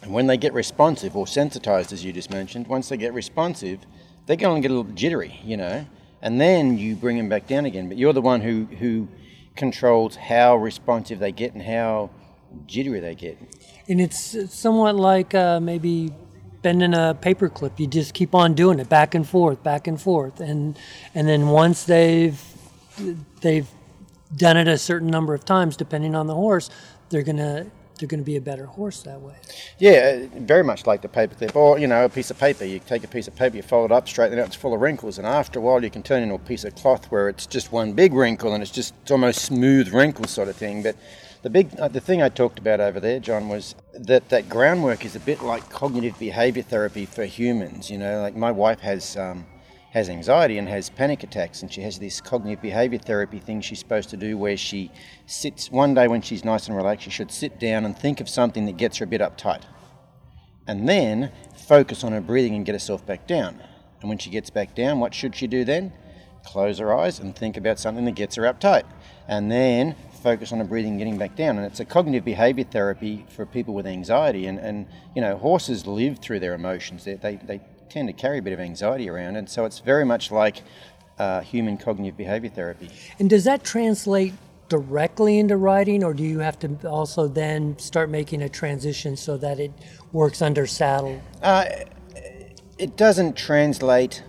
And 0.02 0.12
when 0.12 0.26
they 0.26 0.36
get 0.36 0.52
responsive 0.52 1.16
or 1.16 1.28
sensitized, 1.28 1.92
as 1.92 2.04
you 2.04 2.12
just 2.12 2.28
mentioned, 2.28 2.66
once 2.66 2.88
they 2.88 2.96
get 2.96 3.14
responsive, 3.14 3.78
they're 4.26 4.34
going 4.34 4.60
to 4.60 4.68
get 4.68 4.74
a 4.74 4.76
little 4.76 4.92
jittery, 4.94 5.38
you 5.44 5.56
know, 5.56 5.86
and 6.20 6.40
then 6.40 6.76
you 6.76 6.96
bring 6.96 7.16
them 7.16 7.28
back 7.28 7.46
down 7.46 7.66
again. 7.66 7.88
But 7.88 7.98
you're 7.98 8.12
the 8.12 8.20
one 8.20 8.40
who 8.40 8.64
who 8.80 9.06
controls 9.56 10.16
how 10.16 10.56
responsive 10.56 11.18
they 11.18 11.32
get 11.32 11.52
and 11.52 11.62
how 11.62 12.10
jittery 12.66 13.00
they 13.00 13.14
get. 13.14 13.38
And 13.88 14.00
it's 14.00 14.52
somewhat 14.54 14.96
like 14.96 15.34
uh, 15.34 15.60
maybe 15.60 16.12
bending 16.62 16.94
a 16.94 17.16
paper 17.20 17.48
clip. 17.48 17.78
You 17.78 17.86
just 17.86 18.14
keep 18.14 18.34
on 18.34 18.54
doing 18.54 18.78
it 18.78 18.88
back 18.88 19.14
and 19.14 19.28
forth, 19.28 19.62
back 19.62 19.86
and 19.86 20.00
forth, 20.00 20.40
and 20.40 20.78
and 21.14 21.28
then 21.28 21.48
once 21.48 21.84
they've 21.84 22.40
they've 23.40 23.68
done 24.36 24.56
it 24.56 24.68
a 24.68 24.78
certain 24.78 25.08
number 25.08 25.34
of 25.34 25.44
times, 25.44 25.76
depending 25.76 26.14
on 26.14 26.26
the 26.26 26.34
horse, 26.34 26.70
they're 27.10 27.22
gonna 27.22 27.66
they're 28.02 28.08
going 28.08 28.20
to 28.20 28.26
be 28.26 28.36
a 28.36 28.40
better 28.40 28.66
horse 28.66 29.02
that 29.02 29.20
way. 29.20 29.34
Yeah, 29.78 30.26
very 30.34 30.64
much 30.64 30.86
like 30.86 31.02
the 31.02 31.08
paperclip, 31.08 31.54
or 31.54 31.78
you 31.78 31.86
know, 31.86 32.04
a 32.04 32.08
piece 32.08 32.30
of 32.32 32.38
paper. 32.38 32.64
You 32.64 32.80
take 32.80 33.04
a 33.04 33.08
piece 33.08 33.28
of 33.28 33.36
paper, 33.36 33.56
you 33.56 33.62
fold 33.62 33.92
it 33.92 33.94
up, 33.94 34.08
straighten 34.08 34.36
it 34.36 34.42
out, 34.42 34.48
it's 34.48 34.56
full 34.56 34.74
of 34.74 34.80
wrinkles, 34.80 35.18
and 35.18 35.26
after 35.26 35.60
a 35.60 35.62
while, 35.62 35.82
you 35.82 35.90
can 35.90 36.02
turn 36.02 36.20
it 36.20 36.24
into 36.24 36.34
a 36.34 36.38
piece 36.40 36.64
of 36.64 36.74
cloth 36.74 37.06
where 37.12 37.28
it's 37.28 37.46
just 37.46 37.70
one 37.70 37.92
big 37.92 38.12
wrinkle 38.12 38.52
and 38.54 38.62
it's 38.62 38.72
just 38.72 38.92
it's 39.02 39.12
almost 39.12 39.42
smooth 39.42 39.94
wrinkle 39.94 40.26
sort 40.26 40.48
of 40.48 40.56
thing. 40.56 40.82
But 40.82 40.96
the 41.42 41.50
big 41.50 41.78
uh, 41.78 41.86
the 41.88 42.00
thing 42.00 42.22
I 42.22 42.28
talked 42.28 42.58
about 42.58 42.80
over 42.80 42.98
there, 42.98 43.20
John, 43.20 43.48
was 43.48 43.76
that 43.94 44.28
that 44.30 44.48
groundwork 44.48 45.04
is 45.04 45.14
a 45.14 45.20
bit 45.20 45.40
like 45.40 45.70
cognitive 45.70 46.18
behavior 46.18 46.64
therapy 46.64 47.06
for 47.06 47.24
humans. 47.24 47.88
You 47.88 47.98
know, 47.98 48.20
like 48.20 48.34
my 48.34 48.50
wife 48.50 48.80
has. 48.80 49.16
Um, 49.16 49.46
has 49.92 50.08
anxiety 50.08 50.56
and 50.56 50.68
has 50.70 50.88
panic 50.88 51.22
attacks, 51.22 51.60
and 51.60 51.70
she 51.70 51.82
has 51.82 51.98
this 51.98 52.18
cognitive 52.18 52.62
behavior 52.62 52.98
therapy 52.98 53.38
thing 53.38 53.60
she's 53.60 53.78
supposed 53.78 54.08
to 54.08 54.16
do 54.16 54.38
where 54.38 54.56
she 54.56 54.90
sits 55.26 55.70
one 55.70 55.92
day 55.92 56.08
when 56.08 56.22
she's 56.22 56.46
nice 56.46 56.66
and 56.66 56.74
relaxed, 56.74 57.04
she 57.04 57.10
should 57.10 57.30
sit 57.30 57.60
down 57.60 57.84
and 57.84 57.96
think 57.96 58.18
of 58.18 58.26
something 58.26 58.64
that 58.64 58.78
gets 58.78 58.96
her 58.96 59.04
a 59.04 59.06
bit 59.06 59.20
uptight. 59.20 59.62
And 60.66 60.88
then 60.88 61.30
focus 61.68 62.04
on 62.04 62.12
her 62.12 62.22
breathing 62.22 62.54
and 62.54 62.64
get 62.64 62.74
herself 62.74 63.04
back 63.04 63.26
down. 63.26 63.62
And 64.00 64.08
when 64.08 64.16
she 64.16 64.30
gets 64.30 64.48
back 64.48 64.74
down, 64.74 64.98
what 64.98 65.12
should 65.12 65.36
she 65.36 65.46
do 65.46 65.62
then? 65.62 65.92
Close 66.46 66.78
her 66.78 66.96
eyes 66.96 67.18
and 67.18 67.36
think 67.36 67.58
about 67.58 67.78
something 67.78 68.06
that 68.06 68.14
gets 68.14 68.36
her 68.36 68.44
uptight. 68.44 68.84
And 69.28 69.52
then 69.52 69.94
focus 70.22 70.52
on 70.52 70.58
her 70.58 70.64
breathing 70.64 70.92
and 70.92 70.98
getting 70.98 71.18
back 71.18 71.36
down. 71.36 71.58
And 71.58 71.66
it's 71.66 71.80
a 71.80 71.84
cognitive 71.84 72.24
behavior 72.24 72.64
therapy 72.64 73.26
for 73.28 73.44
people 73.44 73.74
with 73.74 73.86
anxiety. 73.86 74.46
And, 74.46 74.58
and 74.58 74.86
you 75.14 75.20
know, 75.20 75.36
horses 75.36 75.86
live 75.86 76.18
through 76.18 76.40
their 76.40 76.54
emotions. 76.54 77.04
They, 77.04 77.14
they, 77.14 77.36
they 77.36 77.60
tend 77.92 78.08
to 78.08 78.14
carry 78.14 78.38
a 78.38 78.42
bit 78.42 78.52
of 78.52 78.60
anxiety 78.60 79.08
around, 79.08 79.36
and 79.36 79.48
so 79.48 79.64
it's 79.64 79.80
very 79.80 80.04
much 80.04 80.30
like 80.30 80.62
uh, 81.18 81.40
human 81.42 81.76
cognitive 81.76 82.16
behavior 82.16 82.50
therapy. 82.50 82.90
And 83.18 83.28
does 83.28 83.44
that 83.44 83.64
translate 83.64 84.32
directly 84.68 85.38
into 85.38 85.56
riding, 85.58 86.02
or 86.02 86.14
do 86.14 86.22
you 86.22 86.38
have 86.38 86.58
to 86.60 86.88
also 86.88 87.28
then 87.28 87.78
start 87.78 88.08
making 88.08 88.40
a 88.42 88.48
transition 88.48 89.16
so 89.16 89.36
that 89.36 89.60
it 89.60 89.72
works 90.12 90.40
under 90.40 90.66
saddle? 90.66 91.20
Uh, 91.42 91.66
it 92.78 92.96
doesn't 92.96 93.36
translate 93.36 94.22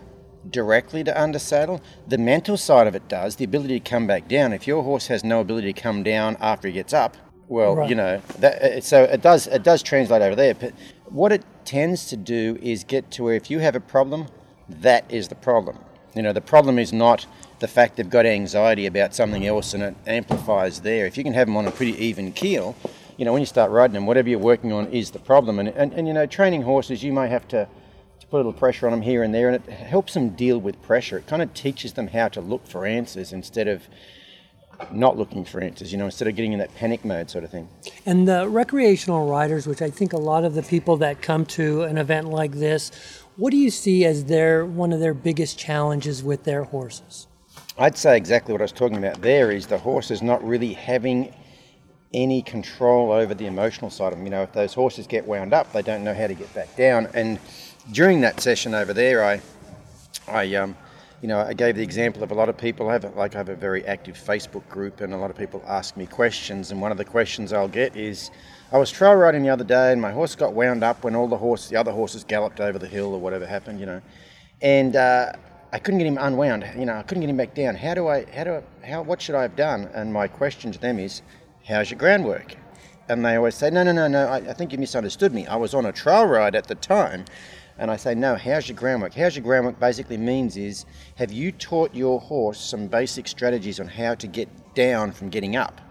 directly 0.50 1.02
to 1.06 1.22
under 1.22 1.40
saddle. 1.40 1.82
The 2.06 2.18
mental 2.18 2.58
side 2.58 2.88
of 2.88 2.96
it 2.96 3.08
does, 3.08 3.38
the 3.38 3.46
ability 3.46 3.80
to 3.80 3.90
come 3.90 4.06
back 4.06 4.28
down. 4.28 4.52
If 4.52 4.68
your 4.68 4.84
horse 4.84 5.08
has 5.08 5.24
no 5.24 5.40
ability 5.40 5.72
to 5.72 5.82
come 5.82 6.04
down 6.04 6.36
after 6.42 6.68
he 6.68 6.74
gets 6.74 6.92
up, 6.92 7.16
well, 7.48 7.76
right. 7.76 7.90
you 7.90 7.96
know, 7.96 8.22
that, 8.40 8.84
so 8.84 9.04
it 9.04 9.22
does 9.22 9.48
it 9.48 9.64
does 9.64 9.84
translate 9.84 10.22
over 10.22 10.36
there. 10.36 10.54
But 10.54 10.74
what 11.14 11.32
it 11.32 11.46
tends 11.64 12.08
to 12.08 12.18
do 12.18 12.58
is 12.60 12.84
get 12.84 13.12
to 13.12 13.24
where 13.24 13.36
if 13.36 13.52
you 13.52 13.60
have 13.60 13.76
a 13.76 13.80
problem, 13.80 14.26
that 14.68 15.06
is 15.12 15.28
the 15.28 15.36
problem. 15.36 15.78
You 16.16 16.24
know, 16.24 16.34
the 16.34 16.42
problem 16.42 16.80
is 16.80 16.92
not 16.92 17.28
the 17.60 17.68
fact 17.68 17.98
they've 17.98 18.10
got 18.10 18.26
anxiety 18.26 18.88
about 18.88 19.14
something 19.14 19.46
else 19.46 19.76
and 19.76 19.84
it 19.84 19.96
amplifies 20.08 20.82
there. 20.82 21.06
If 21.06 21.16
you 21.16 21.24
can 21.24 21.34
have 21.34 21.46
them 21.48 21.56
on 21.56 21.68
a 21.68 21.72
pretty 21.72 21.94
even 22.04 22.32
keel, 22.32 22.76
you 23.16 23.26
know, 23.26 23.32
when 23.32 23.44
you 23.44 23.46
start 23.46 23.70
riding 23.70 23.94
them, 23.94 24.08
whatever 24.08 24.28
you're 24.28 24.40
working 24.40 24.74
on 24.74 24.88
is 24.88 25.12
the 25.12 25.20
problem. 25.20 25.60
And, 25.60 25.70
and, 25.70 25.94
and 25.94 26.08
you 26.08 26.16
know, 26.16 26.26
training 26.26 26.64
horses, 26.64 27.04
you 27.04 27.14
may 27.14 27.30
have 27.30 27.48
to, 27.50 27.68
to 28.20 28.28
put 28.28 28.38
a 28.38 28.38
little 28.38 28.54
pressure 28.54 28.88
on 28.88 28.92
them 28.92 29.04
here 29.04 29.22
and 29.22 29.36
there, 29.36 29.50
and 29.50 29.56
it 29.56 29.72
helps 29.72 30.16
them 30.16 30.30
deal 30.30 30.58
with 30.58 30.82
pressure. 30.82 31.20
It 31.20 31.28
kind 31.28 31.44
of 31.44 31.54
teaches 31.54 31.94
them 31.94 32.08
how 32.08 32.28
to 32.30 32.42
look 32.42 32.66
for 32.66 32.88
answers 32.88 33.32
instead 33.32 33.68
of 33.68 33.84
not 34.92 35.18
looking 35.18 35.46
for 35.46 35.62
answers, 35.62 35.92
you 35.92 35.98
know, 35.98 36.06
instead 36.06 36.28
of 36.28 36.36
getting 36.36 36.54
in 36.54 36.60
that 36.60 36.74
panic 36.76 37.06
mode 37.06 37.30
sort 37.30 37.44
of 37.44 37.52
thing. 37.52 37.68
And 38.06 38.28
the 38.28 38.48
recreational 38.48 39.30
riders, 39.30 39.68
which 39.68 39.82
I 39.82 39.90
think 39.90 40.14
a 40.14 40.18
lot 40.18 40.44
of 40.44 40.54
the 40.54 40.64
people 40.64 40.98
that 40.98 41.22
come 41.22 41.46
to 41.48 41.84
an 41.84 41.98
event 41.98 42.30
like 42.30 42.54
this, 42.54 42.92
what 43.36 43.52
do 43.52 43.58
you 43.58 43.70
see 43.70 44.06
as 44.06 44.26
their 44.26 44.66
one 44.66 44.94
of 44.94 45.00
their 45.00 45.14
biggest 45.14 45.58
challenges 45.58 46.24
with 46.24 46.44
their 46.44 46.64
horses? 46.64 47.28
I'd 47.78 47.98
say 47.98 48.18
exactly 48.18 48.52
what 48.52 48.62
I 48.62 48.66
was 48.66 48.72
talking 48.72 48.98
about 48.98 49.22
there 49.22 49.52
is 49.52 49.68
the 49.68 49.80
horses 49.80 50.22
not 50.22 50.44
really 50.44 50.74
having 50.74 51.34
any 52.14 52.44
control 52.44 53.12
over 53.12 53.34
the 53.34 53.48
emotional 53.48 53.90
side 53.90 54.14
of 54.14 54.20
them. 54.20 54.26
You 54.26 54.32
know, 54.32 54.44
if 54.44 54.54
those 54.54 54.74
horses 54.74 55.08
get 55.08 55.26
wound 55.26 55.54
up, 55.54 55.72
they 55.74 55.82
don't 55.82 56.04
know 56.04 56.14
how 56.14 56.28
to 56.28 56.36
get 56.36 56.54
back 56.54 56.76
down. 56.76 57.08
And 57.14 57.40
during 57.92 58.22
that 58.22 58.40
session 58.40 58.76
over 58.76 58.94
there, 58.94 59.24
I, 59.26 59.42
I, 60.28 60.56
um, 60.56 60.78
you 61.24 61.30
know, 61.30 61.40
I 61.40 61.54
gave 61.54 61.78
the 61.78 61.82
example 61.82 62.22
of 62.22 62.32
a 62.32 62.34
lot 62.34 62.50
of 62.50 62.58
people 62.58 62.90
have 62.90 63.06
like 63.16 63.34
I 63.34 63.38
have 63.38 63.48
a 63.48 63.56
very 63.56 63.86
active 63.86 64.18
Facebook 64.18 64.68
group, 64.68 65.00
and 65.00 65.14
a 65.14 65.18
lot 65.18 65.32
of 65.32 65.38
people 65.38 65.64
ask 65.66 65.96
me 65.96 66.06
questions. 66.06 66.70
And 66.70 66.82
one 66.82 66.92
of 66.92 66.98
the 66.98 67.06
questions 67.06 67.54
I'll 67.54 67.70
get 67.70 67.96
is, 67.96 68.30
I 68.74 68.78
was 68.78 68.92
trail 68.92 69.16
riding 69.16 69.42
the 69.42 69.50
other 69.50 69.64
day, 69.64 69.94
and 69.94 70.02
my 70.02 70.12
horse 70.12 70.36
got 70.36 70.52
wound 70.54 70.84
up 70.84 71.06
when 71.06 71.16
all 71.16 71.30
the 71.30 71.38
horses, 71.38 71.70
the 71.70 71.78
other 71.78 71.94
horses, 71.94 72.26
galloped 72.26 72.60
over 72.60 72.78
the 72.78 72.90
hill 72.90 73.14
or 73.14 73.22
whatever 73.22 73.48
happened, 73.48 73.80
you 73.80 73.86
know, 73.86 74.02
and 74.62 74.98
uh, 74.98 75.32
I 75.72 75.80
couldn't 75.80 76.00
get 76.00 76.08
him 76.08 76.18
unwound. 76.20 76.70
You 76.78 76.86
know, 76.86 76.96
I 76.96 77.04
couldn't 77.04 77.22
get 77.22 77.30
him 77.30 77.38
back 77.38 77.56
down. 77.56 77.76
How 77.76 77.94
do 77.94 78.10
I? 78.10 78.26
How 78.26 78.44
do 78.44 78.56
I? 78.56 78.86
How? 78.86 79.02
What 79.02 79.22
should 79.22 79.36
I 79.36 79.44
have 79.44 79.56
done? 79.56 79.90
And 79.94 80.12
my 80.12 80.28
question 80.28 80.74
to 80.74 80.80
them 80.80 81.00
is, 81.00 81.22
how's 81.66 81.90
your 81.90 82.00
groundwork? 82.00 82.58
And 83.08 83.24
they 83.24 83.38
always 83.38 83.56
say, 83.56 83.70
no, 83.70 83.84
no, 83.84 83.94
no, 83.94 84.10
no. 84.10 84.28
I, 84.28 84.38
I 84.38 84.54
think 84.54 84.74
you 84.74 84.78
misunderstood 84.78 85.34
me. 85.34 85.48
I 85.48 85.56
was 85.56 85.74
on 85.74 85.86
a 85.86 85.94
trail 85.94 86.26
ride 86.26 86.54
at 86.54 86.68
the 86.68 86.76
time 86.76 87.24
and 87.78 87.90
I 87.90 87.96
say, 87.96 88.14
no, 88.14 88.36
how's 88.36 88.70
your 88.70 88.78
groundwork? 88.78 89.14
How's 89.14 89.36
your 89.36 89.44
groundwork 89.44 89.80
basically 89.80 90.18
means 90.18 90.58
is, 90.58 90.86
have 91.16 91.32
you 91.32 91.52
taught 91.52 91.94
your 91.96 92.20
horse 92.20 92.60
some 92.60 92.88
basic 92.88 93.28
strategies 93.28 93.80
on 93.80 93.88
how 93.88 94.16
to 94.16 94.28
get 94.28 94.48
down 94.76 95.12
from 95.12 95.30
getting 95.30 95.56
up? 95.56 95.82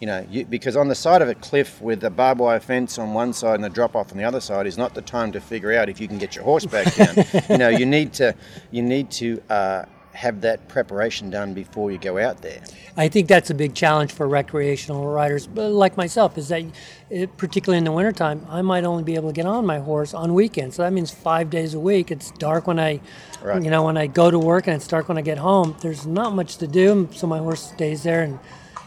You 0.00 0.06
know, 0.06 0.26
you, 0.30 0.46
because 0.46 0.76
on 0.76 0.88
the 0.88 0.94
side 0.94 1.20
of 1.20 1.28
a 1.28 1.34
cliff 1.34 1.80
with 1.82 2.02
a 2.04 2.10
barbed 2.10 2.40
wire 2.40 2.58
fence 2.58 2.98
on 2.98 3.12
one 3.12 3.32
side 3.34 3.56
and 3.56 3.64
a 3.64 3.68
drop 3.68 3.94
off 3.94 4.10
on 4.12 4.18
the 4.18 4.24
other 4.24 4.40
side 4.40 4.66
is 4.66 4.78
not 4.78 4.94
the 4.94 5.02
time 5.02 5.30
to 5.32 5.40
figure 5.40 5.72
out 5.74 5.90
if 5.90 6.00
you 6.00 6.08
can 6.08 6.16
get 6.16 6.34
your 6.34 6.44
horse 6.44 6.64
back 6.64 6.94
down. 6.94 7.14
you 7.50 7.58
know, 7.58 7.68
you 7.68 7.84
need 7.84 8.12
to, 8.14 8.34
you 8.70 8.82
need 8.82 9.10
to 9.10 9.42
uh, 9.50 9.84
have 10.12 10.40
that 10.40 10.68
preparation 10.68 11.30
done 11.30 11.54
before 11.54 11.90
you 11.90 11.98
go 11.98 12.18
out 12.18 12.42
there. 12.42 12.60
I 12.96 13.08
think 13.08 13.28
that's 13.28 13.50
a 13.50 13.54
big 13.54 13.74
challenge 13.74 14.12
for 14.12 14.26
recreational 14.28 15.06
riders, 15.06 15.48
uh, 15.56 15.68
like 15.68 15.96
myself, 15.96 16.36
is 16.36 16.48
that 16.48 16.64
it, 17.08 17.36
particularly 17.36 17.78
in 17.78 17.84
the 17.84 17.92
wintertime, 17.92 18.44
I 18.48 18.62
might 18.62 18.84
only 18.84 19.04
be 19.04 19.14
able 19.14 19.28
to 19.28 19.34
get 19.34 19.46
on 19.46 19.64
my 19.64 19.78
horse 19.78 20.12
on 20.12 20.34
weekends. 20.34 20.76
So 20.76 20.82
that 20.82 20.92
means 20.92 21.10
five 21.10 21.48
days 21.48 21.74
a 21.74 21.80
week. 21.80 22.10
It's 22.10 22.32
dark 22.32 22.66
when 22.66 22.80
I, 22.80 23.00
right. 23.42 23.62
you 23.62 23.70
know, 23.70 23.84
when 23.84 23.96
I 23.96 24.08
go 24.08 24.30
to 24.30 24.38
work, 24.38 24.66
and 24.66 24.76
it's 24.76 24.88
dark 24.88 25.08
when 25.08 25.18
I 25.18 25.22
get 25.22 25.38
home. 25.38 25.76
There's 25.80 26.06
not 26.06 26.34
much 26.34 26.56
to 26.58 26.66
do, 26.66 27.08
so 27.12 27.26
my 27.26 27.38
horse 27.38 27.62
stays 27.62 28.02
there 28.02 28.22
and 28.22 28.38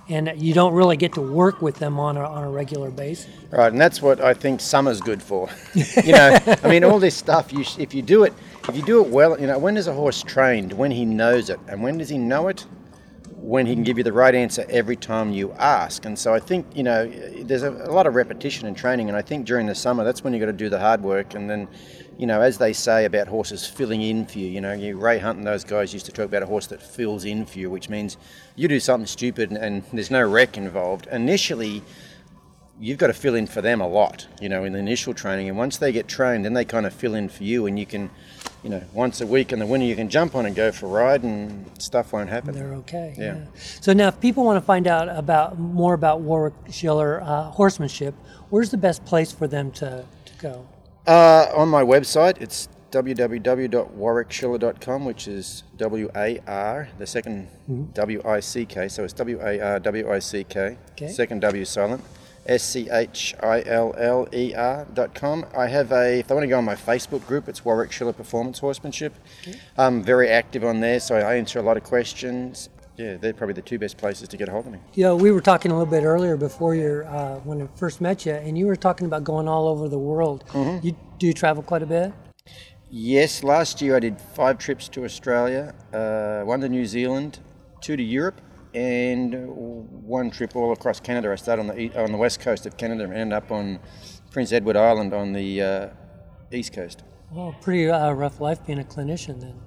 and 0.10 0.32
you 0.36 0.54
don't 0.54 0.74
really 0.74 0.98
get 0.98 1.14
to 1.14 1.22
work 1.22 1.62
with 1.62 1.78
them 1.78 2.00
on 2.00 2.18
a, 2.18 2.20
on 2.22 2.44
a 2.44 2.50
regular 2.50 2.92
basis. 2.92 3.30
Right, 3.52 3.72
and 3.72 3.80
that's 3.80 4.02
what 4.02 4.20
I 4.20 4.34
think 4.34 4.60
summer's 4.60 5.00
good 5.00 5.24
for. 5.24 5.50
you 6.04 6.12
know, 6.12 6.38
I 6.62 6.68
mean, 6.68 6.84
all 6.84 7.00
this 7.00 7.16
stuff. 7.16 7.54
You, 7.54 7.64
if 7.78 7.94
you 7.94 8.02
do 8.02 8.24
it, 8.24 8.34
if 8.70 8.76
you 8.76 8.82
do 8.82 9.04
it 9.04 9.10
well, 9.10 9.40
you 9.40 9.48
know, 9.48 9.58
when 9.60 9.76
is 9.76 9.88
a 9.88 9.94
horse 9.94 10.24
trained? 10.24 10.74
When 10.74 10.92
he 10.92 11.06
knows 11.06 11.50
it, 11.50 11.60
and 11.68 11.84
when 11.84 11.98
does 11.98 12.10
he 12.10 12.18
know 12.18 12.48
it? 12.48 12.66
When 13.36 13.66
he 13.66 13.74
can 13.74 13.84
give 13.84 13.98
you 13.98 14.06
the 14.06 14.14
right 14.14 14.34
answer 14.34 14.66
every 14.70 14.96
time 14.96 15.34
you 15.34 15.52
ask. 15.54 16.06
And 16.06 16.18
so 16.18 16.34
I 16.34 16.40
think 16.40 16.66
you 16.74 16.84
know, 16.84 17.08
there's 17.44 17.64
a, 17.64 17.72
a 17.72 17.92
lot 17.92 18.08
of 18.08 18.16
repetition 18.16 18.68
and 18.68 18.78
training, 18.78 19.10
and 19.10 19.18
I 19.18 19.22
think 19.22 19.46
during 19.46 19.68
the 19.68 19.76
summer 19.76 20.04
that's 20.04 20.24
when 20.24 20.34
you've 20.34 20.40
got 20.40 20.46
to 20.46 20.54
do 20.54 20.70
the 20.70 20.80
hard 20.80 21.02
work, 21.02 21.34
and 21.34 21.50
then 21.50 21.68
you 22.18 22.28
know, 22.28 22.42
as 22.42 22.58
they 22.58 22.74
say 22.74 23.06
about 23.06 23.28
horses 23.28 23.66
filling 23.66 24.02
in 24.02 24.26
for 24.26 24.40
you, 24.40 24.48
you 24.48 24.62
know, 24.62 24.72
you, 24.74 24.98
Ray 24.98 25.20
Hunt 25.20 25.40
and 25.40 25.48
those 25.48 25.64
guys 25.64 25.94
used 25.94 26.06
to 26.06 26.12
talk 26.12 26.26
about 26.26 26.44
a 26.44 26.46
horse 26.46 26.68
that 26.68 26.82
fills 26.82 27.26
in 27.26 27.46
for 27.46 27.60
you, 27.60 27.70
which 27.70 27.90
means 27.90 28.18
you 28.56 28.68
do 28.68 28.80
something 28.80 29.08
stupid 29.08 29.50
and, 29.50 29.58
and 29.58 29.84
there's 29.92 30.12
no 30.12 30.26
wreck 30.26 30.56
involved. 30.56 31.08
Initially, 31.08 31.82
you've 32.80 32.98
got 32.98 33.08
to 33.08 33.14
fill 33.14 33.36
in 33.36 33.48
for 33.48 33.62
them 33.62 33.82
a 33.82 33.88
lot, 33.88 34.28
you 34.42 34.50
know, 34.50 34.64
in 34.64 34.74
the 34.74 34.80
initial 34.80 35.14
training. 35.14 35.50
And 35.50 35.58
once 35.58 35.78
they 35.78 35.92
get 35.92 36.08
trained, 36.08 36.46
then 36.46 36.54
they 36.54 36.66
kind 36.66 36.86
of 36.86 36.94
fill 36.94 37.16
in 37.16 37.30
for 37.30 37.44
you, 37.44 37.66
and 37.66 37.80
you 37.80 37.86
can, 37.86 38.10
you 38.64 38.70
know, 38.70 38.84
once 38.94 39.20
a 39.22 39.28
week 39.28 39.52
in 39.52 39.60
the 39.60 39.66
winter, 39.66 39.86
you 39.86 39.96
can 39.96 40.08
jump 40.10 40.36
on 40.36 40.46
and 40.46 40.56
go 40.56 40.72
for 40.72 40.86
a 40.86 40.90
ride, 40.90 41.24
and 41.24 41.70
stuff 41.82 42.14
won't 42.14 42.30
happen. 42.30 42.56
They're 42.56 42.76
okay. 42.76 43.14
Yeah. 43.18 43.36
yeah. 43.36 43.44
So 43.82 43.92
now, 43.94 44.08
if 44.08 44.22
people 44.22 44.46
want 44.46 44.58
to 44.58 44.66
find 44.66 44.88
out 44.88 45.10
about 45.10 45.60
more 45.60 45.94
about 45.94 46.22
Warwick 46.22 46.54
Schiller 46.72 47.22
uh, 47.22 47.52
horsemanship, 47.52 48.16
where's 48.50 48.72
the 48.72 48.78
best 48.78 49.04
place 49.06 49.34
for 49.34 49.48
them 49.48 49.72
to, 49.74 50.06
to 50.26 50.34
go? 50.40 50.66
Uh, 51.06 51.48
on 51.54 51.68
my 51.68 51.84
website, 51.84 52.42
it's 52.42 52.70
www.warwickschiller.com, 52.92 55.06
which 55.06 55.28
is 55.28 55.64
W 55.78 56.10
A 56.16 56.40
R, 56.48 56.88
the 57.00 57.06
2nd 57.06 57.48
mm-hmm. 57.70 57.84
W 57.92 58.22
I 58.24 58.40
C 58.40 58.66
K, 58.66 58.88
so 58.88 59.04
it's 59.04 59.12
W 59.14 59.42
A 59.42 59.60
R 59.60 59.80
W 59.80 60.12
I 60.12 60.20
C 60.20 60.44
K, 60.46 60.78
second 61.10 61.42
W 61.42 61.66
silent, 61.66 62.02
S 62.46 62.64
C 62.64 62.90
H 62.90 63.36
I 63.42 63.64
L 63.66 63.94
L 63.98 64.28
E 64.34 64.54
R 64.54 64.86
dot 64.94 65.16
com. 65.16 65.46
I 65.56 65.68
have 65.68 65.92
a, 65.92 66.20
if 66.20 66.28
they 66.28 66.36
want 66.36 66.44
to 66.44 66.50
go 66.50 66.58
on 66.58 66.66
my 66.66 66.76
Facebook 66.76 67.26
group, 67.26 67.48
it's 67.48 67.64
Warwick 67.64 67.92
Schiller 67.92 68.14
Performance 68.14 68.60
Horsemanship. 68.60 69.14
Okay. 69.42 69.60
I'm 69.78 70.04
very 70.04 70.30
active 70.30 70.64
on 70.64 70.80
there, 70.80 71.00
so 71.00 71.16
I 71.16 71.36
answer 71.36 71.60
a 71.60 71.64
lot 71.64 71.78
of 71.78 71.84
questions 71.84 72.70
yeah, 72.98 73.18
they're 73.18 73.34
probably 73.34 73.54
the 73.54 73.62
two 73.62 73.80
best 73.80 73.98
places 73.98 74.28
to 74.30 74.38
get 74.38 74.48
a 74.50 74.52
hold 74.52 74.68
of 74.68 74.72
me. 74.72 74.80
Yeah, 74.94 75.14
we 75.14 75.32
were 75.32 75.42
talking 75.42 75.72
a 75.72 75.78
little 75.78 75.90
bit 75.90 76.04
earlier 76.04 76.38
before 76.38 76.76
you 76.76 77.04
uh, 77.08 77.40
when 77.40 77.62
I 77.62 77.68
first 77.76 78.02
met 78.02 78.26
you, 78.26 78.34
and 78.34 78.58
you 78.58 78.68
were 78.68 78.76
talking 78.76 79.08
about 79.08 79.24
going 79.24 79.48
all 79.48 79.68
over 79.68 79.90
the 79.90 79.98
world. 79.98 80.44
Mm-hmm. 80.50 80.86
You 80.86 80.96
do 81.18 81.28
you 81.28 81.34
travel 81.34 81.64
quite 81.64 81.82
a 81.82 81.88
bit? 81.88 82.14
Yes, 82.90 83.44
last 83.44 83.82
year 83.82 83.96
I 83.96 84.00
did 84.00 84.22
five 84.22 84.60
trips 84.60 84.88
to 84.90 85.04
Australia, 85.06 85.74
uh, 85.92 86.42
one 86.42 86.62
to 86.62 86.70
New 86.70 86.86
Zealand, 86.86 87.40
two 87.82 87.98
to 87.98 88.04
Europe, 88.04 88.40
and 88.74 89.34
one 90.04 90.32
trip 90.32 90.56
all 90.56 90.72
across 90.74 91.00
Canada. 91.00 91.32
I 91.32 91.36
started 91.36 91.70
on 91.70 91.76
the 91.76 91.96
on 91.96 92.12
the 92.12 92.18
west 92.18 92.40
coast 92.40 92.66
of 92.66 92.78
Canada 92.78 93.04
and 93.04 93.14
ended 93.14 93.36
up 93.36 93.52
on 93.52 93.80
Prince 94.32 94.52
Edward 94.52 94.76
Island 94.76 95.14
on 95.14 95.34
the 95.34 95.62
uh, 95.62 95.90
east 96.52 96.74
coast. 96.74 97.04
Well, 97.32 97.56
pretty 97.62 97.90
uh, 97.90 98.12
rough 98.12 98.40
life 98.40 98.66
being 98.66 98.80
a 98.80 98.84
clinician 98.84 99.42
then. 99.42 99.60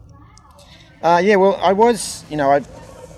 Uh, 1.02 1.20
yeah, 1.22 1.36
well, 1.36 1.56
I 1.56 1.72
was, 1.72 2.24
you 2.30 2.36
know, 2.36 2.50
I've 2.50 2.68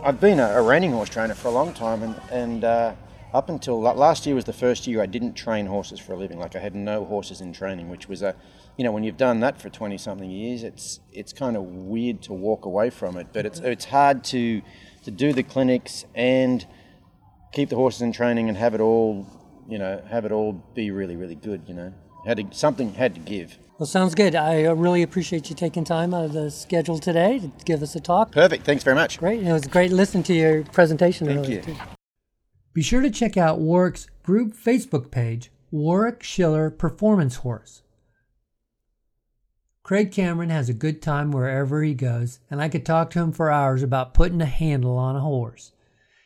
I've 0.02 0.20
been 0.20 0.40
a, 0.40 0.48
a, 0.48 0.62
reining 0.62 0.92
horse 0.92 1.08
trainer 1.08 1.34
for 1.34 1.48
a 1.48 1.50
long 1.50 1.74
time, 1.74 2.02
and, 2.02 2.14
and 2.30 2.64
uh, 2.64 2.94
up 3.32 3.50
until 3.50 3.80
last 3.80 4.26
year 4.26 4.34
was 4.34 4.44
the 4.44 4.52
first 4.52 4.86
year 4.86 5.02
I 5.02 5.06
didn't 5.06 5.34
train 5.34 5.66
horses 5.66 6.00
for 6.00 6.12
a 6.12 6.16
living. 6.16 6.38
Like 6.38 6.56
I 6.56 6.60
had 6.60 6.74
no 6.74 7.04
horses 7.04 7.40
in 7.40 7.52
training, 7.52 7.88
which 7.88 8.08
was 8.08 8.22
a, 8.22 8.34
you 8.76 8.84
know, 8.84 8.92
when 8.92 9.04
you've 9.04 9.16
done 9.16 9.40
that 9.40 9.60
for 9.60 9.68
twenty 9.68 9.98
something 9.98 10.30
years, 10.30 10.62
it's 10.62 11.00
it's 11.12 11.32
kind 11.32 11.56
of 11.56 11.62
weird 11.64 12.22
to 12.22 12.32
walk 12.32 12.64
away 12.64 12.90
from 12.90 13.16
it. 13.16 13.28
But 13.32 13.44
it's 13.44 13.60
it's 13.60 13.84
hard 13.84 14.24
to 14.24 14.62
to 15.08 15.12
do 15.12 15.32
the 15.32 15.42
clinics 15.42 16.04
and 16.14 16.66
keep 17.52 17.70
the 17.70 17.76
horses 17.76 18.02
in 18.02 18.12
training 18.12 18.50
and 18.50 18.58
have 18.58 18.74
it 18.74 18.80
all, 18.80 19.26
you 19.66 19.78
know, 19.78 20.02
have 20.10 20.26
it 20.26 20.32
all 20.32 20.52
be 20.74 20.90
really 20.90 21.16
really 21.16 21.34
good. 21.34 21.62
You 21.66 21.74
know, 21.74 21.94
had 22.26 22.36
to, 22.36 22.46
something 22.56 22.92
had 22.92 23.14
to 23.14 23.20
give. 23.20 23.58
Well, 23.78 23.86
sounds 23.86 24.14
good. 24.14 24.34
I 24.34 24.64
uh, 24.64 24.74
really 24.74 25.02
appreciate 25.02 25.48
you 25.48 25.56
taking 25.56 25.84
time 25.84 26.12
out 26.12 26.26
of 26.26 26.32
the 26.34 26.50
schedule 26.50 26.98
today 26.98 27.38
to 27.38 27.50
give 27.64 27.82
us 27.82 27.94
a 27.94 28.00
talk. 28.00 28.32
Perfect. 28.32 28.66
Thanks 28.66 28.84
very 28.84 28.96
much. 28.96 29.18
Great. 29.18 29.42
It 29.42 29.52
was 29.52 29.66
great 29.66 29.92
listening 29.92 30.24
to 30.24 30.34
your 30.34 30.64
presentation. 30.64 31.26
Thank 31.26 31.48
you. 31.48 31.62
Too. 31.62 31.76
Be 32.74 32.82
sure 32.82 33.00
to 33.00 33.10
check 33.10 33.36
out 33.36 33.60
Warwick's 33.60 34.08
group 34.22 34.52
Facebook 34.52 35.10
page, 35.10 35.50
Warwick 35.70 36.22
Schiller 36.22 36.70
Performance 36.70 37.36
Horse. 37.36 37.82
Craig 39.88 40.12
Cameron 40.12 40.50
has 40.50 40.68
a 40.68 40.74
good 40.74 41.00
time 41.00 41.30
wherever 41.30 41.82
he 41.82 41.94
goes, 41.94 42.40
and 42.50 42.60
I 42.60 42.68
could 42.68 42.84
talk 42.84 43.08
to 43.08 43.20
him 43.20 43.32
for 43.32 43.50
hours 43.50 43.82
about 43.82 44.12
putting 44.12 44.42
a 44.42 44.44
handle 44.44 44.98
on 44.98 45.16
a 45.16 45.20
horse. 45.20 45.72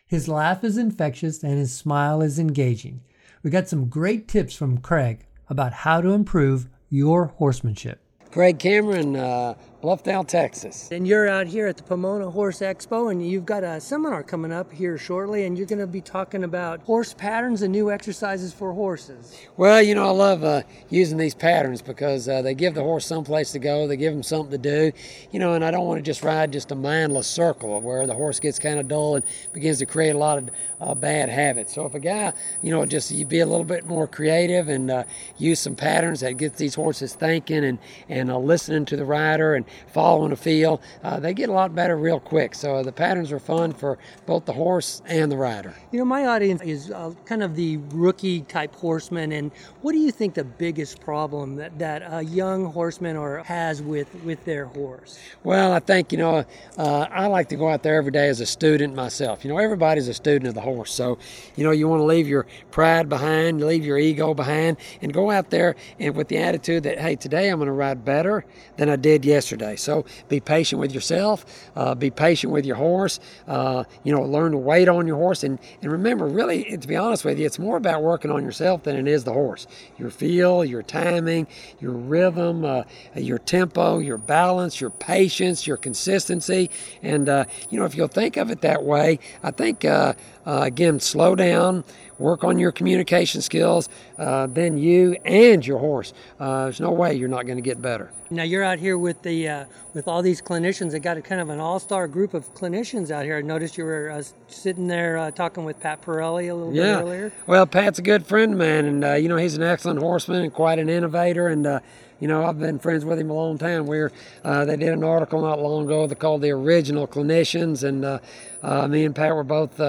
His 0.04 0.26
laugh 0.26 0.64
is 0.64 0.76
infectious 0.76 1.44
and 1.44 1.52
his 1.52 1.72
smile 1.72 2.22
is 2.22 2.40
engaging. 2.40 3.02
We 3.44 3.50
got 3.50 3.68
some 3.68 3.88
great 3.88 4.26
tips 4.26 4.56
from 4.56 4.78
Craig 4.78 5.26
about 5.48 5.72
how 5.72 6.00
to 6.00 6.10
improve 6.10 6.66
your 6.90 7.26
horsemanship. 7.26 8.00
Craig 8.32 8.58
Cameron, 8.58 9.14
uh, 9.14 9.54
Bluffdale, 9.82 10.24
Texas. 10.24 10.88
And 10.92 11.08
you're 11.08 11.28
out 11.28 11.48
here 11.48 11.66
at 11.66 11.76
the 11.76 11.82
Pomona 11.82 12.30
Horse 12.30 12.60
Expo, 12.60 13.10
and 13.10 13.26
you've 13.26 13.44
got 13.44 13.64
a 13.64 13.80
seminar 13.80 14.22
coming 14.22 14.52
up 14.52 14.72
here 14.72 14.96
shortly, 14.96 15.44
and 15.44 15.58
you're 15.58 15.66
going 15.66 15.80
to 15.80 15.88
be 15.88 16.00
talking 16.00 16.44
about 16.44 16.80
horse 16.82 17.12
patterns 17.12 17.62
and 17.62 17.72
new 17.72 17.90
exercises 17.90 18.52
for 18.52 18.72
horses. 18.72 19.36
Well, 19.56 19.82
you 19.82 19.96
know, 19.96 20.06
I 20.06 20.12
love 20.12 20.44
uh, 20.44 20.62
using 20.88 21.18
these 21.18 21.34
patterns 21.34 21.82
because 21.82 22.28
uh, 22.28 22.42
they 22.42 22.54
give 22.54 22.74
the 22.74 22.82
horse 22.82 23.04
some 23.06 23.24
place 23.24 23.50
to 23.52 23.58
go, 23.58 23.88
they 23.88 23.96
give 23.96 24.14
him 24.14 24.22
something 24.22 24.52
to 24.52 24.58
do, 24.58 24.92
you 25.32 25.40
know, 25.40 25.54
and 25.54 25.64
I 25.64 25.72
don't 25.72 25.84
want 25.84 25.98
to 25.98 26.02
just 26.02 26.22
ride 26.22 26.52
just 26.52 26.70
a 26.70 26.76
mindless 26.76 27.26
circle 27.26 27.80
where 27.80 28.06
the 28.06 28.14
horse 28.14 28.38
gets 28.38 28.60
kind 28.60 28.78
of 28.78 28.86
dull 28.86 29.16
and 29.16 29.24
begins 29.52 29.78
to 29.78 29.86
create 29.86 30.14
a 30.14 30.18
lot 30.18 30.38
of 30.38 30.50
uh, 30.80 30.94
bad 30.94 31.28
habits. 31.28 31.74
So 31.74 31.86
if 31.86 31.94
a 31.94 32.00
guy, 32.00 32.32
you 32.62 32.70
know, 32.70 32.86
just 32.86 33.10
you 33.10 33.26
be 33.26 33.40
a 33.40 33.46
little 33.46 33.64
bit 33.64 33.84
more 33.86 34.06
creative 34.06 34.68
and 34.68 34.92
uh, 34.92 35.04
use 35.38 35.58
some 35.58 35.74
patterns 35.74 36.20
that 36.20 36.34
get 36.34 36.56
these 36.56 36.76
horses 36.76 37.14
thinking 37.14 37.64
and, 37.64 37.78
and 38.08 38.30
uh, 38.30 38.38
listening 38.38 38.84
to 38.84 38.96
the 38.96 39.04
rider 39.04 39.56
and 39.56 39.64
following 39.92 40.32
a 40.32 40.36
field, 40.36 40.80
uh, 41.02 41.20
they 41.20 41.34
get 41.34 41.48
a 41.48 41.52
lot 41.52 41.74
better 41.74 41.96
real 41.96 42.20
quick. 42.20 42.54
So 42.54 42.82
the 42.82 42.92
patterns 42.92 43.32
are 43.32 43.38
fun 43.38 43.72
for 43.72 43.98
both 44.26 44.44
the 44.44 44.52
horse 44.52 45.02
and 45.06 45.30
the 45.30 45.36
rider. 45.36 45.74
You 45.90 45.98
know, 45.98 46.04
my 46.04 46.26
audience 46.26 46.62
is 46.62 46.90
uh, 46.90 47.12
kind 47.24 47.42
of 47.42 47.56
the 47.56 47.78
rookie 47.90 48.42
type 48.42 48.74
horseman, 48.74 49.32
and 49.32 49.50
what 49.80 49.92
do 49.92 49.98
you 49.98 50.10
think 50.10 50.34
the 50.34 50.44
biggest 50.44 51.00
problem 51.00 51.56
that, 51.56 51.78
that 51.78 52.02
a 52.08 52.22
young 52.22 52.66
horseman 52.66 53.16
or 53.16 53.42
has 53.44 53.82
with 53.82 54.12
with 54.24 54.44
their 54.44 54.66
horse? 54.66 55.18
Well, 55.44 55.72
I 55.72 55.80
think 55.80 56.12
you 56.12 56.18
know 56.18 56.44
uh, 56.78 57.06
I 57.10 57.26
like 57.26 57.48
to 57.50 57.56
go 57.56 57.68
out 57.68 57.82
there 57.82 57.96
every 57.96 58.12
day 58.12 58.28
as 58.28 58.40
a 58.40 58.46
student 58.46 58.94
myself. 58.94 59.44
You 59.44 59.50
know, 59.50 59.58
everybody's 59.58 60.08
a 60.08 60.14
student 60.14 60.48
of 60.48 60.54
the 60.54 60.60
horse, 60.60 60.92
so 60.92 61.18
you 61.56 61.64
know 61.64 61.70
you 61.70 61.88
want 61.88 62.00
to 62.00 62.04
leave 62.04 62.28
your 62.28 62.46
pride 62.70 63.08
behind, 63.08 63.64
leave 63.64 63.84
your 63.84 63.98
ego 63.98 64.34
behind, 64.34 64.76
and 65.00 65.12
go 65.12 65.30
out 65.30 65.50
there 65.50 65.76
and 65.98 66.14
with 66.14 66.28
the 66.28 66.38
attitude 66.38 66.82
that 66.84 66.98
hey, 66.98 67.16
today 67.16 67.48
I'm 67.48 67.58
going 67.58 67.66
to 67.66 67.72
ride 67.72 68.04
better 68.04 68.44
than 68.76 68.88
I 68.88 68.96
did 68.96 69.24
yesterday 69.24 69.61
So 69.76 70.04
be 70.28 70.40
patient 70.40 70.80
with 70.80 70.92
yourself, 70.92 71.44
uh, 71.76 71.94
be 71.94 72.10
patient 72.10 72.52
with 72.52 72.66
your 72.66 72.76
horse. 72.76 73.20
Uh, 73.46 73.84
you 74.04 74.12
know, 74.14 74.22
learn 74.22 74.52
to 74.52 74.58
wait 74.58 74.88
on 74.88 75.06
your 75.06 75.16
horse, 75.16 75.44
and 75.44 75.58
and 75.80 75.92
remember, 75.92 76.26
really, 76.26 76.76
to 76.76 76.88
be 76.88 76.96
honest 76.96 77.24
with 77.24 77.38
you, 77.38 77.46
it's 77.46 77.58
more 77.58 77.76
about 77.76 78.02
working 78.02 78.30
on 78.30 78.44
yourself 78.44 78.82
than 78.82 78.96
it 78.96 79.08
is 79.08 79.24
the 79.24 79.32
horse. 79.32 79.66
Your 79.98 80.10
feel, 80.10 80.64
your 80.64 80.82
timing, 80.82 81.46
your 81.80 81.92
rhythm, 81.92 82.64
uh, 82.64 82.82
your 83.14 83.38
tempo, 83.38 83.98
your 83.98 84.18
balance, 84.18 84.80
your 84.80 84.90
patience, 84.90 85.66
your 85.66 85.76
consistency, 85.76 86.70
and 87.02 87.28
uh, 87.28 87.44
you 87.70 87.78
know, 87.78 87.84
if 87.84 87.94
you'll 87.94 88.08
think 88.08 88.36
of 88.36 88.50
it 88.50 88.60
that 88.62 88.82
way, 88.82 89.18
I 89.42 89.50
think 89.50 89.84
uh, 89.84 90.14
uh, 90.46 90.60
again, 90.62 91.00
slow 91.00 91.34
down, 91.34 91.84
work 92.18 92.44
on 92.44 92.58
your 92.58 92.72
communication 92.72 93.42
skills, 93.42 93.88
uh, 94.18 94.46
then 94.46 94.78
you 94.78 95.16
and 95.24 95.66
your 95.66 95.78
horse. 95.78 96.12
Uh, 96.38 96.64
there's 96.64 96.80
no 96.80 96.90
way 96.90 97.14
you're 97.14 97.28
not 97.28 97.46
going 97.46 97.58
to 97.58 97.62
get 97.62 97.80
better. 97.80 98.10
Now 98.30 98.42
you're 98.44 98.64
out 98.64 98.78
here 98.78 98.96
with 98.96 99.22
the 99.22 99.48
uh, 99.48 99.51
with 99.94 100.08
all 100.08 100.22
these 100.22 100.40
clinicians. 100.40 100.92
They 100.92 101.00
got 101.00 101.16
a 101.16 101.22
kind 101.22 101.40
of 101.40 101.48
an 101.48 101.60
all-star 101.60 102.08
group 102.08 102.34
of 102.34 102.52
clinicians 102.54 103.10
out 103.10 103.24
here. 103.24 103.36
I 103.36 103.42
noticed 103.42 103.76
you 103.76 103.84
were 103.84 104.10
uh, 104.10 104.22
sitting 104.48 104.86
there 104.86 105.18
uh, 105.18 105.30
talking 105.30 105.64
with 105.64 105.80
Pat 105.80 106.02
Parelli 106.02 106.50
a 106.50 106.54
little 106.54 106.74
yeah. 106.74 106.96
bit 106.96 107.02
earlier. 107.02 107.32
Well, 107.46 107.66
Pat's 107.66 107.98
a 107.98 108.02
good 108.02 108.26
friend 108.26 108.52
of 108.52 108.58
mine, 108.58 108.84
and 108.84 109.04
uh, 109.04 109.14
you 109.14 109.28
know 109.28 109.36
he's 109.36 109.56
an 109.56 109.62
excellent 109.62 110.00
horseman 110.00 110.42
and 110.42 110.52
quite 110.52 110.78
an 110.78 110.88
innovator. 110.88 111.48
And 111.48 111.66
uh, 111.66 111.80
you 112.20 112.28
know 112.28 112.44
I've 112.44 112.58
been 112.58 112.78
friends 112.78 113.04
with 113.04 113.18
him 113.18 113.30
a 113.30 113.34
long 113.34 113.58
time. 113.58 113.86
Where 113.86 114.12
uh, 114.44 114.64
they 114.64 114.76
did 114.76 114.90
an 114.90 115.04
article 115.04 115.40
not 115.42 115.60
long 115.60 115.84
ago 115.84 116.06
they 116.06 116.14
called 116.14 116.42
the 116.42 116.50
original 116.50 117.06
clinicians, 117.06 117.82
and 117.82 118.90
me 118.90 119.04
and 119.04 119.14
Pat 119.14 119.34
were 119.34 119.44
both 119.44 119.80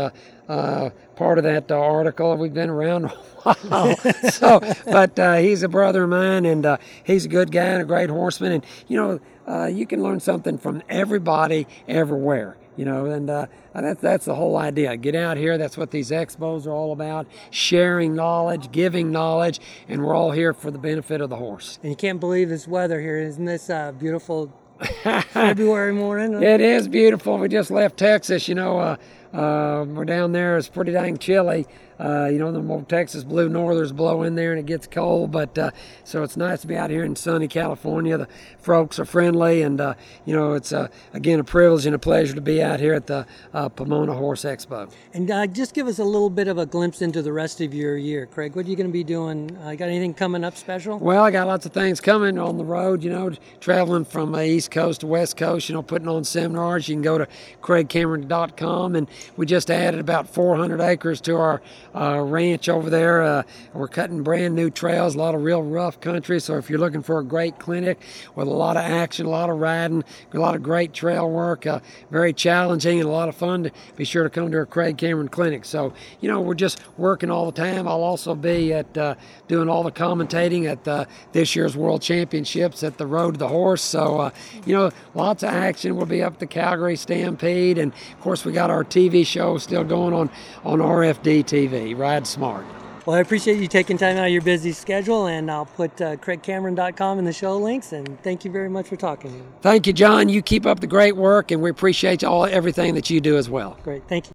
uh, 0.48 0.90
part 1.16 1.38
of 1.38 1.44
that 1.44 1.72
uh, 1.72 1.80
article. 1.80 2.36
We've 2.36 2.54
been 2.54 2.70
around 2.70 3.06
a 3.46 3.54
while, 3.54 3.96
so 4.30 4.60
but 4.86 5.18
uh, 5.18 5.36
he's 5.36 5.64
a 5.64 5.70
brother 5.70 6.04
of 6.04 6.10
mine, 6.10 6.46
and 6.46 6.66
uh, 6.66 6.78
he's 7.04 7.26
a 7.26 7.30
good 7.30 7.52
guy 7.52 7.66
and 7.66 7.82
a 7.82 7.86
great 7.86 8.10
horseman. 8.10 8.52
And 8.52 8.66
you 8.88 8.98
know, 8.98 9.20
uh, 9.48 9.66
you 9.66 9.86
can 9.86 10.02
learn 10.02 10.20
something 10.20 10.58
from 10.58 10.82
everybody, 10.90 11.68
everywhere. 11.88 12.58
You 12.76 12.86
know, 12.86 13.06
and 13.06 13.30
uh, 13.30 13.46
that's 13.74 14.02
that's 14.02 14.26
the 14.26 14.34
whole 14.34 14.58
idea. 14.58 14.98
Get 14.98 15.14
out 15.14 15.38
here. 15.38 15.60
That's 15.60 15.78
what 15.78 15.92
these 15.92 16.10
expos 16.10 16.66
are 16.66 16.72
all 16.72 16.92
about: 16.92 17.28
sharing 17.52 18.16
knowledge, 18.16 18.72
giving 18.72 19.12
knowledge, 19.12 19.60
and 19.88 20.04
we're 20.04 20.16
all 20.16 20.32
here 20.32 20.54
for 20.54 20.72
the 20.72 20.80
benefit 20.80 21.22
of 21.22 21.30
the 21.30 21.36
horse. 21.36 21.78
And 21.84 21.92
you 21.92 21.96
can't 21.96 22.20
believe 22.20 22.50
this 22.50 22.68
weather 22.68 23.00
here. 23.00 23.18
Isn't 23.18 23.46
this 23.46 23.70
beautiful? 24.00 24.52
February 25.30 25.94
morning. 25.94 26.42
It 26.42 26.60
is 26.60 26.88
beautiful. 26.88 27.38
We 27.38 27.48
just 27.48 27.72
left 27.72 27.96
Texas. 27.96 28.48
You 28.48 28.56
know, 28.56 28.80
uh, 28.80 28.98
uh, 29.34 29.86
we're 29.86 30.06
down 30.06 30.32
there. 30.32 30.58
It's 30.58 30.68
pretty 30.68 30.92
dang 30.92 31.18
chilly. 31.18 31.68
Uh, 32.00 32.28
you 32.32 32.40
know, 32.40 32.52
the 32.52 32.62
more 32.62 32.82
Texas 32.84 33.24
blue 33.24 33.50
northers 33.50 33.92
blow 33.92 34.24
in 34.24 34.36
there 34.36 34.52
and 34.52 34.60
it 34.60 34.66
gets 34.66 34.88
cold, 34.88 35.32
but 35.32 35.58
uh, 35.58 35.72
so 36.04 36.24
it's 36.24 36.36
nice 36.36 36.62
to 36.62 36.68
be 36.68 36.76
out 36.76 36.90
here 36.90 37.04
in 37.04 37.16
sunny 37.16 37.48
California. 37.48 38.18
The 38.18 38.28
folks 38.60 39.00
are 39.00 39.06
friendly, 39.06 39.62
and 39.62 39.80
uh, 39.80 39.94
you 40.26 40.36
know, 40.36 40.54
it's 40.54 40.74
uh, 40.74 40.88
again 41.14 41.40
a 41.40 41.44
privilege 41.44 41.86
and 41.86 41.96
a 41.96 42.00
pleasure 42.00 42.34
to 42.34 42.42
be 42.42 42.62
out 42.62 42.80
here 42.80 42.94
at 42.94 43.08
the 43.08 43.26
uh, 43.54 43.70
Pomona 43.70 44.14
Horse 44.14 44.44
Expo. 44.44 44.92
And 45.14 45.30
uh, 45.30 45.48
just 45.48 45.74
give 45.74 45.88
us 45.88 46.00
a 46.00 46.04
little 46.04 46.30
bit 46.30 46.48
of 46.48 46.58
a 46.58 46.66
glimpse 46.66 47.02
into 47.02 47.22
the 47.22 47.32
rest 47.32 47.62
of 47.62 47.74
your 47.74 47.98
year, 47.98 48.26
Craig. 48.26 48.56
What 48.56 48.66
are 48.66 48.70
you 48.70 48.76
going 48.76 48.90
to 48.90 48.94
be 48.94 49.04
doing? 49.04 49.48
got 49.48 49.90
anything 49.90 50.14
coming 50.14 50.44
up 50.44 50.56
special? 50.56 50.98
Well, 50.98 51.24
I 51.24 51.32
got 51.32 51.48
lots 51.48 51.66
of 51.66 51.74
things 51.74 52.00
coming 52.00 52.38
on 52.40 52.58
the 52.58 52.66
road. 52.66 53.04
You 53.04 53.12
know, 53.12 53.32
traveling 53.60 54.06
from 54.06 54.36
East 54.40 54.72
Coast 54.72 55.02
to 55.02 55.08
West 55.08 55.38
Coast. 55.38 55.70
You 55.70 55.76
know, 55.76 55.84
putting 55.84 56.08
on 56.08 56.24
seminars. 56.24 56.88
You 56.88 56.96
can 56.96 57.02
go 57.02 57.18
to 57.18 57.28
craigcameron.com, 57.62 58.96
and 58.96 59.08
we 59.38 59.46
just 59.46 59.70
added 59.70 60.00
about 60.00 60.28
400 60.28 60.82
acres 60.82 61.22
to 61.22 61.36
our 61.36 61.62
uh, 61.96 62.20
ranch 62.20 62.70
over 62.70 62.90
there. 62.90 63.22
Uh, 63.22 63.44
we're 63.74 63.88
cutting 63.88 64.24
brand 64.24 64.56
new 64.56 64.70
trails, 64.70 65.16
a 65.16 65.18
lot 65.18 65.36
of 65.36 65.44
real 65.44 65.62
rough 65.62 66.00
country. 66.00 66.40
So 66.40 66.58
if 66.58 66.70
you're 66.70 66.80
looking 66.80 67.04
for 67.04 67.20
a 67.20 67.24
great 67.24 67.60
clinic 67.60 68.00
with 68.36 68.48
a 68.48 68.52
lot 68.52 68.78
of 68.78 68.84
action, 68.84 69.26
a 69.26 69.30
lot 69.30 69.50
of 69.50 69.58
riding, 69.58 70.04
a 70.34 70.40
lot 70.40 70.56
of 70.56 70.64
great 70.64 70.94
trail 70.94 71.30
work, 71.30 71.66
uh, 71.66 71.80
very 72.12 72.34
challenging 72.34 73.00
and 73.00 73.08
a 73.08 73.12
lot 73.12 73.30
of 73.30 73.36
fun, 73.36 73.64
to 73.64 73.72
be 73.96 74.06
sure 74.06 74.24
to 74.24 74.30
come 74.30 74.52
to 74.52 74.58
our 74.58 74.66
Craig 74.66 74.98
Cameron 74.98 75.30
Clinic. 75.30 75.66
So 75.66 75.94
you 76.22 76.30
know 76.30 76.42
we're 76.42 76.54
just 76.56 76.80
working 76.98 77.30
all 77.30 77.46
the 77.46 77.52
time. 77.52 77.88
I'll 77.88 78.04
also 78.04 78.36
be 78.36 78.74
at 78.74 78.98
uh, 78.98 79.16
doing 79.48 79.70
all 79.70 79.84
the 79.84 79.92
commentating 79.92 80.66
at 80.66 80.88
uh, 80.88 81.06
this 81.32 81.56
year's 81.56 81.78
World 81.78 82.02
Championships 82.02 82.84
at 82.84 82.98
the 82.98 83.06
Road 83.06 83.34
to 83.36 83.38
the 83.38 83.48
Horse. 83.48 83.82
So 83.82 84.20
uh, 84.20 84.30
you 84.66 84.74
know 84.74 84.92
lots 85.14 85.44
of 85.44 85.50
action. 85.50 85.96
We'll 85.96 86.06
be 86.06 86.24
up 86.24 86.40
the 86.40 86.48
Calgary 86.48 86.96
Stampede, 86.96 87.78
and 87.78 87.94
of 87.94 88.22
course 88.22 88.46
we 88.46 88.52
got 88.52 88.70
our 88.70 88.84
TV 88.84 89.26
show 89.26 89.58
still 89.58 89.84
going 89.84 90.14
on 90.14 90.30
on 90.64 90.80
RFD 90.80 91.44
TV. 91.44 91.83
Ride 91.92 92.26
smart. 92.26 92.66
Well, 93.06 93.18
I 93.18 93.20
appreciate 93.20 93.60
you 93.60 93.68
taking 93.68 93.98
time 93.98 94.16
out 94.16 94.28
of 94.28 94.32
your 94.32 94.42
busy 94.42 94.72
schedule, 94.72 95.26
and 95.26 95.52
I'll 95.52 95.66
put 95.66 96.02
uh, 96.02 96.16
CraigCameron.com 96.16 97.20
in 97.20 97.26
the 97.26 97.34
show 97.34 97.58
links. 97.58 97.92
And 97.92 98.22
thank 98.24 98.46
you 98.46 98.52
very 98.52 98.70
much 98.70 98.88
for 98.88 98.96
talking. 98.96 99.46
Thank 99.62 99.88
you, 99.88 99.92
John. 99.92 100.30
You 100.30 100.42
keep 100.42 100.66
up 100.66 100.80
the 100.80 100.88
great 100.88 101.18
work, 101.18 101.52
and 101.52 101.62
we 101.62 101.70
appreciate 101.70 102.24
all 102.24 102.46
everything 102.46 102.96
that 102.96 103.10
you 103.10 103.20
do 103.20 103.36
as 103.36 103.50
well. 103.50 103.78
Great, 103.84 104.08
thank 104.08 104.28
you. 104.28 104.34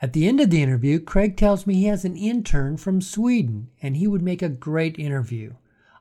At 0.00 0.14
the 0.14 0.26
end 0.26 0.40
of 0.40 0.48
the 0.48 0.62
interview, 0.62 0.98
Craig 0.98 1.36
tells 1.36 1.66
me 1.66 1.74
he 1.74 1.84
has 1.84 2.06
an 2.06 2.16
intern 2.16 2.78
from 2.78 3.02
Sweden, 3.02 3.68
and 3.82 3.98
he 3.98 4.06
would 4.06 4.22
make 4.22 4.40
a 4.40 4.48
great 4.48 4.98
interview. 4.98 5.52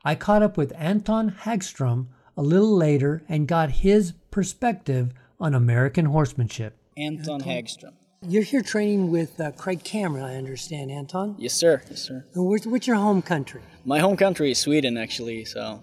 I 0.06 0.16
caught 0.16 0.42
up 0.42 0.56
with 0.56 0.72
Anton 0.78 1.36
Hagstrom 1.42 2.08
a 2.38 2.42
little 2.42 2.78
later 2.78 3.24
and 3.28 3.46
got 3.46 3.72
his 3.72 4.14
perspective 4.32 5.12
on 5.38 5.54
American 5.54 6.06
horsemanship. 6.06 6.78
Anton 6.96 7.42
Hagstrom. 7.42 7.94
You're 8.22 8.44
here 8.44 8.62
training 8.62 9.12
with 9.12 9.40
uh, 9.40 9.52
Craig 9.52 9.82
Cameron, 9.82 10.26
I 10.26 10.36
understand, 10.36 10.92
Anton. 10.92 11.36
Yes, 11.38 11.54
sir. 11.54 11.82
Yes, 11.90 12.02
sir. 12.02 12.26
where's, 12.36 12.68
what's 12.68 12.86
your 12.86 12.98
home 12.98 13.22
country? 13.22 13.62
My 13.86 14.00
home 14.00 14.18
country 14.18 14.52
is 14.52 14.60
Sweden, 14.60 14.98
actually. 14.98 15.46
So. 15.46 15.82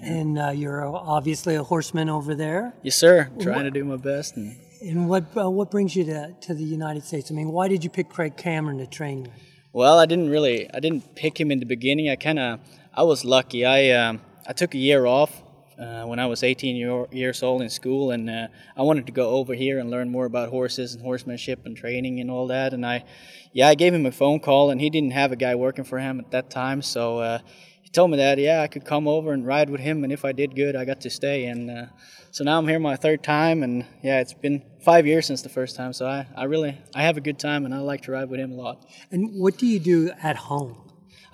And 0.00 0.38
uh, 0.38 0.50
you're 0.50 0.86
obviously 0.86 1.56
a 1.56 1.64
horseman 1.64 2.08
over 2.08 2.36
there. 2.36 2.72
Yes, 2.82 2.94
sir. 2.94 3.30
Trying 3.40 3.56
what, 3.56 3.62
to 3.64 3.70
do 3.72 3.84
my 3.84 3.96
best. 3.96 4.36
And, 4.36 4.56
and 4.80 5.08
what 5.08 5.24
uh, 5.36 5.50
what 5.50 5.72
brings 5.72 5.96
you 5.96 6.04
to 6.04 6.32
to 6.42 6.54
the 6.54 6.62
United 6.62 7.02
States? 7.04 7.32
I 7.32 7.34
mean, 7.34 7.48
why 7.48 7.66
did 7.66 7.82
you 7.82 7.90
pick 7.90 8.08
Craig 8.08 8.36
Cameron 8.36 8.78
to 8.78 8.86
train 8.86 9.24
with? 9.24 9.32
Well, 9.72 9.98
I 9.98 10.06
didn't 10.06 10.30
really. 10.30 10.72
I 10.72 10.78
didn't 10.78 11.16
pick 11.16 11.40
him 11.40 11.50
in 11.50 11.58
the 11.58 11.66
beginning. 11.66 12.08
I 12.10 12.16
kind 12.16 12.38
of. 12.38 12.60
I 12.94 13.02
was 13.02 13.24
lucky. 13.24 13.64
I 13.64 13.90
um, 13.90 14.20
I 14.46 14.52
took 14.52 14.74
a 14.74 14.78
year 14.78 15.06
off 15.06 15.41
uh, 15.82 16.04
when 16.06 16.18
I 16.18 16.26
was 16.26 16.42
18 16.42 16.76
year, 16.76 17.06
years 17.10 17.42
old 17.42 17.60
in 17.60 17.68
school, 17.68 18.12
and 18.12 18.30
uh, 18.30 18.48
I 18.76 18.82
wanted 18.82 19.06
to 19.06 19.12
go 19.12 19.30
over 19.30 19.54
here 19.54 19.78
and 19.78 19.90
learn 19.90 20.10
more 20.10 20.26
about 20.26 20.50
horses 20.50 20.94
and 20.94 21.02
horsemanship 21.02 21.66
and 21.66 21.76
training 21.76 22.20
and 22.20 22.30
all 22.30 22.46
that. 22.48 22.72
And 22.72 22.86
I, 22.86 23.04
yeah, 23.52 23.68
I 23.68 23.74
gave 23.74 23.92
him 23.92 24.06
a 24.06 24.12
phone 24.12 24.40
call, 24.40 24.70
and 24.70 24.80
he 24.80 24.90
didn't 24.90 25.10
have 25.12 25.32
a 25.32 25.36
guy 25.36 25.54
working 25.54 25.84
for 25.84 25.98
him 25.98 26.20
at 26.20 26.30
that 26.30 26.50
time, 26.50 26.82
so 26.82 27.18
uh, 27.18 27.38
he 27.82 27.90
told 27.90 28.10
me 28.10 28.16
that 28.18 28.38
yeah, 28.38 28.62
I 28.62 28.68
could 28.68 28.84
come 28.84 29.08
over 29.08 29.32
and 29.32 29.46
ride 29.46 29.70
with 29.70 29.80
him, 29.80 30.04
and 30.04 30.12
if 30.12 30.24
I 30.24 30.32
did 30.32 30.54
good, 30.54 30.76
I 30.76 30.84
got 30.84 31.00
to 31.00 31.10
stay. 31.10 31.46
And 31.46 31.70
uh, 31.70 31.86
so 32.30 32.44
now 32.44 32.58
I'm 32.58 32.68
here 32.68 32.78
my 32.78 32.96
third 32.96 33.24
time, 33.24 33.62
and 33.62 33.84
yeah, 34.02 34.20
it's 34.20 34.34
been 34.34 34.62
five 34.84 35.06
years 35.06 35.26
since 35.26 35.42
the 35.42 35.48
first 35.48 35.74
time, 35.74 35.92
so 35.92 36.06
I, 36.06 36.26
I 36.36 36.44
really 36.44 36.78
I 36.94 37.02
have 37.02 37.16
a 37.16 37.20
good 37.20 37.38
time, 37.38 37.64
and 37.64 37.74
I 37.74 37.78
like 37.78 38.02
to 38.02 38.12
ride 38.12 38.30
with 38.30 38.40
him 38.40 38.52
a 38.52 38.54
lot. 38.54 38.86
And 39.10 39.40
what 39.40 39.58
do 39.58 39.66
you 39.66 39.80
do 39.80 40.12
at 40.22 40.36
home? 40.36 40.81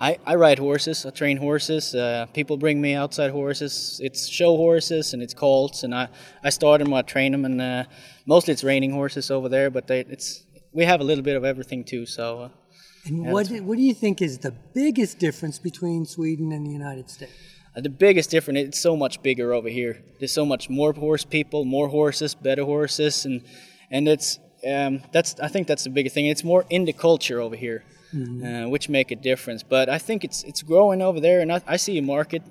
I, 0.01 0.17
I 0.25 0.35
ride 0.35 0.59
horses. 0.59 1.05
I 1.05 1.09
train 1.09 1.37
horses. 1.37 1.93
Uh, 1.93 2.25
people 2.33 2.57
bring 2.57 2.79
me 2.79 2.93
outside 2.93 3.31
horses. 3.31 3.99
It's 4.01 4.27
show 4.27 4.55
horses 4.55 5.13
and 5.13 5.21
it's 5.21 5.33
colts, 5.33 5.83
and 5.83 5.93
I, 5.93 6.07
I 6.43 6.49
start 6.51 6.79
them. 6.79 6.93
I 6.93 7.01
train 7.01 7.33
them, 7.33 7.43
and 7.43 7.61
uh, 7.61 7.83
mostly 8.25 8.53
it's 8.53 8.63
reining 8.63 8.91
horses 8.91 9.29
over 9.29 9.49
there. 9.49 9.69
But 9.69 9.87
they, 9.87 10.01
it's 10.01 10.45
we 10.71 10.85
have 10.85 11.01
a 11.01 11.03
little 11.03 11.23
bit 11.23 11.35
of 11.35 11.43
everything 11.43 11.83
too. 11.83 12.05
So. 12.05 12.43
Uh, 12.43 12.49
and 13.05 13.25
yeah, 13.25 13.31
what 13.31 13.47
what 13.49 13.77
do 13.77 13.83
you 13.83 13.93
think 13.93 14.21
is 14.21 14.37
the 14.39 14.51
biggest 14.51 15.19
difference 15.19 15.59
between 15.59 16.05
Sweden 16.05 16.51
and 16.51 16.65
the 16.65 16.71
United 16.71 17.09
States? 17.09 17.31
Uh, 17.75 17.81
the 17.81 17.89
biggest 17.89 18.29
difference 18.29 18.59
it's 18.59 18.79
so 18.79 18.95
much 18.95 19.21
bigger 19.21 19.53
over 19.53 19.69
here. 19.69 20.01
There's 20.19 20.33
so 20.33 20.45
much 20.45 20.69
more 20.69 20.93
horse 20.93 21.25
people, 21.25 21.65
more 21.65 21.89
horses, 21.89 22.35
better 22.35 22.63
horses, 22.63 23.25
and 23.25 23.41
and 23.91 24.07
it's 24.07 24.39
um, 24.65 25.01
that's 25.11 25.39
I 25.41 25.49
think 25.49 25.67
that's 25.67 25.83
the 25.83 25.89
biggest 25.89 26.13
thing. 26.13 26.27
It's 26.27 26.43
more 26.43 26.65
in 26.69 26.85
the 26.85 26.93
culture 26.93 27.41
over 27.41 27.55
here 27.55 27.83
mm-hmm. 28.13 28.65
uh, 28.65 28.69
which 28.69 28.89
make 28.89 29.11
a 29.11 29.15
difference. 29.15 29.63
But 29.63 29.89
I 29.89 29.97
think 29.97 30.23
it's 30.23 30.43
it's 30.43 30.61
growing 30.61 31.01
over 31.01 31.19
there, 31.19 31.41
and 31.41 31.51
I, 31.51 31.61
I, 31.67 31.77
see 31.77 31.97
a 31.97 32.01
market. 32.01 32.43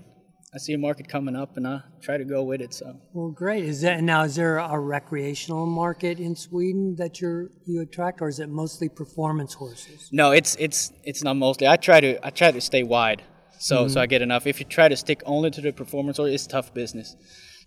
I 0.55 0.59
see 0.59 0.73
a 0.73 0.79
market 0.79 1.09
coming 1.09 1.37
up, 1.37 1.57
and 1.57 1.67
I 1.67 1.83
try 2.01 2.17
to 2.17 2.25
go 2.25 2.43
with 2.43 2.61
it. 2.61 2.73
So 2.75 3.01
well, 3.13 3.31
great. 3.31 3.65
Is 3.65 3.81
that 3.83 4.03
now? 4.03 4.23
Is 4.25 4.37
there 4.37 4.59
a 4.59 4.79
recreational 4.79 5.67
market 5.67 6.19
in 6.19 6.37
Sweden 6.37 6.97
that 6.97 7.21
you 7.21 7.51
you 7.67 7.81
attract, 7.83 8.23
or 8.23 8.29
is 8.29 8.41
it 8.41 8.49
mostly 8.49 8.89
performance 8.89 9.55
horses? 9.55 10.09
No, 10.13 10.33
it's 10.33 10.57
it's 10.59 10.93
it's 11.05 11.23
not 11.23 11.35
mostly. 11.35 11.67
I 11.67 11.77
try 11.77 12.01
to 12.01 12.27
I 12.27 12.31
try 12.31 12.51
to 12.51 12.61
stay 12.61 12.83
wide, 12.83 13.23
so 13.59 13.77
mm-hmm. 13.77 13.89
so 13.93 14.01
I 14.01 14.07
get 14.07 14.23
enough. 14.23 14.47
If 14.47 14.61
you 14.61 14.67
try 14.67 14.89
to 14.89 14.97
stick 14.97 15.23
only 15.27 15.51
to 15.51 15.61
the 15.61 15.73
performance 15.73 16.17
horse, 16.17 16.33
it's 16.33 16.47
tough 16.47 16.73
business. 16.73 17.17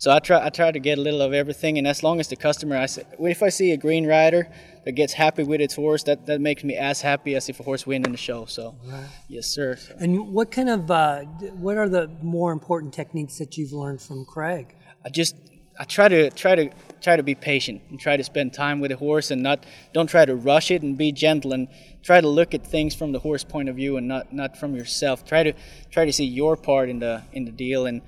So 0.02 0.10
I 0.10 0.18
try 0.18 0.44
I 0.44 0.50
try 0.50 0.72
to 0.72 0.80
get 0.80 0.98
a 0.98 1.00
little 1.00 1.22
of 1.22 1.32
everything, 1.32 1.78
and 1.78 1.86
as 1.86 2.02
long 2.02 2.18
as 2.18 2.26
the 2.26 2.34
customer, 2.34 2.76
I 2.76 2.86
say, 2.86 3.04
if 3.20 3.40
I 3.40 3.50
see 3.50 3.70
a 3.70 3.76
green 3.76 4.04
rider 4.04 4.48
that 4.84 4.92
gets 4.96 5.12
happy 5.12 5.44
with 5.44 5.60
its 5.60 5.76
horse, 5.76 6.02
that, 6.02 6.26
that 6.26 6.40
makes 6.40 6.64
me 6.64 6.74
as 6.74 7.00
happy 7.00 7.36
as 7.36 7.48
if 7.48 7.60
a 7.60 7.62
horse 7.62 7.86
win 7.86 8.04
in 8.04 8.10
the 8.10 8.18
show. 8.18 8.44
So, 8.46 8.74
right. 8.84 9.06
yes, 9.28 9.46
sir. 9.46 9.76
So. 9.76 9.94
And 10.00 10.34
what 10.34 10.50
kind 10.50 10.68
of 10.70 10.90
uh, 10.90 11.20
what 11.54 11.76
are 11.76 11.88
the 11.88 12.10
more 12.20 12.50
important 12.50 12.92
techniques 12.92 13.38
that 13.38 13.56
you've 13.56 13.72
learned 13.72 14.02
from 14.02 14.24
Craig? 14.24 14.74
I 15.06 15.08
just 15.08 15.36
I 15.78 15.84
try 15.84 16.08
to 16.08 16.30
try 16.30 16.56
to 16.56 16.68
try 17.00 17.14
to 17.14 17.22
be 17.22 17.36
patient 17.36 17.82
and 17.88 18.00
try 18.00 18.16
to 18.16 18.24
spend 18.24 18.52
time 18.54 18.80
with 18.80 18.90
the 18.90 18.96
horse 18.96 19.30
and 19.30 19.40
not 19.40 19.64
don't 19.94 20.08
try 20.08 20.24
to 20.24 20.34
rush 20.34 20.72
it 20.72 20.82
and 20.82 20.98
be 20.98 21.12
gentle 21.12 21.52
and 21.52 21.68
try 22.02 22.20
to 22.20 22.28
look 22.28 22.54
at 22.54 22.66
things 22.66 22.92
from 22.92 23.12
the 23.12 23.20
horse 23.20 23.44
point 23.44 23.68
of 23.68 23.76
view 23.76 23.98
and 23.98 24.08
not 24.08 24.32
not 24.32 24.56
from 24.56 24.74
yourself. 24.74 25.24
Try 25.24 25.44
to 25.44 25.52
try 25.92 26.04
to 26.04 26.12
see 26.12 26.24
your 26.24 26.56
part 26.56 26.88
in 26.88 26.98
the 26.98 27.22
in 27.32 27.44
the 27.44 27.52
deal 27.52 27.86
and 27.86 28.02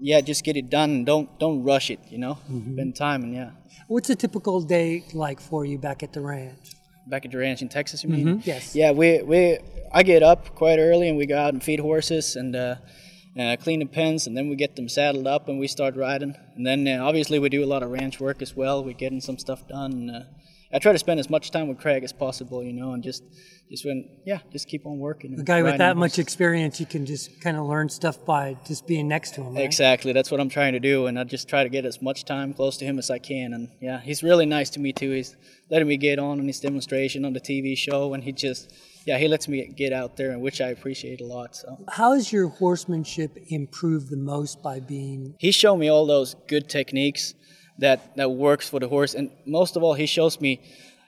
yeah, 0.00 0.20
just 0.20 0.44
get 0.44 0.56
it 0.56 0.68
done 0.70 1.04
don't 1.04 1.28
don't 1.38 1.62
rush 1.62 1.90
it. 1.90 2.00
You 2.10 2.18
know, 2.18 2.34
Mm-hmm. 2.50 2.74
spend 2.74 2.96
time 2.96 3.22
and 3.24 3.34
yeah. 3.34 3.50
What's 3.88 4.10
a 4.10 4.14
typical 4.16 4.60
day 4.62 5.04
like 5.14 5.40
for 5.40 5.64
you 5.64 5.78
back 5.78 6.02
at 6.02 6.12
the 6.12 6.20
ranch? 6.20 6.72
Back 7.06 7.24
at 7.26 7.32
the 7.32 7.38
ranch 7.38 7.60
in 7.62 7.68
Texas, 7.68 8.02
you 8.04 8.10
mean? 8.10 8.42
Yes. 8.44 8.74
Yeah, 8.74 8.92
we 8.92 9.22
we 9.22 9.58
I 9.92 10.02
get 10.02 10.22
up 10.22 10.54
quite 10.54 10.78
early 10.78 11.08
and 11.08 11.18
we 11.18 11.26
go 11.26 11.36
out 11.44 11.52
and 11.54 11.62
feed 11.62 11.80
horses 11.80 12.36
and 12.36 12.54
uh, 12.54 12.76
uh, 13.38 13.56
clean 13.64 13.80
the 13.80 13.86
pens 13.86 14.26
and 14.26 14.36
then 14.36 14.48
we 14.48 14.54
get 14.56 14.76
them 14.76 14.88
saddled 14.88 15.26
up 15.26 15.48
and 15.48 15.58
we 15.58 15.66
start 15.66 15.96
riding. 15.96 16.34
And 16.56 16.64
then 16.66 16.86
uh, 16.86 17.04
obviously 17.04 17.38
we 17.38 17.48
do 17.48 17.64
a 17.64 17.70
lot 17.74 17.82
of 17.82 17.90
ranch 17.90 18.20
work 18.20 18.42
as 18.42 18.54
well. 18.56 18.84
We're 18.84 18.94
getting 19.04 19.20
some 19.20 19.38
stuff 19.38 19.66
done. 19.68 19.92
And, 19.92 20.10
uh, 20.10 20.20
I 20.72 20.78
try 20.78 20.92
to 20.92 20.98
spend 20.98 21.18
as 21.18 21.28
much 21.28 21.50
time 21.50 21.66
with 21.66 21.78
Craig 21.78 22.04
as 22.04 22.12
possible, 22.12 22.62
you 22.62 22.72
know, 22.72 22.92
and 22.92 23.02
just 23.02 23.24
just 23.68 23.84
when 23.84 24.08
yeah, 24.24 24.38
just 24.52 24.68
keep 24.68 24.86
on 24.86 24.98
working. 24.98 25.38
A 25.38 25.42
guy 25.42 25.62
with 25.62 25.78
that 25.78 25.96
much 25.96 26.18
experience, 26.18 26.78
you 26.78 26.86
can 26.86 27.06
just 27.06 27.40
kind 27.40 27.56
of 27.56 27.66
learn 27.66 27.88
stuff 27.88 28.24
by 28.24 28.56
just 28.66 28.86
being 28.86 29.08
next 29.08 29.34
to 29.34 29.42
him. 29.42 29.54
Right? 29.54 29.64
Exactly, 29.64 30.12
that's 30.12 30.30
what 30.30 30.40
I'm 30.40 30.48
trying 30.48 30.74
to 30.74 30.80
do, 30.80 31.06
and 31.06 31.18
I 31.18 31.24
just 31.24 31.48
try 31.48 31.64
to 31.64 31.68
get 31.68 31.84
as 31.84 32.00
much 32.00 32.24
time 32.24 32.54
close 32.54 32.76
to 32.78 32.84
him 32.84 32.98
as 32.98 33.10
I 33.10 33.18
can. 33.18 33.52
And 33.52 33.68
yeah, 33.80 34.00
he's 34.00 34.22
really 34.22 34.46
nice 34.46 34.70
to 34.70 34.80
me 34.80 34.92
too. 34.92 35.10
He's 35.10 35.36
letting 35.70 35.88
me 35.88 35.96
get 35.96 36.18
on 36.18 36.38
in 36.38 36.46
his 36.46 36.60
demonstration 36.60 37.24
on 37.24 37.32
the 37.32 37.40
TV 37.40 37.76
show, 37.76 38.14
and 38.14 38.22
he 38.22 38.32
just 38.32 38.72
yeah, 39.06 39.18
he 39.18 39.28
lets 39.28 39.48
me 39.48 39.66
get 39.66 39.92
out 39.92 40.16
there, 40.16 40.30
and 40.30 40.40
which 40.40 40.60
I 40.60 40.68
appreciate 40.68 41.20
a 41.20 41.26
lot. 41.26 41.56
So 41.56 41.78
How 41.88 42.12
has 42.12 42.32
your 42.32 42.48
horsemanship 42.48 43.36
improved 43.48 44.10
the 44.10 44.16
most 44.16 44.62
by 44.62 44.78
being? 44.78 45.34
he 45.38 45.50
showed 45.50 45.76
me 45.76 45.88
all 45.88 46.06
those 46.06 46.36
good 46.46 46.68
techniques 46.68 47.34
that 47.80 47.98
that 48.16 48.30
works 48.30 48.68
for 48.70 48.78
the 48.80 48.88
horse, 48.88 49.14
and 49.18 49.30
most 49.46 49.76
of 49.76 49.82
all, 49.82 49.94
he 49.94 50.06
shows 50.06 50.40
me. 50.40 50.60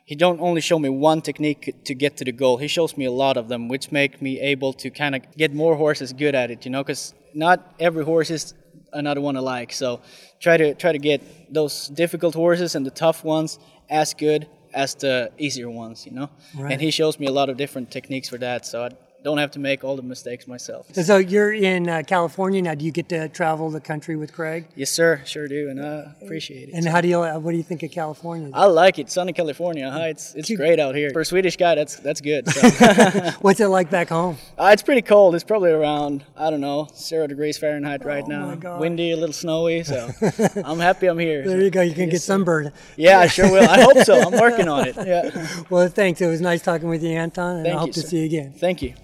He 0.05 0.17
don't 0.17 0.41
only 0.41 0.61
show 0.61 0.79
me 0.79 0.89
one 0.89 1.21
technique 1.23 1.65
to 1.85 1.95
get 1.95 2.17
to 2.19 2.25
the 2.25 2.33
goal. 2.33 2.57
He 2.59 2.69
shows 2.69 2.97
me 2.97 3.05
a 3.05 3.13
lot 3.25 3.37
of 3.37 3.47
them, 3.49 3.69
which 3.69 3.93
make 3.93 4.21
me 4.21 4.33
able 4.41 4.73
to 4.83 4.91
kind 4.91 5.15
of 5.15 5.21
get 5.37 5.55
more 5.55 5.77
horses 5.77 6.13
good 6.13 6.35
at 6.35 6.51
it. 6.51 6.65
You 6.65 6.73
know, 6.73 6.83
because 6.83 7.15
not 7.35 7.59
every 7.79 8.05
horse 8.05 8.29
is 8.31 8.55
another 8.93 9.21
one 9.21 9.37
alike. 9.37 9.73
So 9.73 10.01
try 10.41 10.57
to 10.57 10.75
try 10.75 10.93
to 10.93 10.99
get 10.99 11.21
those 11.55 11.89
difficult 12.03 12.35
horses 12.35 12.75
and 12.75 12.85
the 12.85 12.91
tough 12.91 13.25
ones 13.25 13.59
as 13.89 14.13
good 14.15 14.47
as 14.75 14.95
the 14.97 15.31
easier 15.39 15.71
ones. 15.71 16.05
You 16.07 16.13
know, 16.13 16.29
Right. 16.59 16.73
and 16.73 16.81
he 16.83 16.91
shows 16.91 17.19
me 17.21 17.27
a 17.27 17.33
lot 17.33 17.49
of 17.49 17.57
different 17.57 17.91
techniques 17.91 18.29
for 18.29 18.39
that. 18.39 18.67
So 18.67 18.77
I 18.87 18.89
don't 19.23 19.39
have 19.39 19.53
to 19.53 19.59
make 19.61 19.85
all 19.85 19.97
the 19.97 20.03
mistakes 20.03 20.47
myself. 20.47 20.87
So 20.95 21.17
you're 21.19 21.53
in 21.53 21.89
uh, 21.89 22.03
California 22.07 22.61
now. 22.63 22.75
Do 22.75 22.85
you 22.85 22.91
get 22.93 23.09
to 23.11 23.29
travel 23.29 23.71
the 23.71 23.81
country 23.81 24.17
with 24.17 24.33
Craig? 24.33 24.67
Yes, 24.75 24.91
sir. 24.91 25.21
Sure 25.25 25.47
do, 25.49 25.69
and 25.69 25.81
I 25.85 26.13
appreciate 26.23 26.69
it. 26.69 26.75
And 26.75 26.87
how 26.87 27.01
do 27.01 27.09
you? 27.09 27.23
uh, 27.23 27.39
What 27.39 27.53
do 27.53 27.57
you 27.57 27.63
think 27.63 27.83
of 27.83 27.91
California? 27.91 28.51
I 28.53 28.67
like 28.67 28.99
it. 28.99 29.11
Sunny 29.11 29.33
California. 29.33 29.91
Huh? 29.91 30.01
It's 30.13 30.35
it's 30.35 30.51
great 30.55 30.81
out 30.81 30.95
here. 30.95 31.11
For 31.11 31.21
a 31.21 31.25
Swedish 31.25 31.57
guy, 31.57 31.75
that's 31.75 31.97
that's 31.97 32.21
good. 32.21 32.49
So. 32.49 32.61
What's 33.41 33.61
it 33.61 33.69
like 33.69 33.91
back 33.91 34.09
home? 34.09 34.37
uh, 34.59 34.71
it's 34.73 34.83
pretty 34.83 35.03
cold. 35.03 35.35
It's 35.35 35.45
probably 35.45 35.71
around 35.71 36.25
I 36.37 36.51
don't 36.51 36.61
know 36.61 36.89
zero 36.97 37.27
degrees 37.27 37.59
Fahrenheit 37.59 38.05
right 38.05 38.25
Oh, 38.25 38.29
now. 38.29 38.47
my 38.47 38.57
God. 38.57 38.81
Windy, 38.81 39.13
a 39.13 39.17
little 39.17 39.33
snowy. 39.33 39.83
So 39.85 40.11
I'm 40.65 40.79
happy 40.81 41.07
I'm 41.07 41.19
here. 41.19 41.47
There 41.47 41.61
you 41.61 41.71
go. 41.71 41.83
You 41.83 41.95
can 41.95 42.09
get 42.09 42.23
sunburned. 42.23 42.73
Yeah, 42.97 43.19
I 43.21 43.27
sure 43.29 43.51
will. 43.51 43.69
I 43.69 43.81
hope 43.83 43.99
so. 43.99 44.21
I'm 44.21 44.33
working 44.41 44.69
on 44.69 44.87
it. 44.89 44.97
Yeah. 45.13 45.47
Well, 45.69 45.89
thanks. 45.89 46.21
It 46.21 46.27
was 46.29 46.41
nice 46.41 46.63
talking 46.63 46.89
with 46.89 47.03
you, 47.03 47.11
Anton, 47.11 47.57
and 47.57 47.65
Thank 47.67 47.77
I 47.77 47.81
hope 47.81 47.89
you, 47.89 47.93
to 47.95 48.01
sir. 48.01 48.07
see 48.09 48.19
you 48.21 48.25
again. 48.27 48.53
Thank 48.57 48.83
you. 48.83 48.95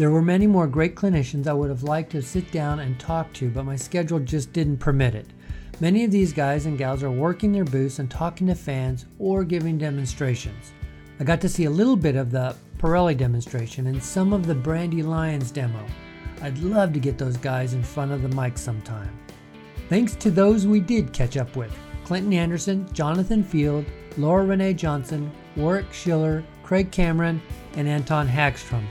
There 0.00 0.10
were 0.10 0.22
many 0.22 0.46
more 0.46 0.66
great 0.66 0.94
clinicians 0.94 1.46
I 1.46 1.52
would 1.52 1.68
have 1.68 1.82
liked 1.82 2.12
to 2.12 2.22
sit 2.22 2.50
down 2.50 2.80
and 2.80 2.98
talk 2.98 3.30
to, 3.34 3.50
but 3.50 3.66
my 3.66 3.76
schedule 3.76 4.18
just 4.18 4.50
didn't 4.50 4.78
permit 4.78 5.14
it. 5.14 5.26
Many 5.78 6.04
of 6.04 6.10
these 6.10 6.32
guys 6.32 6.64
and 6.64 6.78
gals 6.78 7.02
are 7.02 7.10
working 7.10 7.52
their 7.52 7.66
booths 7.66 7.98
and 7.98 8.10
talking 8.10 8.46
to 8.46 8.54
fans 8.54 9.04
or 9.18 9.44
giving 9.44 9.76
demonstrations. 9.76 10.72
I 11.20 11.24
got 11.24 11.42
to 11.42 11.50
see 11.50 11.66
a 11.66 11.70
little 11.70 11.96
bit 11.96 12.16
of 12.16 12.30
the 12.30 12.56
Parelli 12.78 13.14
demonstration 13.14 13.88
and 13.88 14.02
some 14.02 14.32
of 14.32 14.46
the 14.46 14.54
Brandi 14.54 15.04
Lyons 15.04 15.50
demo. 15.50 15.84
I'd 16.40 16.56
love 16.60 16.94
to 16.94 16.98
get 16.98 17.18
those 17.18 17.36
guys 17.36 17.74
in 17.74 17.82
front 17.82 18.10
of 18.10 18.22
the 18.22 18.34
mic 18.34 18.56
sometime. 18.56 19.14
Thanks 19.90 20.14
to 20.14 20.30
those 20.30 20.66
we 20.66 20.80
did 20.80 21.12
catch 21.12 21.36
up 21.36 21.56
with 21.56 21.76
Clinton 22.06 22.32
Anderson, 22.32 22.90
Jonathan 22.94 23.44
Field, 23.44 23.84
Laura 24.16 24.46
Renee 24.46 24.72
Johnson, 24.72 25.30
Warwick 25.56 25.92
Schiller, 25.92 26.42
Craig 26.62 26.90
Cameron, 26.90 27.42
and 27.74 27.86
Anton 27.86 28.26
Hagstrom. 28.26 28.86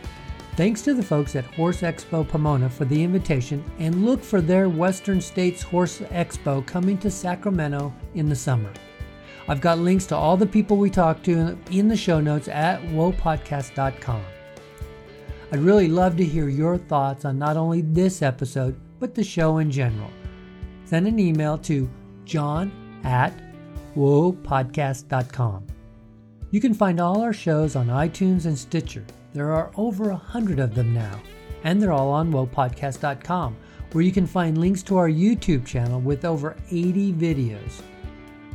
Thanks 0.60 0.82
to 0.82 0.94
the 0.94 1.02
folks 1.02 1.38
at 1.38 1.46
Horse 1.46 1.80
Expo 1.84 2.28
Pomona 2.28 2.70
for 2.70 2.84
the 2.84 3.02
invitation, 3.02 3.64
and 3.80 4.06
look 4.06 4.22
for 4.22 4.42
their 4.42 4.68
Western 4.68 5.22
States 5.22 5.62
Horse 5.62 6.00
Expo 6.00 6.66
coming 6.66 6.98
to 6.98 7.10
Sacramento 7.10 7.94
in 8.14 8.28
the 8.28 8.36
summer. 8.36 8.70
I've 9.48 9.62
got 9.62 9.80
links 9.80 10.06
to 10.08 10.18
all 10.18 10.36
the 10.36 10.46
people 10.46 10.76
we 10.76 10.90
talked 10.90 11.24
to 11.24 11.58
in 11.72 11.88
the 11.88 11.96
show 11.96 12.20
notes 12.20 12.50
at 12.50 12.82
whoapodcast.com. 12.82 14.22
I'd 15.54 15.60
really 15.60 15.88
love 15.88 16.18
to 16.18 16.26
hear 16.26 16.50
your 16.50 16.78
thoughts 16.78 17.24
on 17.24 17.40
not 17.40 17.56
only 17.56 17.80
this 17.80 18.22
episode, 18.22 18.78
but 19.00 19.16
the 19.16 19.24
show 19.24 19.60
in 19.60 19.72
general. 19.72 20.12
Send 20.84 21.08
an 21.08 21.20
email 21.20 21.58
to 21.60 21.90
john 22.26 22.70
at 23.06 23.32
whoapodcast.com. 23.96 25.68
You 26.52 26.60
can 26.60 26.74
find 26.74 27.00
all 27.00 27.22
our 27.22 27.32
shows 27.32 27.78
on 27.78 27.88
iTunes 27.88 28.46
and 28.46 28.60
Stitcher. 28.60 29.06
There 29.34 29.52
are 29.52 29.72
over 29.78 30.10
a 30.10 30.16
hundred 30.16 30.60
of 30.60 30.74
them 30.74 30.94
now, 30.94 31.22
and 31.64 31.82
they're 31.82 31.92
all 31.92 32.10
on 32.12 32.32
whoapodcast.com, 32.32 33.58
where 33.92 34.04
you 34.04 34.12
can 34.12 34.26
find 34.26 34.58
links 34.58 34.82
to 34.84 34.98
our 34.98 35.10
YouTube 35.10 35.66
channel 35.66 36.02
with 36.02 36.26
over 36.26 36.56
80 36.72 37.14
videos. 37.14 37.82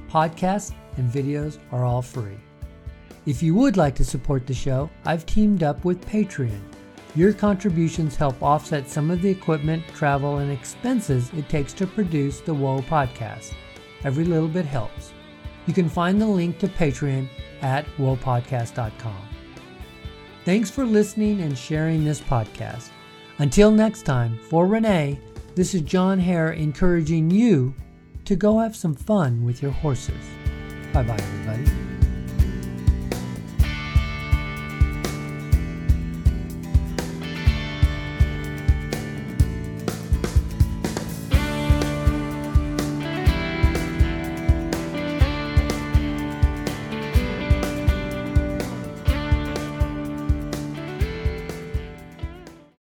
Podcasts 0.08 0.74
and 0.96 1.10
videos 1.10 1.58
are 1.72 1.84
all 1.84 2.02
free. 2.02 2.38
If 3.26 3.42
you 3.42 3.54
would 3.54 3.76
like 3.76 3.94
to 3.96 4.04
support 4.04 4.46
the 4.46 4.54
show, 4.54 4.90
I've 5.04 5.26
teamed 5.26 5.62
up 5.62 5.84
with 5.84 6.06
Patreon. 6.06 6.60
Your 7.14 7.32
contributions 7.32 8.16
help 8.16 8.42
offset 8.42 8.88
some 8.88 9.10
of 9.10 9.22
the 9.22 9.30
equipment, 9.30 9.86
travel, 9.94 10.38
and 10.38 10.50
expenses 10.50 11.30
it 11.36 11.48
takes 11.48 11.72
to 11.74 11.86
produce 11.86 12.40
the 12.40 12.52
Whoa 12.52 12.80
podcast. 12.82 13.52
Every 14.02 14.24
little 14.24 14.48
bit 14.48 14.66
helps. 14.66 15.12
You 15.66 15.72
can 15.72 15.88
find 15.88 16.20
the 16.20 16.26
link 16.26 16.58
to 16.58 16.68
Patreon 16.68 17.28
at 17.62 17.86
whoapodcast.com. 17.96 19.33
Thanks 20.44 20.70
for 20.70 20.84
listening 20.84 21.40
and 21.40 21.56
sharing 21.56 22.04
this 22.04 22.20
podcast. 22.20 22.90
Until 23.38 23.70
next 23.70 24.02
time, 24.02 24.38
for 24.50 24.66
Renee, 24.66 25.18
this 25.54 25.74
is 25.74 25.80
John 25.80 26.18
Hare 26.18 26.52
encouraging 26.52 27.30
you 27.30 27.74
to 28.26 28.36
go 28.36 28.58
have 28.58 28.76
some 28.76 28.94
fun 28.94 29.44
with 29.44 29.62
your 29.62 29.72
horses. 29.72 30.14
Bye 30.92 31.02
bye, 31.02 31.16
everybody. 31.18 31.93